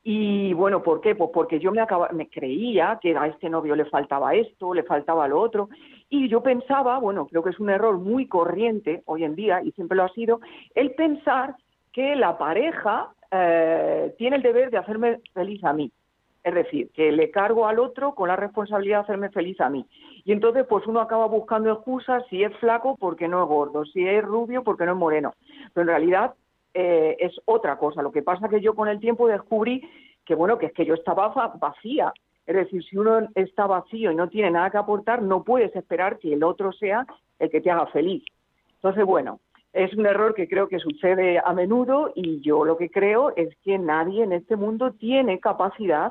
Y 0.02 0.54
bueno, 0.54 0.82
¿por 0.82 1.00
qué? 1.00 1.14
Pues 1.14 1.30
porque 1.34 1.60
yo 1.60 1.70
me, 1.70 1.84
me 2.12 2.28
creía 2.30 2.98
que 3.02 3.16
a 3.16 3.26
este 3.26 3.50
novio 3.50 3.76
le 3.76 3.84
faltaba 3.84 4.34
esto, 4.34 4.72
le 4.72 4.84
faltaba 4.84 5.28
lo 5.28 5.40
otro. 5.40 5.68
Y 6.08 6.28
yo 6.28 6.42
pensaba, 6.42 6.98
bueno, 6.98 7.26
creo 7.26 7.42
que 7.42 7.50
es 7.50 7.60
un 7.60 7.68
error 7.68 7.98
muy 7.98 8.26
corriente 8.26 9.02
hoy 9.04 9.24
en 9.24 9.34
día, 9.34 9.62
y 9.62 9.72
siempre 9.72 9.96
lo 9.96 10.04
ha 10.04 10.08
sido, 10.10 10.40
el 10.74 10.92
pensar 10.92 11.56
que 11.92 12.16
la 12.16 12.38
pareja 12.38 13.10
eh, 13.30 14.14
tiene 14.16 14.36
el 14.36 14.42
deber 14.42 14.70
de 14.70 14.78
hacerme 14.78 15.20
feliz 15.34 15.62
a 15.64 15.72
mí. 15.72 15.92
Es 16.42 16.54
decir, 16.54 16.90
que 16.94 17.12
le 17.12 17.30
cargo 17.30 17.66
al 17.66 17.78
otro 17.78 18.14
con 18.14 18.28
la 18.28 18.36
responsabilidad 18.36 18.98
de 18.98 19.02
hacerme 19.02 19.28
feliz 19.28 19.60
a 19.60 19.68
mí. 19.68 19.84
Y 20.24 20.32
entonces, 20.32 20.64
pues 20.66 20.86
uno 20.86 21.00
acaba 21.00 21.26
buscando 21.26 21.70
excusas 21.70 22.24
si 22.30 22.42
es 22.42 22.56
flaco 22.56 22.96
porque 22.98 23.28
no 23.28 23.42
es 23.42 23.48
gordo, 23.48 23.84
si 23.84 24.06
es 24.06 24.24
rubio 24.24 24.62
porque 24.62 24.86
no 24.86 24.92
es 24.92 24.98
moreno. 24.98 25.34
Pero 25.74 25.82
en 25.82 25.88
realidad 25.88 26.34
eh, 26.74 27.16
es 27.18 27.32
otra 27.44 27.78
cosa. 27.78 28.02
Lo 28.02 28.12
que 28.12 28.22
pasa 28.22 28.48
que 28.48 28.60
yo 28.60 28.74
con 28.74 28.88
el 28.88 29.00
tiempo 29.00 29.28
descubrí 29.28 29.88
que, 30.24 30.34
bueno, 30.34 30.58
que 30.58 30.66
es 30.66 30.72
que 30.72 30.84
yo 30.84 30.94
estaba 30.94 31.28
vacía. 31.60 32.12
Es 32.46 32.56
decir, 32.56 32.82
si 32.84 32.96
uno 32.96 33.28
está 33.34 33.66
vacío 33.66 34.10
y 34.10 34.14
no 34.14 34.28
tiene 34.28 34.50
nada 34.50 34.70
que 34.70 34.78
aportar, 34.78 35.22
no 35.22 35.44
puedes 35.44 35.74
esperar 35.76 36.18
que 36.18 36.32
el 36.32 36.42
otro 36.42 36.72
sea 36.72 37.06
el 37.38 37.50
que 37.50 37.60
te 37.60 37.70
haga 37.70 37.86
feliz. 37.86 38.24
Entonces, 38.76 39.04
bueno, 39.04 39.40
es 39.72 39.92
un 39.94 40.06
error 40.06 40.34
que 40.34 40.48
creo 40.48 40.68
que 40.68 40.78
sucede 40.78 41.40
a 41.44 41.52
menudo 41.52 42.12
y 42.14 42.40
yo 42.40 42.64
lo 42.64 42.76
que 42.76 42.90
creo 42.90 43.34
es 43.36 43.54
que 43.64 43.78
nadie 43.78 44.22
en 44.24 44.32
este 44.32 44.56
mundo 44.56 44.92
tiene 44.92 45.40
capacidad 45.40 46.10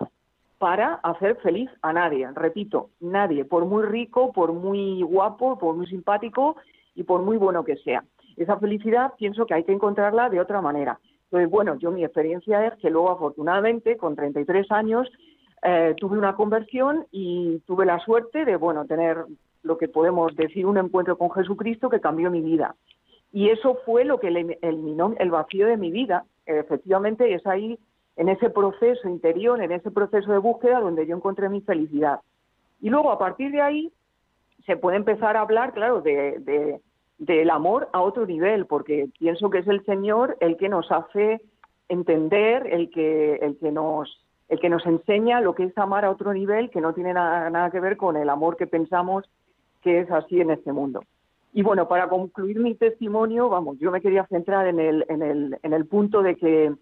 para 0.58 0.96
hacer 0.96 1.38
feliz 1.38 1.70
a 1.82 1.94
nadie. 1.94 2.28
Repito, 2.34 2.90
nadie, 3.00 3.46
por 3.46 3.66
muy 3.66 3.84
rico, 3.84 4.32
por 4.32 4.54
muy 4.54 5.02
guapo, 5.02 5.58
por 5.58 5.76
muy 5.76 5.88
simpático 5.88 6.58
y 6.94 7.04
por 7.04 7.22
muy 7.22 7.38
bueno 7.38 7.64
que 7.64 7.78
sea 7.78 8.04
esa 8.38 8.58
felicidad 8.58 9.14
pienso 9.18 9.46
que 9.46 9.56
hay 9.56 9.64
que 9.64 9.74
encontrarla 9.74 10.30
de 10.30 10.40
otra 10.40 10.62
manera. 10.62 11.00
Entonces, 11.26 11.50
bueno, 11.50 11.76
yo 11.76 11.92
mi 11.92 12.04
experiencia 12.04 12.66
es 12.66 12.76
que 12.76 12.90
luego 12.90 13.12
afortunadamente 13.12 13.98
con 13.98 14.16
33 14.16 14.72
años 14.72 15.10
eh, 15.64 15.96
tuve 15.98 16.18
una 16.18 16.36
conversión 16.36 17.06
y 17.12 17.60
tuve 17.66 17.86
la 17.86 18.00
suerte 18.00 18.46
de, 18.46 18.56
bueno, 18.56 18.86
tener 18.86 19.26
lo 19.64 19.78
que 19.78 19.88
podemos 19.88 20.36
decir 20.36 20.66
un 20.66 20.78
encuentro 20.78 21.18
con 21.18 21.32
Jesucristo 21.32 21.90
que 21.90 22.00
cambió 22.00 22.32
mi 22.32 22.42
vida. 22.42 22.76
Y 23.34 23.50
eso 23.50 23.80
fue 23.86 24.06
lo 24.06 24.20
que 24.20 24.28
eliminó 24.62 25.14
el 25.20 25.32
vacío 25.32 25.68
de 25.68 25.78
mi 25.78 25.92
vida. 25.92 26.26
Efectivamente, 26.46 27.34
es 27.34 27.46
ahí, 27.46 27.78
en 28.16 28.30
ese 28.30 28.50
proceso 28.50 29.10
interior, 29.10 29.62
en 29.62 29.72
ese 29.72 29.92
proceso 29.92 30.32
de 30.32 30.38
búsqueda, 30.38 30.80
donde 30.80 31.06
yo 31.06 31.16
encontré 31.16 31.50
mi 31.50 31.62
felicidad. 31.62 32.22
Y 32.80 32.90
luego, 32.90 33.12
a 33.12 33.20
partir 33.20 33.52
de 33.52 33.62
ahí, 33.62 33.92
se 34.66 34.78
puede 34.78 34.98
empezar 34.98 35.36
a 35.36 35.42
hablar, 35.42 35.74
claro, 35.74 36.02
de, 36.02 36.80
del 37.18 37.50
amor 37.50 37.90
a 37.94 38.02
otro 38.02 38.26
nivel, 38.26 38.66
porque 38.66 39.10
pienso 39.18 39.50
que 39.50 39.60
es 39.60 39.68
el 39.68 39.84
Señor 39.86 40.38
el 40.40 40.58
que 40.58 40.70
nos 40.70 40.92
hace 40.92 41.42
entender, 41.90 42.68
el 42.68 42.90
que, 42.90 43.36
el 43.36 43.58
que 43.58 43.72
nos 43.72 44.24
el 44.50 44.60
que 44.60 44.70
nos 44.70 44.86
enseña 44.86 45.42
lo 45.42 45.54
que 45.54 45.66
es 45.66 45.78
amar 45.78 46.06
a 46.06 46.12
otro 46.12 46.34
nivel 46.34 46.70
que 46.70 46.80
no 46.80 46.94
tiene 46.94 47.14
nada, 47.14 47.50
nada 47.50 47.70
que 47.70 47.82
ver 47.82 47.98
con 47.98 48.16
el 48.16 48.30
amor 48.30 48.56
que 48.56 48.66
pensamos 48.66 49.26
que 49.82 50.00
es 50.00 50.12
así 50.12 50.40
en 50.40 50.52
este 50.52 50.72
mundo. 50.72 51.04
Y 51.54 51.64
bueno, 51.64 51.88
para 51.88 52.08
concluir 52.08 52.60
mi 52.60 52.76
testimonio, 52.76 53.50
vamos, 53.50 53.78
yo 53.80 53.92
me 53.92 54.02
quería 54.02 54.26
centrar 54.28 54.68
en 54.68 54.80
el, 54.80 55.06
en 55.10 55.22
el, 55.22 55.60
en 55.64 55.74
el 55.74 55.86
punto 55.86 56.22
de 56.22 56.36
que, 56.36 56.74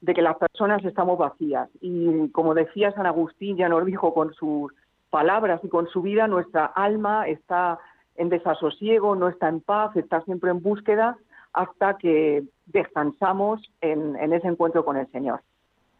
de 0.00 0.14
que 0.14 0.22
las 0.22 0.36
personas 0.36 0.84
estamos 0.84 1.18
vacías. 1.18 1.68
Y 1.80 2.28
como 2.30 2.54
decía 2.54 2.92
San 2.92 3.06
Agustín, 3.06 3.56
ya 3.56 3.68
nos 3.68 3.84
dijo 3.84 4.14
con 4.14 4.32
sus 4.34 4.72
palabras 5.10 5.60
y 5.64 5.68
con 5.68 5.88
su 5.88 6.02
vida, 6.02 6.26
nuestra 6.26 6.66
alma 6.66 7.26
está 7.26 7.78
en 8.20 8.28
desasosiego, 8.28 9.16
no 9.16 9.28
está 9.28 9.48
en 9.48 9.62
paz, 9.62 9.96
está 9.96 10.20
siempre 10.22 10.50
en 10.50 10.62
búsqueda 10.62 11.16
hasta 11.54 11.96
que 11.96 12.42
descansamos 12.66 13.60
en, 13.80 14.14
en 14.16 14.34
ese 14.34 14.46
encuentro 14.46 14.84
con 14.84 14.98
el 14.98 15.10
Señor. 15.10 15.40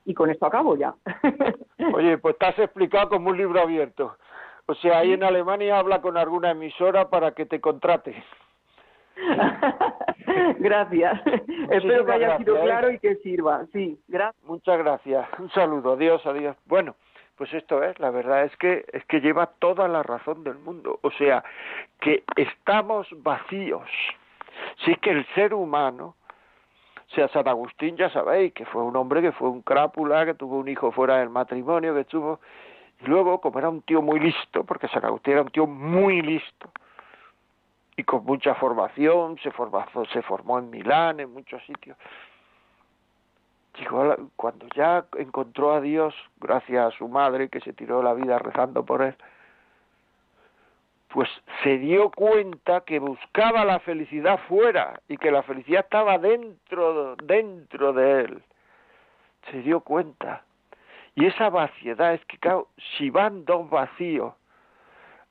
Y 0.05 0.13
con 0.13 0.31
esto 0.31 0.45
acabo 0.45 0.77
ya. 0.77 0.95
Oye, 1.95 2.19
pues 2.19 2.35
estás 2.35 2.59
explicado 2.59 3.09
como 3.09 3.31
un 3.31 3.39
libro 3.39 3.61
abierto. 3.61 4.17
O 4.67 4.75
sea, 4.75 4.99
ahí 4.99 5.13
en 5.15 5.25
Alemania 5.25 5.79
habla 5.79 6.03
con 6.03 6.19
alguna 6.19 6.51
emisora 6.51 7.09
para 7.09 7.33
que 7.33 7.47
te 7.47 7.59
contrate. 7.59 8.23
gracias. 10.59 11.21
Espero 11.71 12.05
que 12.05 12.13
haya 12.13 12.37
sido 12.37 12.57
¿eh? 12.59 12.63
claro 12.65 12.93
y 12.93 12.99
que 12.99 13.17
sirva. 13.17 13.65
Sí, 13.73 13.99
gracias. 14.09 14.45
Muchas 14.45 14.79
gracias. 14.79 15.27
Un 15.39 15.51
saludo. 15.51 15.93
Adiós, 15.93 16.25
adiós. 16.27 16.57
Bueno, 16.67 16.95
pues 17.41 17.55
esto 17.55 17.83
es, 17.83 17.99
la 17.99 18.11
verdad 18.11 18.45
es 18.45 18.55
que 18.59 18.85
es 18.93 19.03
que 19.07 19.23
lleva 19.23 19.47
toda 19.47 19.89
la 19.89 20.03
razón 20.03 20.45
del 20.45 20.59
mundo. 20.59 20.99
O 21.01 21.11
sea, 21.11 21.43
que 21.99 22.23
estamos 22.37 23.09
vacíos. 23.23 23.89
Sí 24.85 24.95
que 24.97 25.09
el 25.09 25.27
ser 25.35 25.55
humano, 25.55 26.17
o 27.11 27.15
sea, 27.15 27.29
San 27.29 27.49
Agustín 27.49 27.97
ya 27.97 28.11
sabéis 28.11 28.53
que 28.53 28.67
fue 28.67 28.83
un 28.83 28.95
hombre 28.95 29.23
que 29.23 29.33
fue 29.33 29.49
un 29.49 29.63
crápula, 29.63 30.27
que 30.27 30.35
tuvo 30.35 30.59
un 30.59 30.69
hijo 30.69 30.93
fuera 30.93 31.17
del 31.17 31.31
matrimonio, 31.31 31.95
que 31.95 32.01
estuvo 32.01 32.41
y 33.01 33.07
luego, 33.07 33.41
como 33.41 33.59
era 33.59 33.71
un 33.71 33.81
tío 33.81 34.03
muy 34.03 34.21
listo, 34.21 34.65
porque 34.65 34.89
San 34.89 35.07
Agustín 35.07 35.33
era 35.33 35.41
un 35.41 35.51
tío 35.51 35.67
muy 35.67 36.21
listo, 36.21 36.71
y 37.97 38.05
con 38.05 38.27
mucha 38.27 38.55
formación, 38.55 39.39
se 39.43 39.51
formó, 39.51 39.83
se 40.13 40.21
formó 40.21 40.59
en 40.59 40.69
Milán, 40.69 41.21
en 41.21 41.33
muchos 41.33 41.65
sitios. 41.65 41.97
Cuando 43.87 44.67
ya 44.75 45.05
encontró 45.17 45.73
a 45.73 45.81
Dios, 45.81 46.15
gracias 46.41 46.87
a 46.87 46.97
su 46.97 47.09
madre, 47.09 47.49
que 47.49 47.61
se 47.61 47.73
tiró 47.73 48.03
la 48.03 48.15
vida 48.15 48.39
rezando 48.39 48.85
por 48.85 49.03
él, 49.03 49.17
pues 51.09 51.29
se 51.63 51.79
dio 51.79 52.11
cuenta 52.11 52.83
que 52.83 52.99
buscaba 52.99 53.65
la 53.65 53.81
felicidad 53.81 54.39
fuera 54.49 55.01
y 55.09 55.17
que 55.17 55.31
la 55.31 55.43
felicidad 55.43 55.81
estaba 55.85 56.19
dentro, 56.19 57.17
dentro 57.17 57.93
de 57.93 58.21
él. 58.21 58.43
Se 59.51 59.61
dio 59.63 59.81
cuenta. 59.81 60.45
Y 61.17 61.27
esa 61.27 61.51
vaciedad 61.51 62.15
es 62.15 62.25
que, 62.27 62.39
claro, 62.39 62.69
si 62.97 63.11
van 63.11 63.45
dos 63.45 63.69
vacíos 63.69 64.35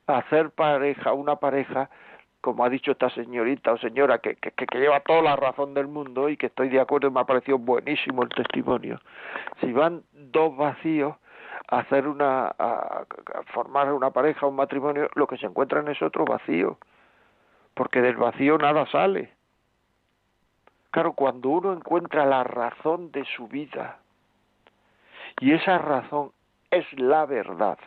a 0.06 0.18
hacer 0.18 0.50
pareja, 0.50 1.12
una 1.14 1.36
pareja, 1.36 1.88
como 2.40 2.64
ha 2.64 2.70
dicho 2.70 2.92
esta 2.92 3.10
señorita 3.10 3.72
o 3.72 3.78
señora, 3.78 4.18
que, 4.18 4.36
lleva 4.72 5.00
toda 5.00 5.22
la 5.22 5.36
razón 5.36 5.74
del 5.74 5.88
mundo 5.88 6.28
y 6.28 6.36
que 6.36 6.46
estoy 6.46 6.68
de 6.68 6.80
acuerdo 6.80 7.10
me 7.10 7.20
ha 7.20 7.24
parecido 7.24 7.58
buenísimo 7.58 8.22
el 8.22 8.30
testimonio, 8.30 9.00
si 9.60 9.72
van 9.72 10.02
dos 10.12 10.56
vacíos 10.56 11.16
a 11.68 11.78
hacer 11.80 12.08
una, 12.08 12.46
a, 12.58 13.04
formar 13.52 13.92
una 13.92 14.10
pareja, 14.10 14.46
un 14.46 14.56
matrimonio, 14.56 15.08
lo 15.14 15.26
que 15.26 15.36
se 15.36 15.46
encuentran 15.46 15.88
es 15.88 16.00
otro 16.02 16.24
vacío, 16.24 16.78
porque 17.74 18.00
del 18.00 18.16
vacío 18.16 18.58
nada 18.58 18.86
sale. 18.86 19.32
Claro, 20.90 21.12
cuando 21.12 21.50
uno 21.50 21.72
encuentra 21.72 22.26
la 22.26 22.42
razón 22.42 23.12
de 23.12 23.24
su 23.36 23.46
vida, 23.46 23.98
y 25.40 25.52
esa 25.52 25.78
razón 25.78 26.32
es 26.70 26.84
la 26.98 27.26
verdad. 27.26 27.78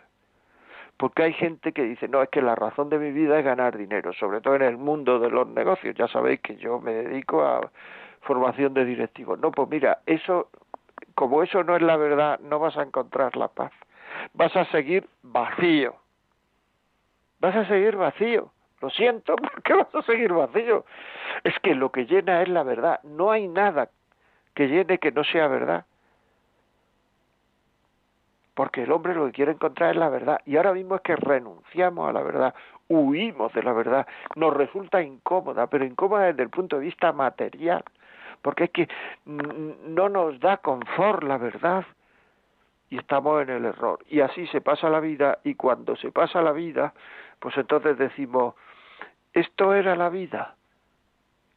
Porque 1.04 1.24
hay 1.24 1.34
gente 1.34 1.74
que 1.74 1.84
dice, 1.84 2.08
no, 2.08 2.24
es 2.24 2.30
que 2.30 2.42
la 2.42 2.56
razón 2.56 2.88
de 2.88 2.98
mi 2.98 3.12
vida 3.12 3.38
es 3.38 3.44
ganar 3.44 3.78
dinero, 3.78 4.14
sobre 4.14 4.40
todo 4.40 4.56
en 4.56 4.62
el 4.62 4.78
mundo 4.78 5.20
de 5.20 5.30
los 5.30 5.46
negocios. 5.50 5.94
Ya 5.98 6.08
sabéis 6.08 6.40
que 6.40 6.56
yo 6.56 6.80
me 6.80 6.94
dedico 6.94 7.44
a 7.44 7.70
formación 8.22 8.74
de 8.74 8.86
directivos. 8.86 9.38
No, 9.38 9.52
pues 9.52 9.68
mira, 9.68 10.00
eso, 10.06 10.50
como 11.14 11.44
eso 11.44 11.62
no 11.66 11.76
es 11.76 11.82
la 11.82 11.98
verdad, 11.98 12.40
no 12.40 12.58
vas 12.58 12.78
a 12.78 12.84
encontrar 12.84 13.36
la 13.36 13.50
paz. 13.50 13.74
Vas 14.34 14.56
a 14.56 14.64
seguir 14.72 15.06
vacío. 15.24 15.94
Vas 17.42 17.58
a 17.58 17.68
seguir 17.68 17.98
vacío. 17.98 18.54
Lo 18.80 18.90
siento, 18.90 19.36
¿por 19.36 19.62
qué 19.62 19.74
vas 19.74 19.94
a 19.94 20.04
seguir 20.04 20.32
vacío? 20.32 20.86
Es 21.44 21.60
que 21.60 21.76
lo 21.76 21.92
que 21.92 22.06
llena 22.06 22.44
es 22.44 22.48
la 22.48 22.64
verdad. 22.64 23.02
No 23.04 23.30
hay 23.30 23.50
nada 23.50 23.90
que 24.54 24.70
llene 24.70 25.00
que 25.00 25.12
no 25.12 25.26
sea 25.26 25.50
verdad 25.50 25.84
porque 28.54 28.84
el 28.84 28.92
hombre 28.92 29.16
lo 29.16 29.26
que 29.26 29.32
quiere 29.32 29.52
encontrar 29.52 29.92
es 29.92 29.98
la 29.98 30.10
verdad. 30.10 30.40
Y 30.46 30.58
ahora 30.58 30.74
mismo 30.74 30.96
es 30.96 31.02
que 31.02 31.16
renunciamos 31.16 32.10
a 32.10 32.14
la 32.14 32.22
verdad, 32.22 32.54
huimos 32.88 33.52
de 33.54 33.64
la 33.64 33.74
verdad, 33.74 34.08
nos 34.36 34.54
resulta 34.54 35.02
incómoda, 35.02 35.68
pero 35.68 35.86
incómoda 35.86 36.26
desde 36.26 36.44
el 36.44 36.50
punto 36.50 36.78
de 36.78 36.86
vista 36.86 37.12
material, 37.12 37.84
porque 38.42 38.66
es 38.66 38.72
que 38.72 38.88
no 39.26 40.10
nos 40.10 40.40
da 40.40 40.58
confort 40.58 41.24
la 41.24 41.38
verdad 41.38 41.86
y 42.90 42.98
estamos 42.98 43.42
en 43.42 43.50
el 43.50 43.66
error. 43.66 44.00
Y 44.08 44.20
así 44.20 44.46
se 44.48 44.62
pasa 44.62 44.90
la 44.90 45.00
vida 45.00 45.40
y 45.44 45.56
cuando 45.56 45.96
se 45.96 46.12
pasa 46.12 46.42
la 46.42 46.52
vida, 46.52 46.94
pues 47.40 47.58
entonces 47.58 47.98
decimos, 47.98 48.56
esto 49.34 49.74
era 49.74 49.96
la 49.96 50.10
vida 50.10 50.56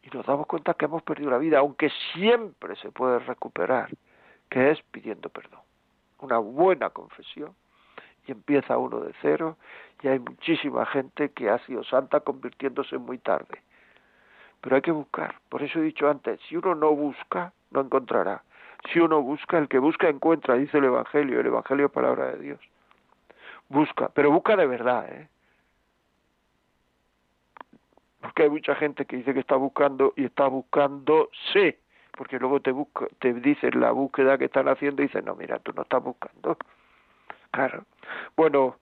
y 0.03 0.16
nos 0.16 0.24
damos 0.24 0.47
cuenta 0.47 0.74
que 0.74 0.86
hemos 0.86 1.03
perdido 1.03 1.30
la 1.30 1.38
vida, 1.38 1.59
aunque 1.59 1.90
siempre 2.14 2.76
se 2.76 2.90
puede 2.90 3.18
recuperar, 3.18 3.90
que 4.49 4.70
es 4.70 4.80
pidiendo 4.92 5.28
perdón 5.28 5.66
una 6.21 6.39
buena 6.39 6.91
confesión 6.91 7.55
y 8.27 8.33
empieza 8.33 8.79
uno 8.79 9.01
de 9.01 9.12
cero 9.23 9.57
y 10.03 10.09
hay 10.09 10.19
muchísima 10.19 10.85
gente 10.87 11.31
que 11.31 11.49
ha 11.49 11.59
sido 11.67 11.85
santa 11.85 12.21
convirtiéndose 12.21 12.99
muy 12.99 13.19
tarde. 13.19 13.62
Pero 14.61 14.77
hay 14.77 14.83
que 14.83 14.91
buscar. 14.91 15.37
Por 15.49 15.62
eso 15.62 15.79
he 15.79 15.83
dicho 15.83 16.09
antes, 16.09 16.41
si 16.49 16.57
uno 16.57 16.75
no 16.75 16.95
busca, 16.95 17.53
no 17.71 17.81
encontrará. 17.81 18.43
Si 18.93 19.01
uno 19.01 19.23
busca, 19.23 19.59
el 19.59 19.69
que 19.69 19.79
busca 19.79 20.09
encuentra, 20.09 20.55
dice 20.55 20.79
el 20.79 20.85
Evangelio. 20.85 21.41
El 21.41 21.47
Evangelio 21.47 21.87
es 21.87 21.93
palabra 21.93 22.33
de 22.33 22.39
Dios. 22.39 22.61
Busca, 23.69 24.09
pero 24.09 24.31
busca 24.31 24.57
de 24.57 24.67
verdad, 24.67 25.09
¿eh? 25.12 25.29
Porque 28.21 28.45
hay 28.45 28.51
mucha 28.51 28.75
gente 28.75 29.05
que 29.07 29.17
dice 29.17 29.35
que 29.35 29.41
está 29.41 29.57
buscando 29.57 30.12
y 30.17 30.25
está 30.25 30.47
buscando 30.49 31.31
sé 31.53 31.79
porque 32.17 32.39
luego 32.39 32.61
te 32.61 32.73
busca, 32.73 33.07
te 33.21 33.33
dicen 33.35 33.79
la 33.81 33.93
búsqueda 33.93 34.39
que 34.39 34.47
están 34.47 34.69
haciendo 34.69 35.03
y 35.03 35.07
dicen, 35.07 35.25
no, 35.25 35.35
mira, 35.35 35.59
tú 35.59 35.73
no 35.73 35.83
estás 35.83 36.03
buscando. 36.03 36.57
Claro. 37.53 37.87
Bueno, 38.37 38.77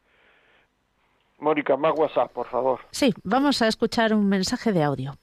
Mónica, 1.39 1.77
más 1.77 1.97
WhatsApp, 1.97 2.33
por 2.33 2.49
favor. 2.49 2.81
Sí, 2.91 3.15
vamos 3.23 3.63
a 3.63 3.69
escuchar 3.69 4.13
un 4.13 4.29
mensaje 4.29 4.73
de 4.73 4.83
audio. 4.83 5.17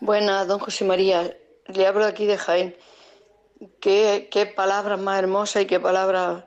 Buenas, 0.00 0.48
don 0.48 0.58
José 0.58 0.84
María. 0.84 1.36
Le 1.68 1.86
hablo 1.86 2.04
aquí 2.04 2.26
de 2.26 2.36
Jaén. 2.36 2.74
Qué, 3.80 4.28
qué 4.32 4.46
palabras 4.46 4.98
más 4.98 5.20
hermosas 5.20 5.62
y 5.62 5.66
qué 5.66 5.78
palabras. 5.78 6.44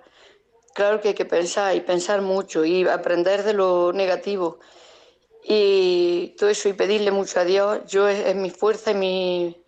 Claro 0.74 1.00
que 1.00 1.10
hay 1.10 1.14
que 1.14 1.24
pensar 1.24 1.74
y 1.76 1.80
pensar 1.80 2.22
mucho 2.22 2.66
y 2.66 2.86
aprender 2.86 3.44
de 3.44 3.54
lo 3.54 3.94
negativo 3.94 4.60
y 5.44 6.36
todo 6.38 6.50
eso 6.50 6.68
y 6.68 6.74
pedirle 6.74 7.12
mucho 7.12 7.40
a 7.40 7.46
Dios. 7.46 7.80
Yo 7.88 8.08
es 8.10 8.36
mi 8.36 8.50
fuerza 8.50 8.92
y 8.92 8.96
mi, 8.96 9.64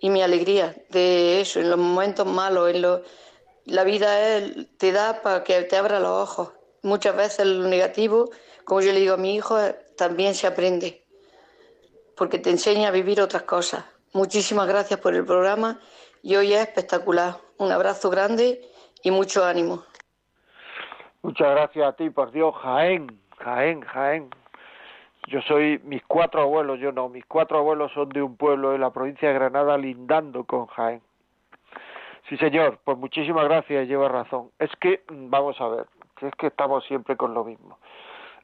y 0.00 0.10
mi 0.10 0.22
alegría 0.22 0.74
de 0.88 1.40
eso, 1.40 1.60
en 1.60 1.70
los 1.70 1.78
momentos 1.78 2.26
malos, 2.26 2.70
en 2.70 2.82
lo, 2.82 3.02
la 3.66 3.84
vida 3.84 4.40
te 4.78 4.92
da 4.92 5.20
para 5.22 5.44
que 5.44 5.62
te 5.62 5.76
abra 5.76 6.00
los 6.00 6.10
ojos. 6.10 6.52
Muchas 6.82 7.14
veces 7.14 7.46
lo 7.46 7.68
negativo, 7.68 8.30
como 8.64 8.80
yo 8.80 8.92
le 8.92 9.00
digo 9.00 9.14
a 9.14 9.18
mi 9.18 9.34
hijo, 9.34 9.58
también 9.96 10.34
se 10.34 10.46
aprende, 10.46 11.04
porque 12.16 12.38
te 12.38 12.50
enseña 12.50 12.88
a 12.88 12.92
vivir 12.92 13.20
otras 13.20 13.42
cosas. 13.42 13.84
Muchísimas 14.12 14.66
gracias 14.66 14.98
por 14.98 15.14
el 15.14 15.24
programa 15.24 15.78
y 16.22 16.36
hoy 16.36 16.54
es 16.54 16.60
espectacular. 16.60 17.36
Un 17.58 17.70
abrazo 17.70 18.08
grande 18.08 18.66
y 19.02 19.10
mucho 19.10 19.44
ánimo. 19.44 19.84
Muchas 21.22 21.50
gracias 21.50 21.86
a 21.86 21.92
ti, 21.92 22.08
por 22.08 22.32
Dios, 22.32 22.54
Jaén, 22.62 23.20
Jaén, 23.38 23.82
Jaén. 23.82 24.30
Yo 25.26 25.42
soy, 25.42 25.80
mis 25.84 26.02
cuatro 26.04 26.42
abuelos, 26.42 26.78
yo 26.80 26.92
no, 26.92 27.08
mis 27.08 27.24
cuatro 27.26 27.58
abuelos 27.58 27.92
son 27.92 28.08
de 28.08 28.22
un 28.22 28.36
pueblo 28.36 28.70
de 28.70 28.78
la 28.78 28.90
provincia 28.90 29.28
de 29.28 29.34
Granada 29.34 29.76
lindando 29.76 30.44
con 30.44 30.66
Jaén. 30.66 31.02
Sí, 32.28 32.36
señor, 32.36 32.78
pues 32.84 32.96
muchísimas 32.96 33.44
gracias, 33.44 33.88
lleva 33.88 34.08
razón. 34.08 34.50
Es 34.58 34.70
que, 34.76 35.02
vamos 35.08 35.60
a 35.60 35.68
ver, 35.68 35.86
es 36.22 36.34
que 36.36 36.46
estamos 36.46 36.84
siempre 36.84 37.16
con 37.16 37.34
lo 37.34 37.44
mismo. 37.44 37.78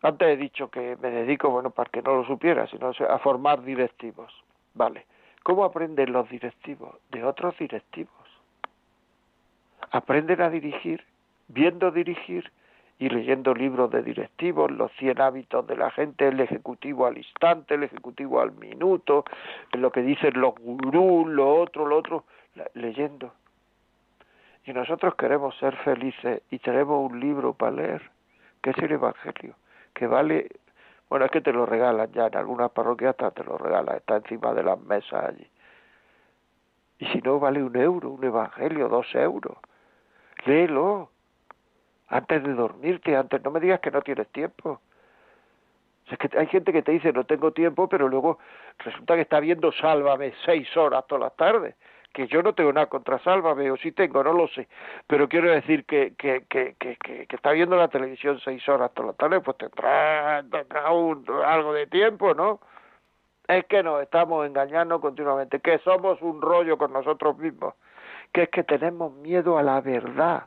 Antes 0.03 0.29
he 0.29 0.37
dicho 0.37 0.71
que 0.71 0.97
me 1.01 1.11
dedico, 1.11 1.51
bueno, 1.51 1.71
para 1.71 1.91
que 1.91 2.03
no 2.03 2.17
lo 2.17 2.25
supiera, 2.27 2.67
sino 2.67 2.91
a 3.09 3.19
formar 3.19 3.63
directivos. 3.63 4.33
Vale. 4.75 5.07
¿Cómo 5.43 5.65
aprenden 5.65 6.13
los 6.13 6.29
directivos? 6.29 6.97
De 7.11 7.25
otros 7.25 7.57
directivos. 7.59 8.13
Aprenden 9.93 10.43
a 10.43 10.51
dirigir, 10.51 11.05
viendo 11.49 11.91
dirigir 11.91 12.51
y 12.99 13.09
leyendo 13.09 13.55
libros 13.55 13.91
de 13.91 14.03
directivos, 14.03 14.71
los 14.71 14.91
100 14.93 15.21
hábitos 15.21 15.67
de 15.67 15.77
la 15.77 15.91
gente, 15.91 16.29
el 16.29 16.41
ejecutivo 16.41 17.07
al 17.07 17.19
instante, 17.19 17.75
el 17.75 17.83
ejecutivo 17.83 18.41
al 18.41 18.53
minuto, 18.53 19.25
lo 19.73 19.91
que 19.93 20.03
dicen 20.03 20.41
los 20.41 20.55
gurús, 20.55 21.29
lo 21.29 21.57
otro, 21.57 21.87
lo 21.87 21.99
otro, 21.99 22.25
leyendo. 22.75 23.33
Y 24.65 24.73
nosotros 24.73 25.15
queremos 25.17 25.57
ser 25.59 25.77
felices 25.77 26.43
y 26.51 26.59
tenemos 26.59 27.11
un 27.11 27.21
libro 27.21 27.53
para 27.53 27.73
leer, 27.73 28.11
que 28.63 28.71
es 28.71 28.79
el 28.79 28.93
Evangelio, 28.93 29.55
que 29.95 30.07
vale 30.07 30.49
Bueno, 31.09 31.27
es 31.27 31.31
que 31.31 31.41
te 31.41 31.53
lo 31.53 31.67
regalan 31.67 32.11
ya, 32.13 32.27
en 32.27 32.37
algunas 32.37 32.71
parroquias 32.73 33.11
hasta 33.11 33.31
te 33.31 33.45
lo 33.45 33.59
regalan, 33.59 33.97
está 33.97 34.17
encima 34.17 34.53
de 34.55 34.63
las 34.65 34.81
mesas 34.81 35.25
allí. 35.25 35.47
Y 36.99 37.07
si 37.07 37.19
no, 37.21 37.39
vale 37.39 37.63
un 37.63 37.77
euro, 37.77 38.11
un 38.11 38.25
evangelio, 38.25 38.89
dos 38.89 39.07
euros. 39.15 39.59
Léelo. 40.47 41.11
Antes 42.09 42.43
de 42.43 42.55
dormirte, 42.55 43.17
antes, 43.17 43.43
no 43.43 43.51
me 43.51 43.61
digas 43.61 43.81
que 43.81 43.91
no 43.91 44.03
tienes 44.03 44.29
tiempo. 44.29 44.81
es 46.09 46.19
que 46.19 46.39
hay 46.39 46.47
gente 46.47 46.73
que 46.73 46.83
te 46.83 46.93
dice 46.93 47.13
no 47.13 47.25
tengo 47.25 47.53
tiempo, 47.53 47.89
pero 47.89 48.09
luego 48.09 48.39
resulta 48.79 49.15
que 49.17 49.23
está 49.23 49.41
viendo 49.41 49.73
Sálvame 49.73 50.33
seis 50.45 50.77
horas 50.77 51.07
todas 51.07 51.23
las 51.23 51.37
tardes 51.37 51.75
que 52.17 52.29
yo 52.29 52.43
no 52.43 52.55
tengo 52.55 52.73
nada 52.73 52.87
contra 52.87 53.19
Sálvame, 53.19 53.71
o 53.71 53.77
sí 53.77 53.93
tengo, 53.93 54.25
no 54.25 54.33
lo 54.33 54.49
sé, 54.49 54.69
pero 55.07 55.29
quiero 55.29 55.51
decir 55.51 55.85
que, 55.85 56.15
que, 56.17 56.47
que, 56.49 56.75
que, 56.79 56.97
que, 56.97 57.27
está 57.29 57.53
viendo 57.53 57.77
la 57.77 57.89
televisión 57.89 58.41
seis 58.43 58.67
horas 58.71 58.95
toda 58.95 59.09
la 59.09 59.13
tarde, 59.13 59.43
pues 59.43 59.59
tendrá, 59.59 60.43
tendrá 60.51 60.91
un, 60.93 61.27
algo 61.45 61.75
de 61.75 61.87
tiempo, 61.89 62.33
¿no? 62.33 62.61
Es 63.47 63.67
que 63.67 63.83
nos 63.83 64.01
estamos 64.01 64.47
engañando 64.47 64.99
continuamente, 64.99 65.61
que 65.61 65.77
somos 65.81 66.23
un 66.23 66.41
rollo 66.41 66.79
con 66.79 66.95
nosotros 66.95 67.37
mismos, 67.37 67.75
que 68.33 68.45
es 68.45 68.49
que 68.49 68.65
tenemos 68.65 69.13
miedo 69.13 69.59
a 69.59 69.63
la 69.63 69.83
verdad, 69.83 70.45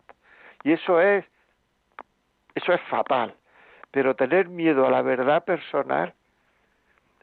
y 0.63 0.71
eso 0.71 0.99
es, 0.99 1.23
eso 2.55 2.73
es 2.73 2.81
fatal, 2.89 3.35
pero 3.91 4.15
tener 4.15 4.49
miedo 4.49 4.85
a 4.85 4.91
la 4.91 5.01
verdad 5.01 5.43
personal 5.43 6.13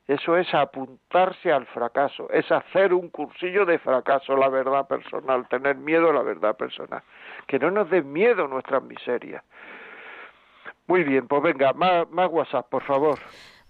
eso 0.09 0.37
es 0.37 0.53
apuntarse 0.55 1.51
al 1.51 1.67
fracaso, 1.67 2.31
es 2.31 2.51
hacer 2.53 2.95
un 2.95 3.09
cursillo 3.09 3.67
de 3.67 3.79
fracaso, 3.81 4.37
la 4.37 4.49
verdad 4.49 4.87
personal, 4.87 5.49
tener 5.49 5.77
miedo 5.77 6.11
a 6.11 6.13
la 6.13 6.23
verdad 6.23 6.57
personal. 6.57 7.03
Que 7.49 7.59
no 7.59 7.73
nos 7.73 7.91
den 7.91 8.13
miedo 8.13 8.47
nuestras 8.47 8.85
miserias. 8.85 9.43
Muy 10.87 11.03
bien, 11.03 11.27
pues 11.27 11.43
venga, 11.43 11.73
más, 11.73 12.09
más 12.11 12.31
WhatsApp, 12.31 12.69
por 12.69 12.85
favor. 12.85 13.19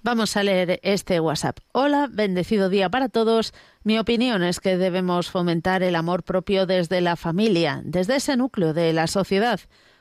Vamos 0.03 0.37
a 0.37 0.43
leer 0.43 0.79
este 0.83 1.21
WhatsApp. 1.21 1.57
Hola, 1.73 2.07
bendecido 2.11 2.69
día 2.69 2.91
para 2.91 3.09
todos. 3.09 3.55
Mi 3.83 3.99
opinión 3.99 4.43
es 4.45 4.61
que 4.61 4.77
debemos 4.77 5.31
fomentar 5.31 5.83
el 5.83 5.97
amor 5.97 6.23
propio 6.23 6.67
desde 6.67 7.01
la 7.01 7.17
familia, 7.17 7.81
desde 7.83 8.17
ese 8.17 8.37
núcleo 8.37 8.75
de 8.75 8.93
la 8.93 9.07
sociedad. 9.07 9.59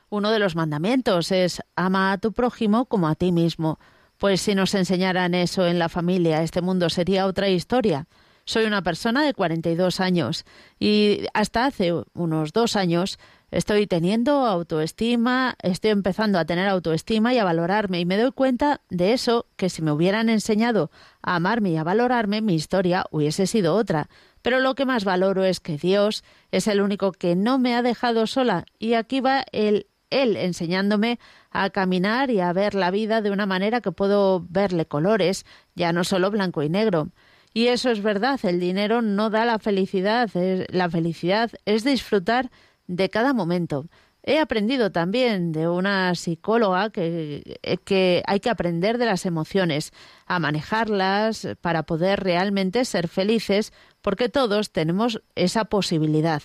Uno 0.08 0.30
de 0.30 0.38
los 0.38 0.54
mandamientos 0.54 1.32
es 1.32 1.62
ama 1.74 2.12
a 2.12 2.18
tu 2.18 2.32
prójimo 2.32 2.86
como 2.86 3.08
a 3.08 3.16
ti 3.16 3.32
mismo. 3.32 3.78
Pues 4.18 4.40
si 4.40 4.54
nos 4.54 4.74
enseñaran 4.74 5.34
eso 5.34 5.66
en 5.66 5.78
la 5.78 5.88
familia, 5.88 6.42
este 6.42 6.62
mundo 6.62 6.88
sería 6.88 7.26
otra 7.26 7.48
historia. 7.48 8.06
Soy 8.44 8.64
una 8.64 8.82
persona 8.82 9.24
de 9.24 9.34
42 9.34 9.98
años 9.98 10.44
y 10.78 11.26
hasta 11.34 11.66
hace 11.66 11.92
unos 12.14 12.52
dos 12.52 12.76
años 12.76 13.18
estoy 13.50 13.88
teniendo 13.88 14.46
autoestima, 14.46 15.56
estoy 15.60 15.90
empezando 15.90 16.38
a 16.38 16.44
tener 16.44 16.68
autoestima 16.68 17.34
y 17.34 17.38
a 17.38 17.44
valorarme 17.44 17.98
y 17.98 18.04
me 18.04 18.16
doy 18.16 18.30
cuenta 18.30 18.82
de 18.88 19.12
eso 19.12 19.46
que 19.56 19.68
si 19.68 19.82
me 19.82 19.90
hubieran 19.90 20.28
enseñado 20.28 20.92
a 21.22 21.34
amarme 21.34 21.70
y 21.70 21.76
a 21.76 21.82
valorarme, 21.82 22.40
mi 22.40 22.54
historia 22.54 23.04
hubiese 23.10 23.48
sido 23.48 23.74
otra. 23.74 24.08
Pero 24.42 24.60
lo 24.60 24.76
que 24.76 24.86
más 24.86 25.04
valoro 25.04 25.44
es 25.44 25.58
que 25.58 25.76
Dios 25.76 26.22
es 26.52 26.68
el 26.68 26.80
único 26.80 27.10
que 27.10 27.34
no 27.34 27.58
me 27.58 27.74
ha 27.74 27.82
dejado 27.82 28.28
sola 28.28 28.64
y 28.78 28.94
aquí 28.94 29.20
va 29.20 29.44
el 29.50 29.88
él 30.10 30.36
enseñándome 30.36 31.18
a 31.50 31.70
caminar 31.70 32.30
y 32.30 32.40
a 32.40 32.52
ver 32.52 32.74
la 32.74 32.90
vida 32.90 33.20
de 33.20 33.30
una 33.30 33.46
manera 33.46 33.80
que 33.80 33.92
puedo 33.92 34.44
verle 34.48 34.86
colores, 34.86 35.44
ya 35.74 35.92
no 35.92 36.04
solo 36.04 36.30
blanco 36.30 36.62
y 36.62 36.68
negro. 36.68 37.08
Y 37.52 37.68
eso 37.68 37.90
es 37.90 38.02
verdad, 38.02 38.38
el 38.42 38.60
dinero 38.60 39.00
no 39.00 39.30
da 39.30 39.46
la 39.46 39.58
felicidad, 39.58 40.30
la 40.68 40.90
felicidad 40.90 41.50
es 41.64 41.84
disfrutar 41.84 42.50
de 42.86 43.08
cada 43.08 43.32
momento. 43.32 43.86
He 44.22 44.40
aprendido 44.40 44.90
también 44.90 45.52
de 45.52 45.68
una 45.68 46.14
psicóloga 46.16 46.90
que, 46.90 47.58
que, 47.84 48.22
hay 48.26 48.40
que 48.40 48.50
aprender 48.50 48.98
de 48.98 49.06
las 49.06 49.24
emociones, 49.24 49.92
a 50.26 50.40
manejarlas 50.40 51.46
para 51.60 51.84
poder 51.84 52.24
realmente 52.24 52.84
ser 52.84 53.06
felices, 53.06 53.72
porque 54.02 54.28
todos 54.28 54.72
tenemos 54.72 55.22
esa 55.36 55.66
posibilidad. 55.66 56.42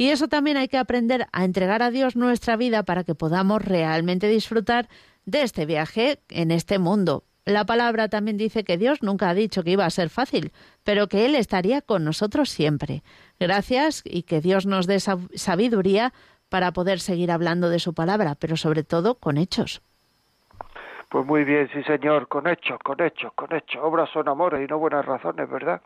Y 0.00 0.08
eso 0.08 0.28
también 0.28 0.56
hay 0.56 0.68
que 0.68 0.78
aprender 0.78 1.26
a 1.30 1.44
entregar 1.44 1.82
a 1.82 1.90
Dios 1.90 2.16
nuestra 2.16 2.56
vida 2.56 2.84
para 2.84 3.04
que 3.04 3.14
podamos 3.14 3.62
realmente 3.62 4.28
disfrutar 4.28 4.88
de 5.26 5.42
este 5.42 5.66
viaje 5.66 6.20
en 6.30 6.52
este 6.52 6.78
mundo. 6.78 7.22
La 7.44 7.66
palabra 7.66 8.08
también 8.08 8.38
dice 8.38 8.64
que 8.64 8.78
Dios 8.78 9.02
nunca 9.02 9.28
ha 9.28 9.34
dicho 9.34 9.62
que 9.62 9.72
iba 9.72 9.84
a 9.84 9.90
ser 9.90 10.08
fácil, 10.08 10.52
pero 10.84 11.06
que 11.08 11.26
Él 11.26 11.34
estaría 11.34 11.82
con 11.82 12.02
nosotros 12.02 12.48
siempre. 12.48 13.02
Gracias 13.38 14.02
y 14.06 14.22
que 14.22 14.40
Dios 14.40 14.64
nos 14.64 14.86
dé 14.86 15.00
sabiduría 15.00 16.14
para 16.48 16.72
poder 16.72 16.98
seguir 17.00 17.30
hablando 17.30 17.68
de 17.68 17.78
su 17.78 17.92
palabra, 17.92 18.36
pero 18.40 18.56
sobre 18.56 18.84
todo 18.84 19.16
con 19.16 19.36
hechos. 19.36 19.82
Pues 21.10 21.26
muy 21.26 21.44
bien, 21.44 21.68
sí 21.74 21.82
señor, 21.82 22.26
con 22.26 22.46
hechos, 22.46 22.78
con 22.82 23.02
hechos, 23.02 23.34
con 23.34 23.54
hechos. 23.54 23.82
Obras 23.84 24.08
son 24.14 24.30
amores 24.30 24.64
y 24.64 24.66
no 24.66 24.78
buenas 24.78 25.04
razones, 25.04 25.46
¿verdad? 25.50 25.82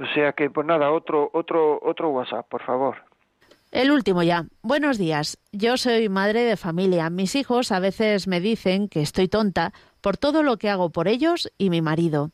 O 0.00 0.06
sea 0.14 0.32
que, 0.32 0.48
pues 0.48 0.66
nada, 0.66 0.90
otro, 0.90 1.28
otro, 1.34 1.78
otro 1.82 2.08
WhatsApp, 2.08 2.48
por 2.48 2.62
favor. 2.62 2.96
El 3.76 3.90
último 3.90 4.22
ya. 4.22 4.46
Buenos 4.62 4.96
días. 4.96 5.36
Yo 5.52 5.76
soy 5.76 6.08
madre 6.08 6.44
de 6.44 6.56
familia. 6.56 7.10
Mis 7.10 7.34
hijos 7.34 7.72
a 7.72 7.78
veces 7.78 8.26
me 8.26 8.40
dicen 8.40 8.88
que 8.88 9.02
estoy 9.02 9.28
tonta 9.28 9.74
por 10.00 10.16
todo 10.16 10.42
lo 10.42 10.56
que 10.56 10.70
hago 10.70 10.92
por 10.92 11.08
ellos 11.08 11.52
y 11.58 11.68
mi 11.68 11.82
marido. 11.82 12.30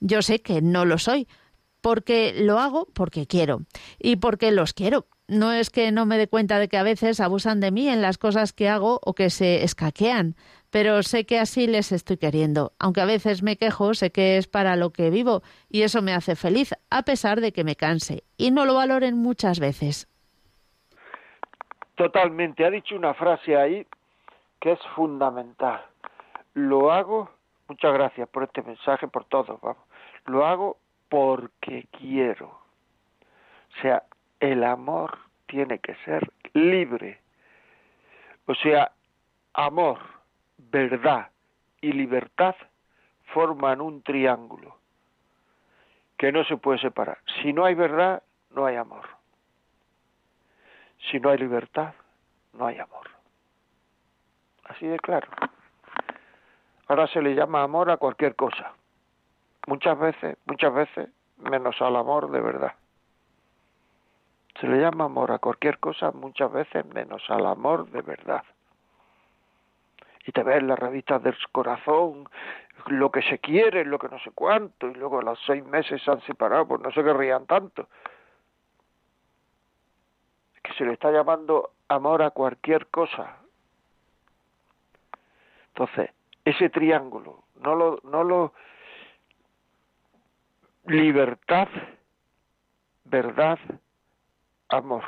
Yo 0.00 0.22
sé 0.22 0.40
que 0.40 0.62
no 0.62 0.86
lo 0.86 0.96
soy, 0.96 1.28
porque 1.82 2.32
lo 2.38 2.60
hago 2.60 2.88
porque 2.94 3.26
quiero 3.26 3.66
y 3.98 4.16
porque 4.16 4.50
los 4.52 4.72
quiero. 4.72 5.06
No 5.28 5.52
es 5.52 5.68
que 5.68 5.92
no 5.92 6.06
me 6.06 6.16
dé 6.16 6.28
cuenta 6.28 6.58
de 6.58 6.68
que 6.68 6.78
a 6.78 6.82
veces 6.82 7.20
abusan 7.20 7.60
de 7.60 7.72
mí 7.72 7.90
en 7.90 8.00
las 8.00 8.16
cosas 8.16 8.54
que 8.54 8.70
hago 8.70 8.98
o 9.04 9.14
que 9.14 9.28
se 9.28 9.64
escaquean, 9.64 10.34
pero 10.70 11.02
sé 11.02 11.26
que 11.26 11.38
así 11.38 11.66
les 11.66 11.92
estoy 11.92 12.16
queriendo. 12.16 12.72
Aunque 12.78 13.02
a 13.02 13.04
veces 13.04 13.42
me 13.42 13.58
quejo, 13.58 13.92
sé 13.92 14.12
que 14.12 14.38
es 14.38 14.46
para 14.46 14.76
lo 14.76 14.94
que 14.94 15.10
vivo 15.10 15.42
y 15.68 15.82
eso 15.82 16.00
me 16.00 16.14
hace 16.14 16.36
feliz, 16.36 16.70
a 16.88 17.02
pesar 17.02 17.42
de 17.42 17.52
que 17.52 17.64
me 17.64 17.76
canse 17.76 18.24
y 18.38 18.50
no 18.50 18.64
lo 18.64 18.72
valoren 18.72 19.18
muchas 19.18 19.60
veces. 19.60 20.08
Totalmente. 21.96 22.64
Ha 22.64 22.70
dicho 22.70 22.94
una 22.94 23.14
frase 23.14 23.56
ahí 23.56 23.86
que 24.60 24.72
es 24.72 24.80
fundamental. 24.94 25.84
Lo 26.54 26.92
hago, 26.92 27.30
muchas 27.68 27.92
gracias 27.92 28.28
por 28.28 28.44
este 28.44 28.62
mensaje, 28.62 29.08
por 29.08 29.24
todo, 29.24 29.58
vamos. 29.62 29.82
Lo 30.26 30.46
hago 30.46 30.76
porque 31.08 31.86
quiero. 31.98 32.46
O 32.46 33.80
sea, 33.82 34.02
el 34.40 34.62
amor 34.64 35.18
tiene 35.46 35.78
que 35.78 35.94
ser 36.04 36.30
libre. 36.52 37.20
O 38.46 38.54
sea, 38.54 38.92
amor, 39.54 39.98
verdad 40.58 41.30
y 41.80 41.92
libertad 41.92 42.54
forman 43.32 43.80
un 43.80 44.02
triángulo 44.02 44.76
que 46.16 46.32
no 46.32 46.44
se 46.44 46.56
puede 46.56 46.78
separar. 46.78 47.18
Si 47.40 47.52
no 47.52 47.64
hay 47.64 47.74
verdad, 47.74 48.22
no 48.50 48.66
hay 48.66 48.76
amor. 48.76 49.15
Si 51.10 51.20
no 51.20 51.30
hay 51.30 51.38
libertad, 51.38 51.94
no 52.52 52.66
hay 52.66 52.78
amor. 52.78 53.08
Así 54.64 54.86
de 54.86 54.98
claro. 54.98 55.28
Ahora 56.88 57.06
se 57.08 57.22
le 57.22 57.34
llama 57.34 57.62
amor 57.62 57.90
a 57.90 57.96
cualquier 57.96 58.34
cosa. 58.34 58.72
Muchas 59.66 59.98
veces, 59.98 60.36
muchas 60.46 60.72
veces, 60.72 61.08
menos 61.38 61.80
al 61.80 61.96
amor 61.96 62.30
de 62.30 62.40
verdad. 62.40 62.74
Se 64.60 64.66
le 64.66 64.80
llama 64.80 65.04
amor 65.04 65.32
a 65.32 65.38
cualquier 65.38 65.78
cosa, 65.78 66.12
muchas 66.12 66.50
veces 66.52 66.84
menos 66.86 67.22
al 67.28 67.46
amor 67.46 67.90
de 67.90 68.02
verdad. 68.02 68.44
Y 70.24 70.32
te 70.32 70.42
ves 70.42 70.62
las 70.62 70.78
revistas 70.78 71.22
del 71.22 71.36
corazón, 71.52 72.28
lo 72.86 73.10
que 73.10 73.22
se 73.22 73.38
quiere, 73.38 73.84
lo 73.84 73.98
que 73.98 74.08
no 74.08 74.18
sé 74.20 74.30
cuánto, 74.34 74.88
y 74.88 74.94
luego 74.94 75.20
a 75.20 75.22
los 75.22 75.38
seis 75.46 75.64
meses 75.64 76.02
se 76.02 76.10
han 76.10 76.20
separado, 76.22 76.66
pues 76.66 76.80
no 76.80 76.90
se 76.90 77.04
querrían 77.04 77.46
tanto 77.46 77.88
se 80.76 80.84
le 80.84 80.92
está 80.92 81.10
llamando 81.10 81.70
amor 81.88 82.22
a 82.22 82.30
cualquier 82.30 82.86
cosa. 82.88 83.36
Entonces, 85.68 86.10
ese 86.44 86.70
triángulo, 86.70 87.44
no 87.60 87.74
lo, 87.74 88.00
no 88.04 88.24
lo 88.24 88.52
libertad, 90.86 91.68
verdad, 93.04 93.58
amor. 94.68 95.04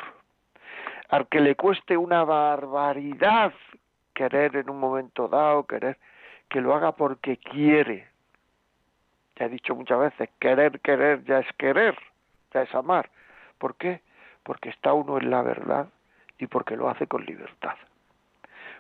Al 1.09 1.29
que 1.29 1.41
le 1.41 1.55
cueste 1.55 1.97
una 1.97 2.25
barbaridad 2.25 3.53
querer 4.15 4.57
en 4.57 4.69
un 4.69 4.81
momento 4.81 5.29
dado, 5.29 5.65
querer, 5.65 5.97
que 6.49 6.61
lo 6.61 6.75
haga 6.75 6.93
porque 6.93 7.37
quiere. 7.37 8.09
Ya 9.37 9.47
he 9.47 9.49
dicho 9.49 9.75
muchas 9.75 10.01
veces, 10.01 10.29
querer, 10.41 10.81
querer 10.81 11.25
ya 11.25 11.39
es 11.39 11.47
querer, 11.57 11.97
ya 12.53 12.63
es 12.63 12.75
amar. 12.75 13.11
¿Por 13.59 13.77
qué? 13.77 14.03
Porque 14.49 14.71
está 14.71 14.95
uno 14.95 15.19
en 15.19 15.29
la 15.29 15.43
verdad 15.43 15.89
y 16.39 16.47
porque 16.47 16.75
lo 16.75 16.89
hace 16.89 17.07
con 17.07 17.23
libertad. 17.27 17.75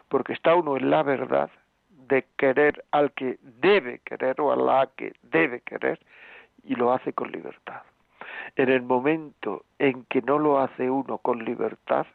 Porque 0.08 0.32
está 0.32 0.54
uno 0.54 0.78
en 0.78 0.88
la 0.88 1.02
verdad 1.02 1.50
de 1.90 2.24
querer 2.38 2.86
al 2.90 3.12
que 3.12 3.38
debe 3.42 3.98
querer 3.98 4.40
o 4.40 4.50
a 4.50 4.56
la 4.56 4.88
que 4.96 5.12
debe 5.20 5.60
querer 5.60 6.00
y 6.64 6.74
lo 6.74 6.90
hace 6.90 7.12
con 7.12 7.30
libertad. 7.30 7.82
En 8.56 8.70
el 8.70 8.80
momento 8.80 9.66
en 9.78 10.04
que 10.04 10.22
no 10.22 10.38
lo 10.38 10.58
hace 10.58 10.88
uno 10.88 11.18
con 11.18 11.44
libertad, 11.44 12.06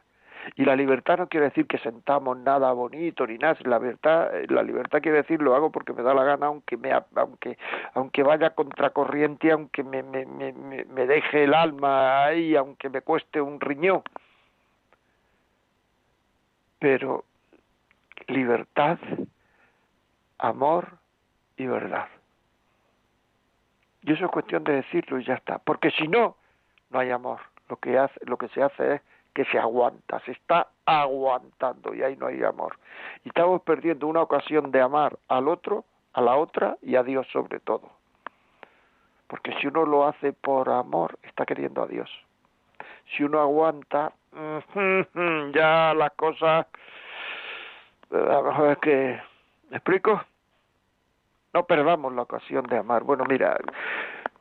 Y 0.56 0.64
la 0.64 0.76
libertad 0.76 1.18
no 1.18 1.28
quiere 1.28 1.46
decir 1.46 1.66
que 1.66 1.78
sentamos 1.78 2.36
nada 2.38 2.72
bonito 2.72 3.26
ni 3.26 3.38
nada. 3.38 3.56
La 3.64 3.78
libertad, 3.78 4.30
la 4.48 4.62
libertad 4.62 5.00
quiere 5.00 5.18
decir 5.18 5.40
lo 5.40 5.54
hago 5.54 5.70
porque 5.70 5.92
me 5.92 6.02
da 6.02 6.14
la 6.14 6.24
gana, 6.24 6.46
aunque 6.46 6.76
me, 6.76 6.92
aunque, 7.14 7.58
aunque 7.94 8.22
vaya 8.22 8.50
contracorriente, 8.50 9.50
aunque 9.50 9.82
me, 9.82 10.02
me, 10.02 10.26
me, 10.26 10.52
me 10.52 11.06
deje 11.06 11.44
el 11.44 11.54
alma 11.54 12.24
ahí, 12.24 12.56
aunque 12.56 12.88
me 12.88 13.02
cueste 13.02 13.40
un 13.40 13.60
riñón. 13.60 14.02
Pero 16.78 17.24
libertad, 18.28 18.98
amor 20.38 20.98
y 21.56 21.66
verdad. 21.66 22.08
Y 24.02 24.12
eso 24.12 24.26
es 24.26 24.30
cuestión 24.30 24.64
de 24.64 24.74
decirlo 24.74 25.18
y 25.18 25.24
ya 25.24 25.34
está. 25.34 25.58
Porque 25.58 25.90
si 25.90 26.08
no, 26.08 26.36
no 26.90 26.98
hay 26.98 27.10
amor. 27.10 27.40
Lo 27.68 27.76
que, 27.76 27.98
hace, 27.98 28.20
lo 28.26 28.36
que 28.36 28.48
se 28.48 28.62
hace 28.62 28.96
es 28.96 29.00
que 29.34 29.44
se 29.46 29.58
aguanta, 29.58 30.20
se 30.20 30.32
está 30.32 30.68
aguantando 30.86 31.92
y 31.94 32.02
ahí 32.02 32.16
no 32.16 32.26
hay 32.28 32.42
amor. 32.42 32.78
Y 33.24 33.28
estamos 33.28 33.62
perdiendo 33.62 34.06
una 34.06 34.22
ocasión 34.22 34.70
de 34.70 34.80
amar 34.80 35.18
al 35.28 35.48
otro, 35.48 35.84
a 36.12 36.20
la 36.20 36.36
otra 36.36 36.76
y 36.80 36.96
a 36.96 37.02
Dios 37.02 37.26
sobre 37.32 37.58
todo. 37.60 37.90
Porque 39.26 39.52
si 39.60 39.66
uno 39.66 39.84
lo 39.84 40.06
hace 40.06 40.32
por 40.32 40.68
amor, 40.70 41.18
está 41.24 41.44
queriendo 41.44 41.82
a 41.82 41.86
Dios. 41.86 42.08
Si 43.16 43.24
uno 43.24 43.40
aguanta, 43.40 44.12
ya 45.54 45.94
las 45.94 46.12
cosas, 46.12 46.66
a 48.10 48.16
lo 48.16 48.42
mejor 48.44 48.70
es 48.70 48.78
que, 48.78 49.20
¿me 49.70 49.76
explico? 49.76 50.22
No 51.52 51.64
perdamos 51.64 52.12
la 52.14 52.22
ocasión 52.22 52.66
de 52.66 52.78
amar. 52.78 53.02
Bueno, 53.02 53.24
mira, 53.28 53.58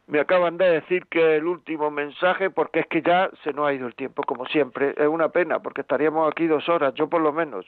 me 0.08 0.20
acaban 0.20 0.58
de 0.58 0.70
decir 0.70 1.06
que 1.08 1.38
el 1.38 1.46
último 1.46 1.90
mensaje, 1.90 2.50
porque 2.50 2.82
es 2.82 2.88
que 2.88 3.02
ya 3.02 3.30
se 3.44 3.54
nos 3.54 3.68
ha 3.68 3.74
ido 3.74 3.88
el 3.88 3.96
tiempo, 3.96 4.24
como 4.24 4.46
siempre. 4.48 4.94
Es 4.98 5.08
una 5.08 5.30
pena, 5.30 5.60
porque 5.60 5.82
estaríamos 5.82 6.30
aquí 6.30 6.48
dos 6.48 6.68
horas, 6.68 6.94
yo 6.96 7.08
por 7.08 7.22
lo 7.22 7.32
menos. 7.32 7.66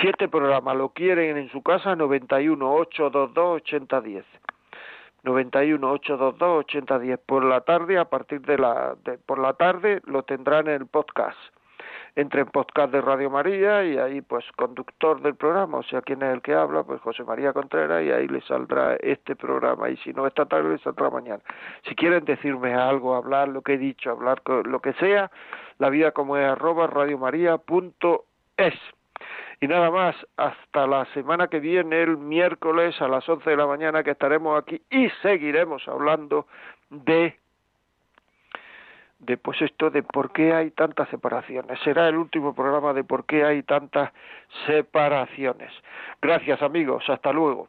Si 0.00 0.08
este 0.08 0.28
programa 0.28 0.74
lo 0.74 0.90
quieren 0.90 1.36
en 1.36 1.48
su 1.50 1.62
casa, 1.62 1.96
91 1.96 2.74
822 2.74 3.62
8010. 3.62 4.24
91 5.22 5.90
822 5.90 6.58
8010 6.60 7.18
por 7.26 7.44
la 7.44 7.62
tarde 7.62 7.98
a 7.98 8.04
partir 8.04 8.42
de 8.42 8.58
la 8.58 8.94
de, 9.04 9.18
por 9.18 9.38
la 9.38 9.54
tarde 9.54 10.00
lo 10.04 10.22
tendrán 10.22 10.68
en 10.68 10.74
el 10.74 10.86
podcast 10.86 11.36
entre 12.16 12.40
en 12.40 12.46
podcast 12.48 12.90
de 12.92 13.02
Radio 13.02 13.28
María 13.28 13.84
y 13.84 13.98
ahí 13.98 14.22
pues 14.22 14.44
conductor 14.56 15.20
del 15.20 15.34
programa, 15.34 15.78
o 15.78 15.82
sea, 15.82 16.00
quién 16.00 16.22
es 16.22 16.32
el 16.32 16.40
que 16.40 16.54
habla, 16.54 16.82
pues 16.82 17.00
José 17.02 17.24
María 17.24 17.52
Contreras 17.52 18.02
y 18.02 18.10
ahí 18.10 18.26
le 18.26 18.40
saldrá 18.40 18.96
este 18.96 19.36
programa 19.36 19.90
y 19.90 19.98
si 19.98 20.14
no 20.14 20.26
esta 20.26 20.46
tarde 20.46 20.70
le 20.70 20.78
saldrá 20.78 21.10
mañana. 21.10 21.42
Si 21.86 21.94
quieren 21.94 22.24
decirme 22.24 22.74
algo, 22.74 23.14
hablar 23.14 23.48
lo 23.48 23.60
que 23.60 23.74
he 23.74 23.78
dicho, 23.78 24.10
hablar 24.10 24.40
lo 24.46 24.80
que 24.80 24.94
sea, 24.94 25.30
la 25.78 25.90
vida 25.90 26.12
como 26.12 26.38
es 26.38 26.46
arroba 26.46 26.86
radiomaria.es. 26.86 28.74
Y 29.60 29.68
nada 29.68 29.90
más, 29.90 30.16
hasta 30.36 30.86
la 30.86 31.04
semana 31.12 31.48
que 31.48 31.60
viene, 31.60 32.02
el 32.02 32.16
miércoles 32.16 33.00
a 33.00 33.08
las 33.08 33.28
11 33.28 33.48
de 33.48 33.56
la 33.56 33.66
mañana 33.66 34.02
que 34.02 34.10
estaremos 34.10 34.58
aquí 34.58 34.82
y 34.90 35.08
seguiremos 35.22 35.86
hablando 35.88 36.46
de 36.90 37.38
de 39.18 39.36
pues 39.36 39.60
esto 39.62 39.90
de 39.90 40.02
por 40.02 40.32
qué 40.32 40.52
hay 40.52 40.70
tantas 40.70 41.08
separaciones. 41.08 41.78
Será 41.80 42.08
el 42.08 42.16
último 42.16 42.54
programa 42.54 42.92
de 42.92 43.04
por 43.04 43.24
qué 43.24 43.44
hay 43.44 43.62
tantas 43.62 44.12
separaciones. 44.66 45.72
Gracias 46.20 46.62
amigos, 46.62 47.04
hasta 47.08 47.32
luego. 47.32 47.68